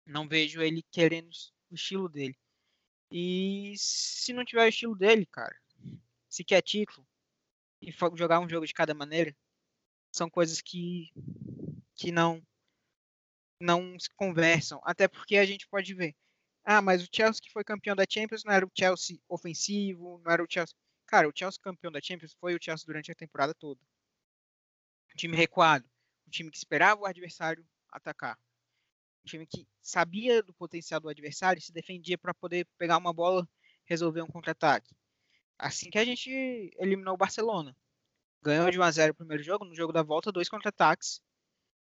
não 0.05 0.27
vejo 0.27 0.61
ele 0.61 0.83
querendo 0.91 1.29
o 1.69 1.75
estilo 1.75 2.09
dele. 2.09 2.37
E 3.11 3.73
se 3.77 4.31
não 4.31 4.45
tiver 4.45 4.63
o 4.63 4.69
estilo 4.69 4.95
dele, 4.95 5.25
cara, 5.25 5.55
se 6.29 6.43
quer 6.43 6.61
título 6.61 7.05
e 7.81 7.91
jogar 8.15 8.39
um 8.39 8.47
jogo 8.47 8.65
de 8.65 8.73
cada 8.73 8.93
maneira, 8.93 9.35
são 10.11 10.29
coisas 10.29 10.61
que 10.61 11.11
que 11.95 12.11
não 12.11 12.41
não 13.61 13.97
se 13.99 14.09
conversam. 14.15 14.81
Até 14.83 15.07
porque 15.07 15.37
a 15.37 15.45
gente 15.45 15.67
pode 15.67 15.93
ver, 15.93 16.15
ah, 16.63 16.81
mas 16.81 17.03
o 17.03 17.09
Chelsea 17.11 17.41
que 17.41 17.51
foi 17.51 17.63
campeão 17.63 17.95
da 17.95 18.05
Champions 18.09 18.43
não 18.43 18.53
era 18.53 18.65
o 18.65 18.71
Chelsea 18.77 19.19
ofensivo, 19.29 20.21
não 20.23 20.31
era 20.31 20.43
o 20.43 20.47
Chelsea. 20.49 20.75
Cara, 21.07 21.27
o 21.27 21.33
Chelsea 21.35 21.59
campeão 21.61 21.91
da 21.91 22.01
Champions 22.01 22.33
foi 22.39 22.55
o 22.55 22.59
Chelsea 22.61 22.85
durante 22.85 23.11
a 23.11 23.15
temporada 23.15 23.53
toda. 23.53 23.79
Um 25.13 25.15
time 25.17 25.35
recuado, 25.35 25.85
um 26.27 26.29
time 26.29 26.49
que 26.51 26.57
esperava 26.57 27.01
o 27.01 27.05
adversário 27.05 27.65
atacar 27.89 28.37
um 29.23 29.27
time 29.27 29.45
que 29.45 29.67
sabia 29.81 30.41
do 30.41 30.53
potencial 30.53 30.99
do 30.99 31.09
adversário 31.09 31.59
e 31.59 31.61
se 31.61 31.71
defendia 31.71 32.17
para 32.17 32.33
poder 32.33 32.67
pegar 32.77 32.97
uma 32.97 33.13
bola, 33.13 33.47
resolver 33.85 34.21
um 34.21 34.27
contra-ataque. 34.27 34.95
Assim 35.57 35.89
que 35.89 35.99
a 35.99 36.05
gente 36.05 36.29
eliminou 36.77 37.13
o 37.13 37.17
Barcelona. 37.17 37.75
Ganhou 38.41 38.71
de 38.71 38.79
1 38.79 38.83
a 38.83 38.91
0 38.91 39.11
o 39.13 39.15
primeiro 39.15 39.43
jogo, 39.43 39.65
no 39.65 39.75
jogo 39.75 39.93
da 39.93 40.01
volta, 40.01 40.31
dois 40.31 40.49
contra-ataques. 40.49 41.21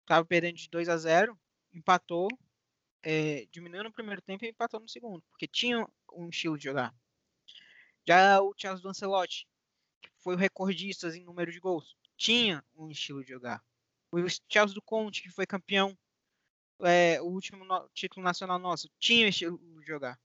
Estava 0.01 0.25
perdendo 0.25 0.57
de 0.57 0.69
2 0.71 0.89
a 0.89 0.97
0, 0.97 1.39
empatou, 1.77 2.29
é, 3.03 3.47
diminuiu 3.53 3.85
no 3.85 3.93
primeiro 3.93 4.23
tempo 4.23 4.45
e 4.45 4.49
empatou 4.49 4.81
no 4.81 4.89
segundo, 4.89 5.23
porque 5.31 5.47
tinha 5.47 5.87
um 6.12 6.29
estilo 6.29 6.57
de 6.57 6.65
jogar. 6.65 6.95
Já 8.07 8.41
o 8.41 8.55
Chelsea 8.57 8.83
do 8.83 8.89
Ancelotti, 8.89 9.47
que 10.01 10.11
foi 10.19 10.35
o 10.35 10.39
recordista 10.39 11.09
em 11.09 11.25
número 11.25 11.53
de 11.53 11.61
gols, 11.61 11.97
tinha 12.17 12.65
um 12.75 12.91
estilo 12.91 13.23
de 13.23 13.31
jogar. 13.31 13.62
O 14.11 14.19
Chelsea 14.49 14.75
do 14.75 14.83
Conte, 14.83 15.23
que 15.23 15.31
foi 15.31 15.47
campeão 15.47 15.97
é, 16.81 17.21
o 17.21 17.27
último 17.27 17.65
no, 17.65 17.89
título 17.91 18.25
nacional 18.25 18.59
nosso, 18.59 18.89
tinha 18.99 19.27
o 19.27 19.29
estilo 19.29 19.59
de 19.59 19.87
jogar. 19.87 20.19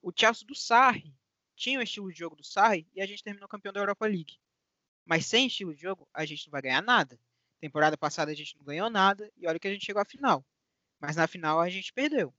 O 0.00 0.12
Chelsea 0.14 0.46
do 0.46 0.54
Sarri 0.54 1.14
tinha 1.56 1.78
o 1.78 1.82
estilo 1.82 2.10
de 2.10 2.18
jogo 2.18 2.36
do 2.36 2.44
Sarri 2.44 2.88
e 2.94 3.00
a 3.00 3.06
gente 3.06 3.22
terminou 3.22 3.48
campeão 3.48 3.72
da 3.72 3.80
Europa 3.80 4.06
League. 4.06 4.38
Mas 5.04 5.26
sem 5.26 5.46
estilo 5.46 5.74
de 5.74 5.82
jogo, 5.82 6.08
a 6.12 6.24
gente 6.24 6.46
não 6.46 6.52
vai 6.52 6.62
ganhar 6.62 6.82
nada. 6.82 7.18
Temporada 7.60 7.96
passada 7.96 8.30
a 8.30 8.34
gente 8.34 8.56
não 8.56 8.64
ganhou 8.64 8.90
nada 8.90 9.30
e 9.36 9.46
olha 9.46 9.58
que 9.58 9.68
a 9.68 9.72
gente 9.72 9.84
chegou 9.84 10.00
à 10.00 10.04
final. 10.04 10.44
Mas 11.06 11.16
na 11.16 11.26
final 11.26 11.60
a 11.60 11.68
gente 11.68 11.92
perdeu. 11.92 12.32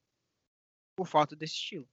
Por 0.96 1.06
falta 1.06 1.36
desse 1.36 1.54
estilo. 1.54 1.88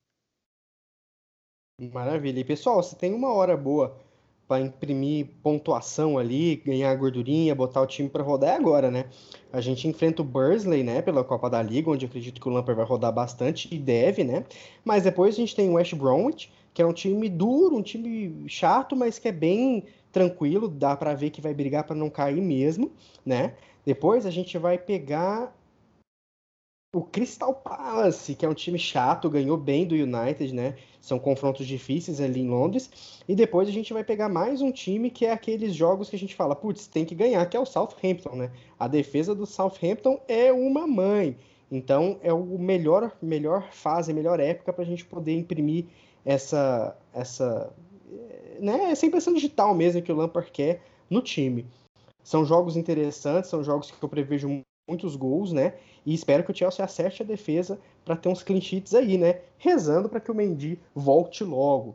Maravilha. 1.79 2.41
E 2.41 2.45
pessoal, 2.45 2.83
você 2.83 2.97
tem 2.97 3.13
uma 3.13 3.31
hora 3.31 3.57
boa 3.57 4.01
para 4.49 4.63
imprimir 4.63 5.29
pontuação 5.43 6.17
ali, 6.17 6.57
ganhar 6.57 6.95
gordurinha, 6.95 7.55
botar 7.55 7.83
o 7.83 7.87
time 7.87 8.09
para 8.09 8.23
rodar 8.23 8.51
é 8.51 8.57
agora, 8.57 8.91
né? 8.91 9.11
A 9.53 9.61
gente 9.61 9.87
enfrenta 9.87 10.23
o 10.23 10.25
Bursley, 10.25 10.83
né, 10.83 11.03
pela 11.03 11.23
Copa 11.23 11.49
da 11.51 11.63
Liga, 11.63 11.91
onde 11.91 12.07
acredito 12.07 12.41
que 12.41 12.49
o 12.49 12.53
Lampard 12.53 12.77
vai 12.77 12.87
rodar 12.87 13.13
bastante 13.13 13.73
e 13.75 13.79
deve, 13.79 14.25
né? 14.25 14.45
Mas 14.85 15.05
depois 15.05 15.35
a 15.35 15.39
gente 15.39 15.55
tem 15.55 15.69
o 15.69 15.75
West 15.75 15.95
Bromwich, 15.95 16.51
que 16.73 16.81
é 16.81 16.87
um 16.87 16.93
time 16.93 17.29
duro, 17.29 17.77
um 17.77 17.83
time 17.83 18.49
chato, 18.49 18.97
mas 18.97 19.19
que 19.19 19.29
é 19.29 19.33
bem 19.33 19.85
tranquilo, 20.11 20.69
dá 20.69 20.97
para 20.97 21.15
ver 21.15 21.31
que 21.31 21.41
vai 21.41 21.53
brigar 21.53 21.85
para 21.85 21.97
não 21.97 22.09
cair 22.09 22.41
mesmo, 22.41 22.93
né? 23.25 23.55
Depois 23.85 24.25
a 24.27 24.31
gente 24.31 24.57
vai 24.59 24.79
pegar 24.79 25.55
o 26.95 27.01
Crystal 27.01 27.55
Palace, 27.55 28.35
que 28.35 28.45
é 28.45 28.49
um 28.49 28.55
time 28.55 28.79
chato, 28.79 29.31
ganhou 29.31 29.57
bem 29.57 29.87
do 29.87 29.95
United, 29.95 30.55
né? 30.55 30.77
São 31.01 31.19
confrontos 31.19 31.67
difíceis 31.67 32.21
ali 32.21 32.41
em 32.41 32.49
Londres. 32.49 33.23
E 33.27 33.35
depois 33.35 33.67
a 33.67 33.73
gente 33.73 33.95
vai 33.95 34.05
pegar 34.05 34.29
mais 34.29 34.61
um 34.61 34.71
time 34.71 35.11
que 35.11 35.25
é 35.25 35.33
aqueles 35.33 35.75
jogos 35.75 36.11
que 36.11 36.17
a 36.17 36.19
gente 36.19 36.35
fala, 36.35 36.55
putz, 36.55 36.87
tem 36.87 37.07
que 37.07 37.15
ganhar, 37.15 37.47
que 37.47 37.57
é 37.57 37.61
o 37.61 37.65
Southampton, 37.65 38.37
né? 38.37 38.53
A 38.79 38.87
defesa 38.87 39.35
do 39.35 39.47
Southampton 39.47 40.21
é 40.29 40.53
uma 40.53 40.87
mãe. 40.87 41.35
Então 41.71 42.19
é 42.23 42.31
o 42.31 42.59
melhor, 42.59 43.17
melhor 43.23 43.73
fase, 43.73 44.13
melhor 44.13 44.39
época 44.39 44.71
para 44.71 44.85
a 44.85 44.87
gente 44.87 45.07
poder 45.07 45.35
imprimir 45.35 45.87
essa, 46.27 46.95
essa, 47.15 47.73
né? 48.61 48.91
Essa 48.91 49.07
impressão 49.07 49.33
digital 49.33 49.75
mesmo 49.75 50.03
que 50.03 50.13
o 50.13 50.17
Lampard 50.17 50.51
quer 50.51 50.83
no 51.09 51.23
time. 51.23 51.67
São 52.23 52.45
jogos 52.45 52.77
interessantes, 52.77 53.49
são 53.49 53.65
jogos 53.65 53.91
que 53.91 54.03
eu 54.03 54.09
prevejo 54.11 54.63
muitos 54.87 55.16
gols, 55.16 55.53
né? 55.53 55.75
E 56.05 56.14
espero 56.14 56.42
que 56.45 56.51
o 56.51 56.55
Chelsea 56.55 56.85
acerte 56.85 57.23
a 57.23 57.27
defesa 57.27 57.79
para 58.04 58.17
ter 58.17 58.29
uns 58.29 58.42
clean 58.42 58.61
sheets 58.61 58.94
aí, 58.94 59.17
né? 59.17 59.40
Rezando 59.59 60.09
para 60.09 60.21
que 60.21 60.31
o 60.31 60.35
Mendy 60.35 60.79
volte 60.94 61.44
logo. 61.44 61.94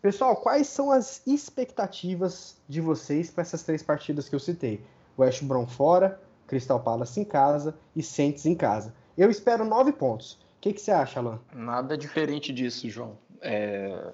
Pessoal, 0.00 0.34
quais 0.36 0.66
são 0.66 0.90
as 0.90 1.22
expectativas 1.26 2.56
de 2.68 2.80
vocês 2.80 3.30
para 3.30 3.42
essas 3.42 3.62
três 3.62 3.82
partidas 3.82 4.28
que 4.28 4.34
eu 4.34 4.40
citei? 4.40 4.82
West 5.16 5.44
Brom 5.44 5.66
fora, 5.66 6.20
Crystal 6.46 6.80
Palace 6.80 7.20
em 7.20 7.24
casa 7.24 7.76
e 7.94 8.02
Saints 8.02 8.46
em 8.46 8.54
casa. 8.54 8.94
Eu 9.16 9.30
espero 9.30 9.64
nove 9.64 9.92
pontos. 9.92 10.32
O 10.32 10.38
que, 10.62 10.72
que 10.72 10.80
você 10.80 10.90
acha, 10.90 11.20
Alan? 11.20 11.40
Nada 11.54 11.96
diferente 11.96 12.52
disso, 12.52 12.88
João. 12.88 13.16
É... 13.40 14.12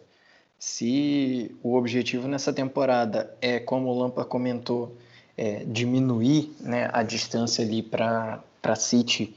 Se 0.59 1.57
o 1.63 1.77
objetivo 1.77 2.27
nessa 2.27 2.53
temporada 2.53 3.33
é, 3.41 3.61
como 3.61 3.89
o 3.89 3.99
Lampa 3.99 4.25
comentou, 4.25 4.97
é, 5.39 5.63
diminuir 5.65 6.53
né, 6.59 6.91
a 6.93 7.05
distância 7.05 7.65
ali 7.65 7.81
para 7.81 8.43
City 8.75 9.37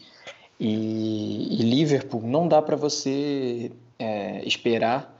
e, 0.60 1.60
e, 1.60 1.64
Liverpool, 1.64 2.24
não 2.24 2.48
dá 2.48 2.60
para 2.62 2.76
você 2.76 3.72
é, 4.00 4.44
esperar 4.44 5.16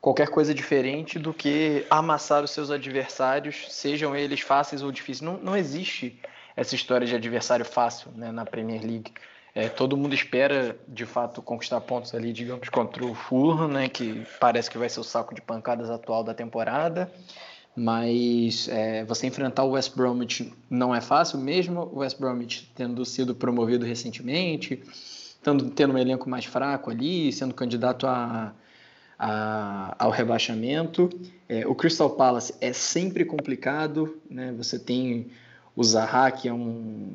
qualquer 0.00 0.28
coisa 0.28 0.54
diferente 0.54 1.18
do 1.18 1.32
que 1.32 1.86
amassar 1.88 2.42
os 2.42 2.50
seus 2.50 2.70
adversários, 2.70 3.66
sejam 3.68 4.16
eles 4.16 4.40
fáceis 4.40 4.82
ou 4.82 4.90
difíceis. 4.90 5.20
Não, 5.20 5.36
não 5.36 5.56
existe 5.56 6.18
essa 6.56 6.74
história 6.74 7.06
de 7.06 7.14
adversário 7.14 7.64
fácil 7.64 8.10
né, 8.14 8.32
na 8.32 8.44
Premier 8.44 8.80
League. 8.80 9.12
É, 9.54 9.68
todo 9.68 9.98
mundo 9.98 10.14
espera, 10.14 10.76
de 10.88 11.04
fato, 11.04 11.42
conquistar 11.42 11.80
pontos 11.82 12.14
ali, 12.14 12.32
digamos, 12.32 12.70
contra 12.70 13.04
o 13.04 13.14
Fulham, 13.14 13.68
né, 13.68 13.88
que 13.88 14.26
parece 14.40 14.70
que 14.70 14.78
vai 14.78 14.88
ser 14.88 15.00
o 15.00 15.04
saco 15.04 15.34
de 15.34 15.42
pancadas 15.42 15.90
atual 15.90 16.24
da 16.24 16.32
temporada. 16.32 17.12
Mas 17.74 18.68
é, 18.68 19.04
você 19.04 19.26
enfrentar 19.26 19.64
o 19.64 19.70
West 19.70 19.94
Bromwich 19.96 20.52
não 20.68 20.94
é 20.94 21.00
fácil, 21.00 21.38
mesmo 21.38 21.88
o 21.92 22.00
West 22.00 22.18
Bromwich 22.18 22.70
tendo 22.74 23.02
sido 23.04 23.34
promovido 23.34 23.86
recentemente, 23.86 24.82
tendo, 25.42 25.70
tendo 25.70 25.94
um 25.94 25.98
elenco 25.98 26.28
mais 26.28 26.44
fraco 26.44 26.90
ali, 26.90 27.32
sendo 27.32 27.54
candidato 27.54 28.06
a, 28.06 28.54
a, 29.18 29.96
ao 29.98 30.10
rebaixamento. 30.10 31.08
É, 31.48 31.66
o 31.66 31.74
Crystal 31.74 32.10
Palace 32.10 32.54
é 32.60 32.74
sempre 32.74 33.24
complicado, 33.24 34.18
né? 34.30 34.52
Você 34.58 34.78
tem 34.78 35.28
o 35.74 35.82
Zaha, 35.82 36.30
que 36.30 36.48
é 36.48 36.52
um, 36.52 37.10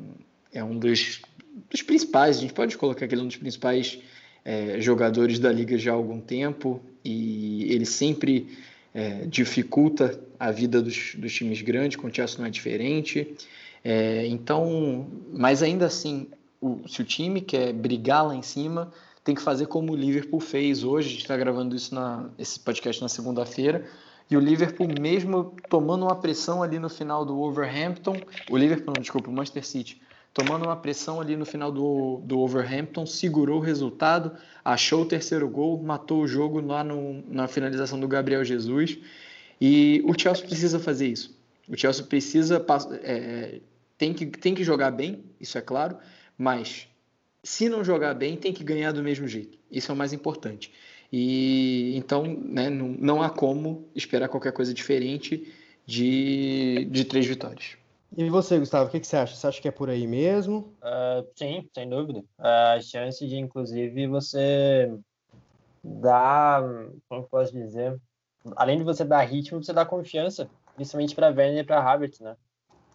é 0.52 0.62
um 0.64 0.76
dos, 0.76 1.22
dos 1.70 1.82
principais, 1.82 2.38
a 2.38 2.40
gente 2.40 2.52
pode 2.52 2.76
colocar 2.76 3.06
que 3.06 3.14
ele 3.14 3.22
é 3.22 3.24
um 3.24 3.28
dos 3.28 3.36
principais 3.36 4.00
é, 4.44 4.80
jogadores 4.80 5.38
da 5.38 5.52
liga 5.52 5.78
já 5.78 5.92
há 5.92 5.94
algum 5.94 6.20
tempo, 6.20 6.80
e 7.04 7.72
ele 7.72 7.86
sempre 7.86 8.58
é, 8.98 9.26
dificulta 9.26 10.18
a 10.40 10.50
vida 10.50 10.82
dos, 10.82 11.14
dos, 11.14 11.32
times 11.32 11.62
grandes, 11.62 11.96
com 11.96 12.08
o 12.08 12.12
Chelsea 12.12 12.36
não 12.40 12.46
é 12.46 12.50
diferente. 12.50 13.32
É, 13.84 14.26
então, 14.26 15.06
mas 15.32 15.62
ainda 15.62 15.86
assim, 15.86 16.26
o, 16.60 16.80
se 16.88 17.00
o 17.00 17.04
time 17.04 17.40
quer 17.40 17.72
brigar 17.72 18.26
lá 18.26 18.34
em 18.34 18.42
cima, 18.42 18.92
tem 19.22 19.36
que 19.36 19.40
fazer 19.40 19.66
como 19.66 19.92
o 19.92 19.96
Liverpool 19.96 20.40
fez 20.40 20.82
hoje. 20.82 21.06
A 21.06 21.10
gente 21.12 21.22
está 21.22 21.36
gravando 21.36 21.76
isso 21.76 21.94
na, 21.94 22.28
esse 22.36 22.58
podcast 22.58 23.00
na 23.00 23.08
segunda-feira. 23.08 23.84
E 24.28 24.36
o 24.36 24.40
Liverpool, 24.40 24.88
mesmo 25.00 25.54
tomando 25.70 26.04
uma 26.04 26.16
pressão 26.16 26.60
ali 26.60 26.80
no 26.80 26.88
final 26.88 27.24
do 27.24 27.36
Wolverhampton, 27.36 28.16
o 28.50 28.56
Liverpool, 28.56 28.92
não, 28.96 29.00
desculpa, 29.00 29.30
o 29.30 29.32
Manchester 29.32 29.64
City, 29.64 30.02
tomando 30.38 30.66
uma 30.66 30.76
pressão 30.76 31.20
ali 31.20 31.34
no 31.34 31.44
final 31.44 31.72
do, 31.72 32.20
do 32.24 32.36
Wolverhampton, 32.36 33.04
segurou 33.04 33.58
o 33.58 33.60
resultado, 33.60 34.30
achou 34.64 35.02
o 35.02 35.04
terceiro 35.04 35.48
gol, 35.48 35.82
matou 35.82 36.20
o 36.22 36.28
jogo 36.28 36.60
lá 36.60 36.84
no, 36.84 37.24
na 37.28 37.48
finalização 37.48 37.98
do 37.98 38.06
Gabriel 38.06 38.44
Jesus. 38.44 38.98
E 39.60 40.00
o 40.04 40.16
Chelsea 40.16 40.46
precisa 40.46 40.78
fazer 40.78 41.08
isso. 41.08 41.36
O 41.68 41.76
Chelsea 41.76 42.04
precisa 42.04 42.64
é, 43.02 43.58
tem, 43.98 44.14
que, 44.14 44.26
tem 44.26 44.54
que 44.54 44.62
jogar 44.62 44.92
bem, 44.92 45.24
isso 45.40 45.58
é 45.58 45.60
claro, 45.60 45.96
mas 46.38 46.86
se 47.42 47.68
não 47.68 47.82
jogar 47.82 48.14
bem, 48.14 48.36
tem 48.36 48.52
que 48.52 48.62
ganhar 48.62 48.92
do 48.92 49.02
mesmo 49.02 49.26
jeito. 49.26 49.58
Isso 49.68 49.90
é 49.90 49.94
o 49.94 49.98
mais 49.98 50.12
importante. 50.12 50.72
E 51.12 51.96
então 51.96 52.22
né, 52.22 52.70
não, 52.70 52.90
não 52.90 53.22
há 53.24 53.28
como 53.28 53.88
esperar 53.92 54.28
qualquer 54.28 54.52
coisa 54.52 54.72
diferente 54.72 55.52
de, 55.84 56.86
de 56.92 57.04
três 57.04 57.26
vitórias. 57.26 57.76
E 58.16 58.28
você, 58.30 58.58
Gustavo, 58.58 58.88
o 58.88 58.90
que, 58.90 59.00
que, 59.00 59.06
você 59.06 59.16
acha? 59.16 59.34
Você 59.34 59.46
acha 59.46 59.60
que 59.60 59.68
é 59.68 59.70
por 59.70 59.90
aí 59.90 60.06
mesmo? 60.06 60.74
Uh, 60.82 61.28
sim, 61.36 61.68
sem 61.74 61.88
dúvida. 61.88 62.24
A 62.38 62.80
chance 62.80 63.24
de, 63.26 63.36
inclusive, 63.36 64.06
você 64.06 64.90
dar, 65.84 66.62
como 67.08 67.28
posso 67.28 67.52
dizer, 67.52 68.00
além 68.56 68.78
de 68.78 68.84
você 68.84 69.04
dar 69.04 69.20
ritmo, 69.22 69.62
você 69.62 69.72
dá 69.72 69.84
confiança, 69.84 70.50
principalmente 70.74 71.14
para 71.14 71.28
Werner 71.28 71.58
e 71.58 71.64
para 71.64 71.80
Havertz, 71.80 72.20
né? 72.20 72.36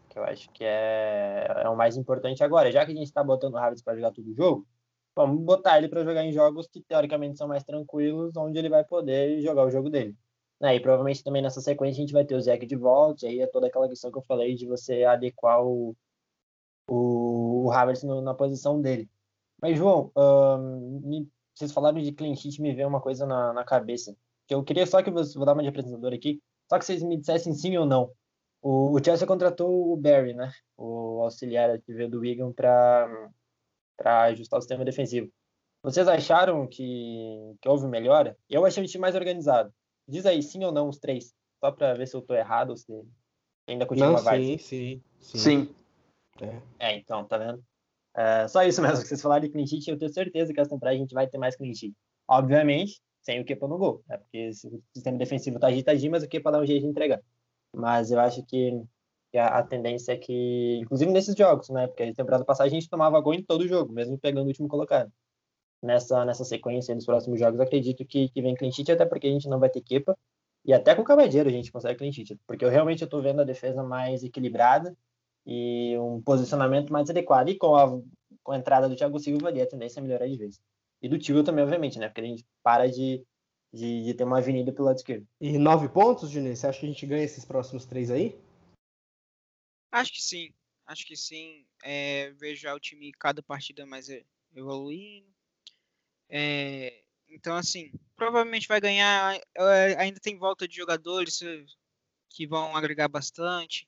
Que 0.10 0.20
eu 0.20 0.24
acho 0.24 0.50
que 0.52 0.64
é, 0.64 1.62
é 1.64 1.70
o 1.70 1.78
mais 1.78 1.96
importante 1.96 2.44
agora. 2.44 2.72
Já 2.72 2.86
que 2.86 2.92
a 2.92 2.96
gente 2.96 3.08
está 3.08 3.24
botando 3.24 3.54
o 3.54 3.58
Havertz 3.58 3.82
para 3.84 3.96
jogar 3.96 4.12
todo 4.12 4.28
o 4.28 4.36
jogo, 4.36 4.68
vamos 5.16 5.42
botar 5.44 5.78
ele 5.78 5.88
para 5.88 6.04
jogar 6.04 6.24
em 6.24 6.32
jogos 6.32 6.68
que 6.68 6.82
teoricamente 6.82 7.38
são 7.38 7.48
mais 7.48 7.64
tranquilos, 7.64 8.36
onde 8.36 8.58
ele 8.58 8.70
vai 8.70 8.84
poder 8.84 9.42
jogar 9.42 9.66
o 9.66 9.72
jogo 9.72 9.90
dele. 9.90 10.16
Né? 10.60 10.76
E 10.76 10.80
provavelmente 10.80 11.24
também 11.24 11.42
nessa 11.42 11.62
sequência 11.62 12.00
a 12.00 12.06
gente 12.06 12.14
vai 12.14 12.26
ter 12.26 12.36
o 12.36 12.42
Zeke 12.42 12.66
de 12.66 12.76
volta, 12.76 13.26
e 13.26 13.30
aí 13.30 13.40
é 13.42 13.48
toda 13.48 13.68
aquela 13.68 13.88
questão 13.90 14.12
que 14.12 14.18
eu 14.18 14.24
falei 14.24 14.56
de 14.56 14.66
você 14.68 15.04
adequar 15.04 15.64
o, 15.64 15.96
o, 16.88 17.66
o 17.66 17.72
Havertz 17.72 18.04
no, 18.04 18.22
na 18.22 18.34
posição 18.34 18.82
dele. 18.82 19.10
Mas, 19.62 19.78
João, 19.78 20.12
um, 20.16 21.02
me, 21.04 21.30
vocês 21.54 21.72
falaram 21.72 22.00
de 22.02 22.12
clean 22.12 22.36
sheet, 22.36 22.62
me 22.62 22.74
veio 22.74 22.88
uma 22.88 23.02
coisa 23.02 23.26
na, 23.26 23.54
na 23.54 23.64
cabeça. 23.64 24.16
Que 24.48 24.54
eu 24.56 24.64
queria 24.64 24.86
só 24.86 25.02
que 25.02 25.12
você, 25.12 25.38
vou 25.38 25.46
dar 25.46 25.54
uma 25.54 25.64
de 25.64 25.70
apresentador 25.70 26.14
aqui, 26.14 26.42
só 26.70 26.78
que 26.78 26.86
vocês 26.86 27.02
me 27.04 27.18
dissessem 27.18 27.54
sim 27.54 27.78
ou 27.78 27.86
não. 27.86 28.12
O, 28.62 28.98
o 28.98 29.04
Chelsea 29.04 29.28
contratou 29.28 29.92
o 29.92 29.98
Barry, 29.98 30.34
né? 30.34 30.52
O 30.78 31.22
auxiliar 31.22 31.80
que 31.82 31.94
veio 31.94 32.10
do 32.10 32.20
Wigan 32.20 32.52
para 32.54 33.30
para 33.96 34.24
ajustar 34.24 34.58
o 34.58 34.62
sistema 34.62 34.84
defensivo. 34.84 35.32
Vocês 35.84 36.08
acharam 36.08 36.68
que, 36.68 37.56
que 37.62 37.70
houve 37.70 37.88
melhora? 37.88 38.38
Eu 38.50 38.66
achei 38.66 38.84
o 38.84 38.88
time 38.88 39.02
mais 39.02 39.16
organizado. 39.16 39.74
Diz 40.08 40.26
aí 40.26 40.42
sim 40.42 40.64
ou 40.64 40.72
não 40.72 40.90
os 40.90 41.00
três, 41.00 41.34
só 41.60 41.72
para 41.72 41.94
ver 41.94 42.08
se 42.08 42.16
eu 42.16 42.20
estou 42.20 42.36
errado 42.36 42.72
ou 42.72 42.78
se 42.78 42.92
ainda 43.68 43.86
continua 43.86 44.12
não, 44.12 44.18
sim, 44.18 44.58
sim, 44.58 45.02
sim, 45.20 45.38
sim. 45.38 45.76
É. 46.42 46.92
é. 46.92 46.98
então, 46.98 47.24
tá 47.26 47.38
vendo? 47.38 47.64
É, 48.16 48.48
só 48.48 48.64
isso 48.64 48.82
mesmo 48.82 49.02
que 49.02 49.08
vocês 49.08 49.22
falaram 49.22 49.42
de 49.42 49.50
clean 49.50 49.66
sheet, 49.66 49.90
eu 49.90 49.98
tenho 49.98 50.14
certeza 50.14 50.54
que 50.54 50.60
essa 50.60 50.70
temporada 50.70 50.96
a 50.96 51.00
gente 51.00 51.14
vai 51.14 51.28
ter 51.28 51.38
mais 51.38 51.56
clean 51.56 51.74
sheet. 51.74 51.96
Obviamente, 52.28 53.02
sem 53.22 53.40
o 53.40 53.46
Kepa 53.46 53.68
no 53.68 53.78
gol, 53.78 54.04
né? 54.08 54.18
porque 54.18 54.50
o 54.50 54.54
sistema 54.94 55.18
defensivo 55.18 55.60
tá 55.60 55.68
agitadinho, 55.68 56.12
mas 56.12 56.24
o 56.24 56.28
Kepa 56.28 56.52
dá 56.52 56.60
um 56.60 56.66
jeito 56.66 56.84
de 56.84 56.90
entregar. 56.90 57.22
Mas 57.76 58.12
eu 58.12 58.20
acho 58.20 58.44
que 58.46 58.84
que 59.34 59.40
a, 59.40 59.48
a, 59.48 59.64
tendência 59.64 60.12
é 60.12 60.18
que, 60.18 60.78
inclusive 60.80 61.12
nesses 61.12 61.36
jogos, 61.36 61.68
né? 61.70 61.88
Porque 61.88 62.04
a 62.04 62.14
temporada 62.14 62.46
passada 62.46 62.68
a 62.68 62.72
gente 62.72 62.88
tomava 62.88 63.20
gol 63.20 63.34
em 63.34 63.42
todo 63.42 63.68
jogo, 63.68 63.92
mesmo 63.92 64.16
pegando 64.16 64.46
o 64.46 64.48
último 64.48 64.68
colocado. 64.68 65.12
Nessa, 65.84 66.24
nessa 66.24 66.46
sequência 66.46 66.96
dos 66.96 67.06
próximos 67.06 67.38
jogos, 67.38 67.60
acredito 67.60 68.06
que, 68.06 68.30
que 68.30 68.42
vem 68.42 68.56
clean 68.56 68.72
sheet, 68.72 68.90
até 68.94 69.06
porque 69.06 69.28
a 69.28 69.30
gente 69.30 69.50
não 69.50 69.60
vai 69.60 69.70
ter 69.70 69.82
quepa. 69.82 70.18
E 70.64 70.72
até 70.72 70.96
com 70.96 71.02
o 71.02 71.06
Cavadeiro 71.06 71.50
a 71.50 71.52
gente 71.52 71.72
consegue 71.74 72.00
clean 72.00 72.12
sheet, 72.14 72.40
porque 72.48 72.64
eu 72.64 72.70
realmente 72.70 73.04
estou 73.04 73.22
vendo 73.22 73.42
a 73.42 73.46
defesa 73.46 73.84
mais 73.84 74.24
equilibrada 74.24 74.96
e 75.46 75.98
um 75.98 76.22
posicionamento 76.22 76.92
mais 76.94 77.10
adequado. 77.10 77.50
E 77.50 77.56
com 77.56 77.76
a, 77.76 78.02
com 78.42 78.52
a 78.54 78.58
entrada 78.58 78.88
do 78.88 78.96
Thiago 78.96 79.20
Silva 79.20 79.50
ali, 79.50 79.62
a 79.62 79.68
tendência 79.68 80.00
é 80.00 80.04
melhorar 80.04 80.28
de 80.28 80.38
vez. 80.38 80.62
E 81.02 81.10
do 81.10 81.20
Tio 81.20 81.44
também, 81.44 81.66
obviamente, 81.66 82.00
né? 82.00 82.08
Porque 82.08 82.22
a 82.22 82.24
gente 82.24 82.46
para 82.64 82.90
de, 82.90 83.22
de, 83.74 84.06
de 84.06 84.14
ter 84.14 84.24
uma 84.24 84.38
avenida 84.38 84.72
pelo 84.72 84.86
lado 84.86 84.96
esquerdo. 84.96 85.28
E 85.42 85.58
nove 85.58 85.90
pontos, 85.90 86.32
Diniz? 86.32 86.60
Você 86.60 86.68
acha 86.68 86.80
que 86.80 86.86
a 86.86 86.90
gente 86.90 87.06
ganha 87.06 87.26
esses 87.26 87.44
próximos 87.44 87.86
três 87.86 88.10
aí? 88.10 88.40
Acho 89.92 90.14
que 90.14 90.22
sim. 90.22 90.54
Acho 90.86 91.06
que 91.06 91.18
sim. 91.18 91.66
É, 91.84 92.32
vejo 92.32 92.62
já 92.62 92.74
o 92.74 92.80
time 92.80 93.12
cada 93.20 93.44
partida 93.44 93.86
mais 93.86 94.08
evoluindo. 94.56 95.28
É, 96.30 97.04
então, 97.30 97.56
assim, 97.56 97.92
provavelmente 98.16 98.68
vai 98.68 98.80
ganhar. 98.82 99.40
É, 99.58 99.96
ainda 99.98 100.20
tem 100.20 100.38
volta 100.38 100.68
de 100.68 100.76
jogadores 100.76 101.40
que 102.30 102.48
vão 102.48 102.76
agregar 102.76 103.08
bastante. 103.08 103.88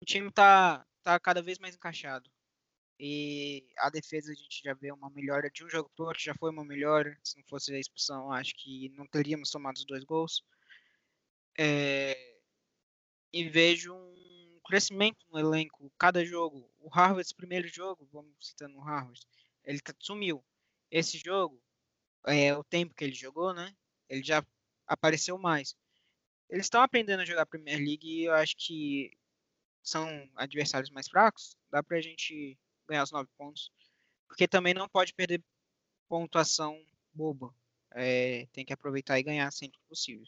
O 0.00 0.04
time 0.04 0.30
tá, 0.30 0.86
tá 1.02 1.18
cada 1.20 1.42
vez 1.42 1.58
mais 1.58 1.74
encaixado. 1.74 2.30
E 2.98 3.66
a 3.78 3.90
defesa 3.90 4.32
a 4.32 4.34
gente 4.34 4.62
já 4.62 4.72
vê 4.74 4.92
uma 4.92 5.10
melhora 5.10 5.50
de 5.50 5.64
um 5.64 5.68
jogo 5.68 5.90
para 5.96 6.06
outro, 6.06 6.22
já 6.22 6.34
foi 6.34 6.50
uma 6.50 6.64
melhora. 6.64 7.18
Se 7.24 7.36
não 7.36 7.44
fosse 7.44 7.74
a 7.74 7.78
expulsão, 7.78 8.32
acho 8.32 8.54
que 8.56 8.88
não 8.90 9.06
teríamos 9.06 9.50
tomado 9.50 9.76
os 9.76 9.84
dois 9.84 10.04
gols. 10.04 10.44
É, 11.58 12.16
e 13.32 13.48
vejo 13.48 13.94
um 13.94 14.60
crescimento 14.64 15.24
no 15.30 15.38
elenco, 15.38 15.92
cada 15.98 16.24
jogo. 16.24 16.70
O 16.78 16.88
Harvard, 16.88 17.34
primeiro 17.34 17.68
jogo, 17.68 18.08
vamos 18.12 18.32
citando 18.40 18.78
o 18.78 18.80
Harvard, 18.80 19.20
ele 19.64 19.80
tá, 19.80 19.94
sumiu. 19.98 20.44
Esse 20.94 21.18
jogo, 21.18 21.60
é 22.24 22.56
o 22.56 22.62
tempo 22.62 22.94
que 22.94 23.02
ele 23.02 23.12
jogou, 23.12 23.52
né? 23.52 23.74
Ele 24.08 24.22
já 24.22 24.46
apareceu 24.86 25.36
mais. 25.36 25.74
Eles 26.48 26.66
estão 26.66 26.80
aprendendo 26.80 27.18
a 27.18 27.24
jogar 27.24 27.46
Premier 27.46 27.78
League 27.78 28.06
e 28.06 28.26
eu 28.26 28.32
acho 28.32 28.54
que 28.56 29.10
são 29.82 30.06
adversários 30.36 30.90
mais 30.90 31.08
fracos. 31.08 31.56
Dá 31.68 31.82
pra 31.82 32.00
gente 32.00 32.56
ganhar 32.88 33.02
os 33.02 33.10
nove 33.10 33.28
pontos. 33.36 33.72
Porque 34.28 34.46
também 34.46 34.72
não 34.72 34.88
pode 34.88 35.12
perder 35.14 35.42
pontuação 36.08 36.80
boba. 37.12 37.52
É, 37.92 38.46
tem 38.52 38.64
que 38.64 38.72
aproveitar 38.72 39.18
e 39.18 39.24
ganhar 39.24 39.50
sempre 39.50 39.80
que 39.80 39.88
possível. 39.88 40.26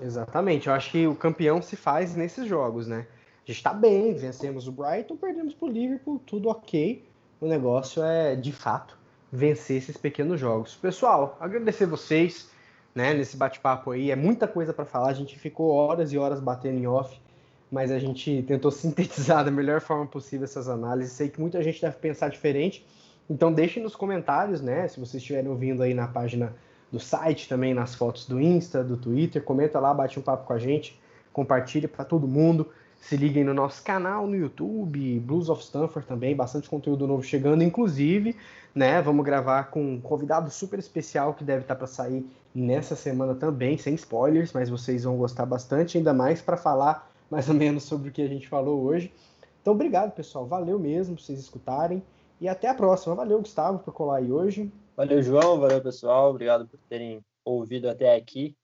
Exatamente, 0.00 0.68
eu 0.68 0.74
acho 0.74 0.92
que 0.92 1.08
o 1.08 1.16
campeão 1.16 1.60
se 1.60 1.74
faz 1.74 2.14
nesses 2.14 2.46
jogos, 2.46 2.86
né? 2.86 3.08
A 3.42 3.50
gente 3.50 3.64
tá 3.64 3.74
bem, 3.74 4.14
vencemos 4.14 4.68
o 4.68 4.72
Brighton, 4.72 5.16
perdemos 5.16 5.54
pro 5.54 5.66
Liverpool, 5.66 6.20
tudo 6.20 6.48
ok. 6.48 7.10
O 7.42 7.48
negócio 7.48 8.04
é, 8.04 8.36
de 8.36 8.52
fato, 8.52 8.96
vencer 9.32 9.78
esses 9.78 9.96
pequenos 9.96 10.38
jogos. 10.38 10.76
Pessoal, 10.76 11.36
agradecer 11.40 11.86
vocês, 11.86 12.48
né, 12.94 13.12
nesse 13.12 13.36
bate-papo 13.36 13.90
aí. 13.90 14.12
É 14.12 14.14
muita 14.14 14.46
coisa 14.46 14.72
para 14.72 14.84
falar, 14.84 15.08
a 15.08 15.12
gente 15.12 15.36
ficou 15.36 15.72
horas 15.72 16.12
e 16.12 16.18
horas 16.18 16.38
batendo 16.38 16.78
em 16.78 16.86
off, 16.86 17.20
mas 17.68 17.90
a 17.90 17.98
gente 17.98 18.44
tentou 18.44 18.70
sintetizar 18.70 19.44
da 19.44 19.50
melhor 19.50 19.80
forma 19.80 20.06
possível 20.06 20.44
essas 20.44 20.68
análises. 20.68 21.14
Sei 21.14 21.28
que 21.28 21.40
muita 21.40 21.60
gente 21.64 21.82
deve 21.82 21.96
pensar 21.96 22.28
diferente, 22.28 22.86
então 23.28 23.52
deixem 23.52 23.82
nos 23.82 23.96
comentários, 23.96 24.60
né, 24.60 24.86
se 24.86 25.00
vocês 25.00 25.20
estiverem 25.20 25.50
ouvindo 25.50 25.82
aí 25.82 25.94
na 25.94 26.06
página 26.06 26.54
do 26.92 27.00
site, 27.00 27.48
também 27.48 27.74
nas 27.74 27.92
fotos 27.92 28.24
do 28.24 28.40
Insta, 28.40 28.84
do 28.84 28.96
Twitter. 28.96 29.42
Comenta 29.42 29.80
lá, 29.80 29.92
bate 29.92 30.16
um 30.16 30.22
papo 30.22 30.46
com 30.46 30.52
a 30.52 30.60
gente, 30.60 30.96
compartilha 31.32 31.88
para 31.88 32.04
todo 32.04 32.28
mundo. 32.28 32.68
Se 33.02 33.16
liguem 33.16 33.42
no 33.42 33.52
nosso 33.52 33.82
canal 33.82 34.28
no 34.28 34.36
YouTube, 34.36 35.18
Blues 35.18 35.48
of 35.48 35.60
Stanford 35.60 36.06
também, 36.06 36.36
bastante 36.36 36.70
conteúdo 36.70 37.04
novo 37.04 37.24
chegando, 37.24 37.64
inclusive, 37.64 38.36
né? 38.72 39.02
Vamos 39.02 39.24
gravar 39.24 39.64
com 39.72 39.94
um 39.94 40.00
convidado 40.00 40.48
super 40.52 40.78
especial 40.78 41.34
que 41.34 41.42
deve 41.42 41.62
estar 41.62 41.74
tá 41.74 41.78
para 41.78 41.88
sair 41.88 42.24
nessa 42.54 42.94
semana 42.94 43.34
também, 43.34 43.76
sem 43.76 43.94
spoilers, 43.96 44.52
mas 44.52 44.70
vocês 44.70 45.02
vão 45.02 45.16
gostar 45.16 45.44
bastante, 45.44 45.98
ainda 45.98 46.14
mais 46.14 46.40
para 46.40 46.56
falar 46.56 47.10
mais 47.28 47.48
ou 47.48 47.56
menos 47.56 47.82
sobre 47.82 48.08
o 48.08 48.12
que 48.12 48.22
a 48.22 48.28
gente 48.28 48.48
falou 48.48 48.80
hoje. 48.84 49.12
Então, 49.60 49.72
obrigado, 49.72 50.12
pessoal. 50.12 50.46
Valeu 50.46 50.78
mesmo 50.78 51.18
vocês 51.18 51.40
escutarem. 51.40 52.04
E 52.40 52.48
até 52.48 52.68
a 52.68 52.74
próxima. 52.74 53.16
Valeu, 53.16 53.40
Gustavo, 53.40 53.80
por 53.80 53.92
colar 53.92 54.18
aí 54.18 54.30
hoje. 54.30 54.72
Valeu, 54.96 55.20
João. 55.20 55.58
Valeu, 55.58 55.82
pessoal. 55.82 56.30
Obrigado 56.30 56.68
por 56.68 56.78
terem 56.88 57.20
ouvido 57.44 57.88
até 57.88 58.14
aqui. 58.14 58.56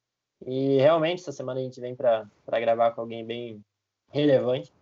E 0.47 0.77
realmente, 0.77 1.23
essa 1.23 1.33
semana 1.33 1.59
a 1.59 1.63
gente 1.65 1.81
vem 1.81 1.97
para 1.97 2.29
gravar 2.61 2.93
com 2.93 3.01
alguém 3.01 3.27
bem 3.27 3.61
relevante. 4.11 4.73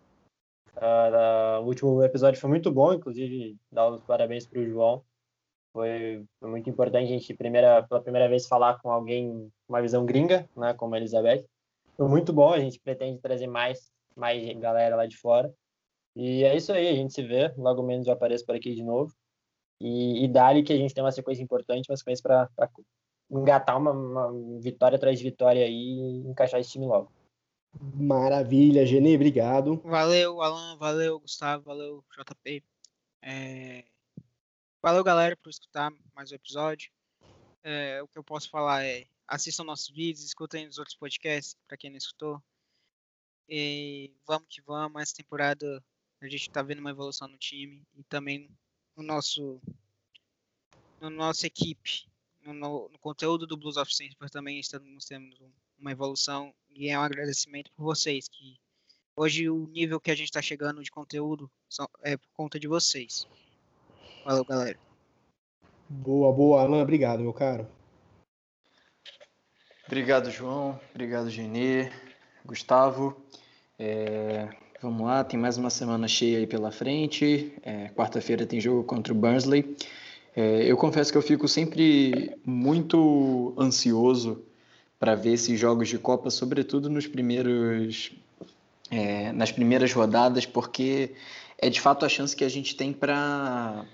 Uh, 0.76 1.60
o 1.62 1.66
último 1.66 2.02
episódio 2.02 2.40
foi 2.40 2.50
muito 2.50 2.70
bom, 2.70 2.92
inclusive, 2.92 3.56
dar 3.72 3.88
os 3.88 4.02
parabéns 4.02 4.46
para 4.46 4.60
o 4.60 4.66
João. 4.66 5.02
Foi, 5.72 6.24
foi, 6.40 6.50
muito 6.50 6.68
importante 6.70 7.04
a 7.04 7.08
gente, 7.08 7.34
primeira, 7.34 7.82
pela 7.82 8.00
primeira 8.00 8.28
vez, 8.28 8.46
falar 8.46 8.80
com 8.80 8.90
alguém 8.90 9.50
uma 9.68 9.80
visão 9.80 10.04
gringa, 10.04 10.48
né, 10.56 10.74
como 10.74 10.94
a 10.94 10.98
Elizabeth. 10.98 11.44
Foi 11.96 12.08
muito 12.08 12.32
bom, 12.32 12.52
a 12.52 12.60
gente 12.60 12.80
pretende 12.80 13.18
trazer 13.20 13.46
mais, 13.46 13.90
mais 14.14 14.42
galera 14.58 14.96
lá 14.96 15.06
de 15.06 15.16
fora. 15.16 15.52
E 16.14 16.44
é 16.44 16.56
isso 16.56 16.72
aí, 16.72 16.88
a 16.88 16.94
gente 16.94 17.12
se 17.12 17.22
vê, 17.22 17.52
logo 17.58 17.82
menos 17.82 18.06
eu 18.06 18.12
apareço 18.14 18.44
por 18.44 18.54
aqui 18.54 18.74
de 18.74 18.82
novo. 18.82 19.12
E, 19.80 20.24
e 20.24 20.28
dali 20.28 20.62
que 20.62 20.72
a 20.72 20.76
gente 20.76 20.94
tem 20.94 21.04
uma 21.04 21.12
sequência 21.12 21.42
importante, 21.42 21.90
uma 21.90 21.96
sequência 21.96 22.22
para 22.22 22.70
engatar 23.30 23.76
uma, 23.76 23.90
uma, 23.90 24.60
vitória 24.60 24.96
atrás 24.96 25.18
de 25.18 25.24
vitória 25.24 25.64
aí 25.64 25.72
e 25.72 26.28
encaixar 26.28 26.60
esse 26.60 26.70
time 26.70 26.86
logo. 26.86 27.12
Maravilha, 27.80 28.86
Gene, 28.86 29.14
obrigado. 29.14 29.80
Valeu, 29.84 30.40
Alan, 30.40 30.76
valeu, 30.76 31.20
Gustavo, 31.20 31.64
valeu, 31.64 32.04
JP. 32.16 32.62
É... 33.22 33.84
Valeu, 34.82 35.02
galera, 35.02 35.36
por 35.36 35.50
escutar 35.50 35.92
mais 36.14 36.30
um 36.30 36.34
episódio. 36.34 36.90
É, 37.62 38.02
o 38.02 38.08
que 38.08 38.18
eu 38.18 38.24
posso 38.24 38.48
falar 38.48 38.84
é 38.84 39.06
assistam 39.26 39.64
nossos 39.64 39.88
vídeos, 39.88 40.24
escutem 40.24 40.66
os 40.68 40.78
outros 40.78 40.96
podcasts, 40.96 41.56
para 41.66 41.76
quem 41.76 41.90
não 41.90 41.96
escutou. 41.96 42.42
E 43.48 44.12
vamos 44.26 44.46
que 44.48 44.62
vamos, 44.62 45.02
essa 45.02 45.14
temporada 45.14 45.82
a 46.20 46.28
gente 46.28 46.48
está 46.48 46.62
vendo 46.62 46.78
uma 46.78 46.90
evolução 46.90 47.28
no 47.28 47.36
time 47.36 47.86
e 47.94 48.02
também 48.04 48.48
no 48.96 49.02
nosso 49.02 49.60
no 51.00 51.10
nossa 51.10 51.46
equipe, 51.46 52.08
no, 52.42 52.54
no 52.88 52.98
conteúdo 52.98 53.46
do 53.46 53.56
Blues 53.56 53.76
of 53.76 53.94
Saints, 53.94 54.16
também 54.30 54.58
estamos 54.58 55.04
tendo 55.04 55.36
uma 55.78 55.92
evolução 55.92 56.54
e 56.76 56.88
é 56.88 56.98
um 56.98 57.02
agradecimento 57.02 57.70
por 57.74 57.84
vocês 57.84 58.28
que 58.28 58.58
hoje 59.16 59.48
o 59.48 59.66
nível 59.68 59.98
que 59.98 60.10
a 60.10 60.14
gente 60.14 60.26
está 60.26 60.42
chegando 60.42 60.82
de 60.82 60.90
conteúdo 60.90 61.50
é 62.02 62.16
por 62.16 62.28
conta 62.34 62.60
de 62.60 62.68
vocês. 62.68 63.26
Valeu, 64.24 64.44
galera. 64.44 64.78
Boa, 65.88 66.32
boa, 66.32 66.60
Alan, 66.60 66.82
obrigado, 66.82 67.20
meu 67.20 67.32
caro. 67.32 67.66
Obrigado, 69.86 70.30
João. 70.30 70.78
Obrigado, 70.90 71.30
Genê. 71.30 71.90
Gustavo. 72.44 73.16
É, 73.78 74.48
vamos 74.82 75.06
lá, 75.06 75.24
tem 75.24 75.38
mais 75.38 75.56
uma 75.56 75.70
semana 75.70 76.06
cheia 76.06 76.38
aí 76.38 76.46
pela 76.46 76.70
frente. 76.70 77.54
É, 77.62 77.88
Quarta-feira 77.90 78.44
tem 78.44 78.60
jogo 78.60 78.84
contra 78.84 79.12
o 79.12 79.16
Burnsley. 79.16 79.76
É, 80.34 80.70
eu 80.70 80.76
confesso 80.76 81.10
que 81.10 81.16
eu 81.16 81.22
fico 81.22 81.48
sempre 81.48 82.36
muito 82.44 83.54
ansioso 83.58 84.44
para 84.98 85.14
ver 85.14 85.34
esses 85.34 85.58
jogos 85.58 85.88
de 85.88 85.98
Copa, 85.98 86.30
sobretudo 86.30 86.88
nos 86.88 87.06
primeiros, 87.06 88.12
é, 88.90 89.32
nas 89.32 89.52
primeiras 89.52 89.92
rodadas, 89.92 90.46
porque 90.46 91.12
é 91.58 91.68
de 91.68 91.80
fato 91.80 92.04
a 92.04 92.08
chance 92.08 92.34
que 92.34 92.44
a 92.44 92.48
gente 92.48 92.76
tem 92.76 92.92
para 92.92 93.84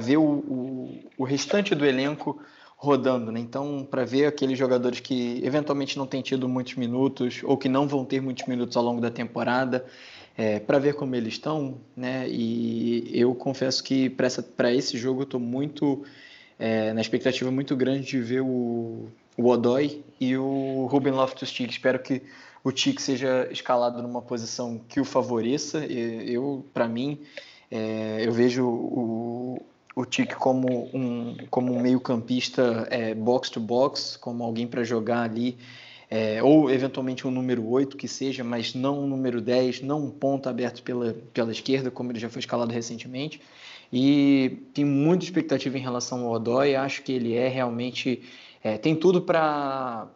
ver 0.00 0.16
o, 0.16 0.22
o, 0.22 1.00
o 1.18 1.24
restante 1.24 1.74
do 1.74 1.84
elenco 1.84 2.40
rodando, 2.76 3.32
né? 3.32 3.40
Então, 3.40 3.86
para 3.90 4.04
ver 4.04 4.26
aqueles 4.26 4.56
jogadores 4.56 5.00
que 5.00 5.40
eventualmente 5.44 5.98
não 5.98 6.06
têm 6.06 6.22
tido 6.22 6.48
muitos 6.48 6.76
minutos 6.76 7.40
ou 7.42 7.58
que 7.58 7.68
não 7.68 7.88
vão 7.88 8.04
ter 8.04 8.20
muitos 8.20 8.46
minutos 8.46 8.76
ao 8.76 8.84
longo 8.84 9.00
da 9.00 9.10
temporada, 9.10 9.84
é, 10.36 10.60
para 10.60 10.78
ver 10.78 10.94
como 10.94 11.16
eles 11.16 11.34
estão, 11.34 11.78
né? 11.96 12.28
E 12.28 13.10
eu 13.12 13.34
confesso 13.34 13.82
que 13.82 14.08
para 14.08 14.72
esse 14.72 14.96
jogo 14.96 15.22
eu 15.22 15.24
estou 15.24 15.40
muito 15.40 16.04
é, 16.56 16.92
na 16.92 17.00
expectativa 17.00 17.50
muito 17.50 17.74
grande 17.74 18.06
de 18.06 18.20
ver 18.20 18.42
o, 18.42 19.08
o 19.38 19.48
Odoi 19.48 20.04
e 20.20 20.36
o 20.36 20.86
Ruben 20.90 21.12
Loftus-Cheek. 21.12 21.70
Espero 21.70 22.00
que 22.00 22.22
o 22.64 22.76
Cheek 22.76 23.00
seja 23.00 23.48
escalado 23.50 24.02
numa 24.02 24.20
posição 24.20 24.80
que 24.88 25.00
o 25.00 25.04
favoreça. 25.04 25.86
Eu, 25.86 26.66
para 26.74 26.88
mim, 26.88 27.20
é, 27.70 28.26
eu 28.26 28.32
vejo 28.32 28.66
o, 28.66 29.64
o 29.94 30.04
Tic 30.04 30.34
como 30.34 30.90
um, 30.92 31.36
como 31.50 31.72
um 31.72 31.80
meio-campista 31.80 32.88
é, 32.90 33.14
box 33.14 33.48
to 33.48 33.60
box, 33.60 34.16
como 34.16 34.42
alguém 34.42 34.66
para 34.66 34.82
jogar 34.82 35.22
ali, 35.22 35.56
é, 36.10 36.42
ou 36.42 36.70
eventualmente 36.70 37.26
um 37.26 37.30
número 37.30 37.64
8 37.68 37.96
que 37.96 38.08
seja, 38.08 38.42
mas 38.42 38.74
não 38.74 39.04
um 39.04 39.06
número 39.06 39.40
10, 39.40 39.82
não 39.82 40.04
um 40.04 40.10
ponto 40.10 40.48
aberto 40.48 40.82
pela, 40.82 41.14
pela 41.32 41.52
esquerda, 41.52 41.90
como 41.90 42.10
ele 42.10 42.18
já 42.18 42.28
foi 42.28 42.40
escalado 42.40 42.72
recentemente. 42.72 43.40
E 43.92 44.62
tem 44.74 44.84
muita 44.84 45.24
expectativa 45.24 45.78
em 45.78 45.80
relação 45.80 46.26
ao 46.26 46.32
Odói, 46.32 46.74
acho 46.74 47.02
que 47.02 47.12
ele 47.12 47.34
é 47.34 47.48
realmente. 47.48 48.22
É, 48.62 48.76
tem 48.78 48.94
tudo 48.96 49.22
para 49.22 50.08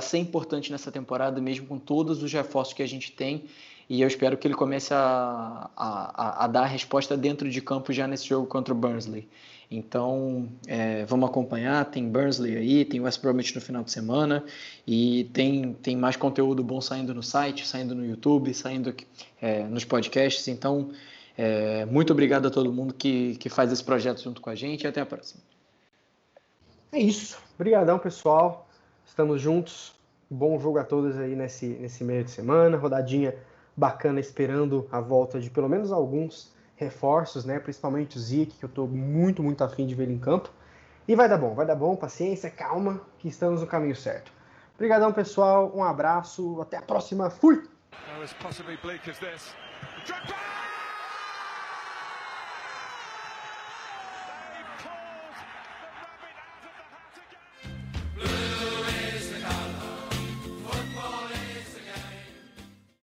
ser 0.00 0.18
importante 0.18 0.70
nessa 0.70 0.90
temporada, 0.92 1.40
mesmo 1.40 1.66
com 1.66 1.78
todos 1.78 2.22
os 2.22 2.32
reforços 2.32 2.74
que 2.74 2.82
a 2.82 2.88
gente 2.88 3.12
tem 3.12 3.44
e 3.88 4.02
eu 4.02 4.08
espero 4.08 4.36
que 4.36 4.46
ele 4.46 4.54
comece 4.54 4.92
a, 4.92 5.70
a, 5.76 6.44
a 6.44 6.46
dar 6.48 6.62
a 6.62 6.66
resposta 6.66 7.16
dentro 7.16 7.48
de 7.48 7.60
campo 7.60 7.92
já 7.92 8.06
nesse 8.06 8.26
jogo 8.26 8.46
contra 8.46 8.74
o 8.74 8.76
Burnsley. 8.76 9.28
Então, 9.70 10.48
é, 10.66 11.04
vamos 11.06 11.28
acompanhar. 11.28 11.84
Tem 11.86 12.08
Burnsley 12.08 12.56
aí, 12.56 12.84
tem 12.84 13.00
West 13.00 13.20
Bromwich 13.20 13.54
no 13.54 13.60
final 13.60 13.84
de 13.84 13.92
semana 13.92 14.44
e 14.86 15.24
tem, 15.32 15.72
tem 15.74 15.96
mais 15.96 16.16
conteúdo 16.16 16.62
bom 16.64 16.80
saindo 16.80 17.14
no 17.14 17.22
site, 17.22 17.66
saindo 17.66 17.94
no 17.94 18.04
YouTube, 18.04 18.52
saindo 18.54 18.94
é, 19.40 19.62
nos 19.64 19.84
podcasts. 19.84 20.48
Então, 20.48 20.90
é, 21.38 21.84
muito 21.86 22.12
obrigado 22.12 22.46
a 22.46 22.50
todo 22.50 22.72
mundo 22.72 22.92
que, 22.92 23.36
que 23.36 23.48
faz 23.48 23.72
esse 23.72 23.82
projeto 23.82 24.22
junto 24.22 24.40
com 24.40 24.50
a 24.50 24.54
gente 24.54 24.82
e 24.82 24.86
até 24.86 25.00
a 25.00 25.06
próxima. 25.06 25.55
É 26.96 26.98
isso. 26.98 27.38
Obrigadão, 27.56 27.98
pessoal. 27.98 28.66
Estamos 29.04 29.38
juntos. 29.38 29.94
Bom 30.30 30.58
jogo 30.58 30.78
a 30.78 30.82
todos 30.82 31.18
aí 31.18 31.36
nesse, 31.36 31.66
nesse 31.66 32.02
meio 32.02 32.24
de 32.24 32.30
semana. 32.30 32.78
Rodadinha 32.78 33.36
bacana 33.76 34.18
esperando 34.18 34.88
a 34.90 34.98
volta 34.98 35.38
de 35.38 35.50
pelo 35.50 35.68
menos 35.68 35.92
alguns 35.92 36.54
reforços, 36.74 37.44
né? 37.44 37.58
Principalmente 37.58 38.16
o 38.16 38.18
Zeke, 38.18 38.56
que 38.58 38.64
eu 38.64 38.68
estou 38.70 38.88
muito, 38.88 39.42
muito 39.42 39.62
afim 39.62 39.86
de 39.86 39.94
ver 39.94 40.04
ele 40.04 40.14
em 40.14 40.18
campo. 40.18 40.48
E 41.06 41.14
vai 41.14 41.28
dar 41.28 41.36
bom, 41.36 41.54
vai 41.54 41.66
dar 41.66 41.74
bom, 41.76 41.94
paciência, 41.94 42.48
calma, 42.48 43.02
que 43.18 43.28
estamos 43.28 43.60
no 43.60 43.66
caminho 43.66 43.94
certo. 43.94 44.32
Obrigadão, 44.74 45.12
pessoal, 45.12 45.70
um 45.74 45.84
abraço, 45.84 46.62
até 46.62 46.78
a 46.78 46.82
próxima, 46.82 47.28
fui! 47.28 47.62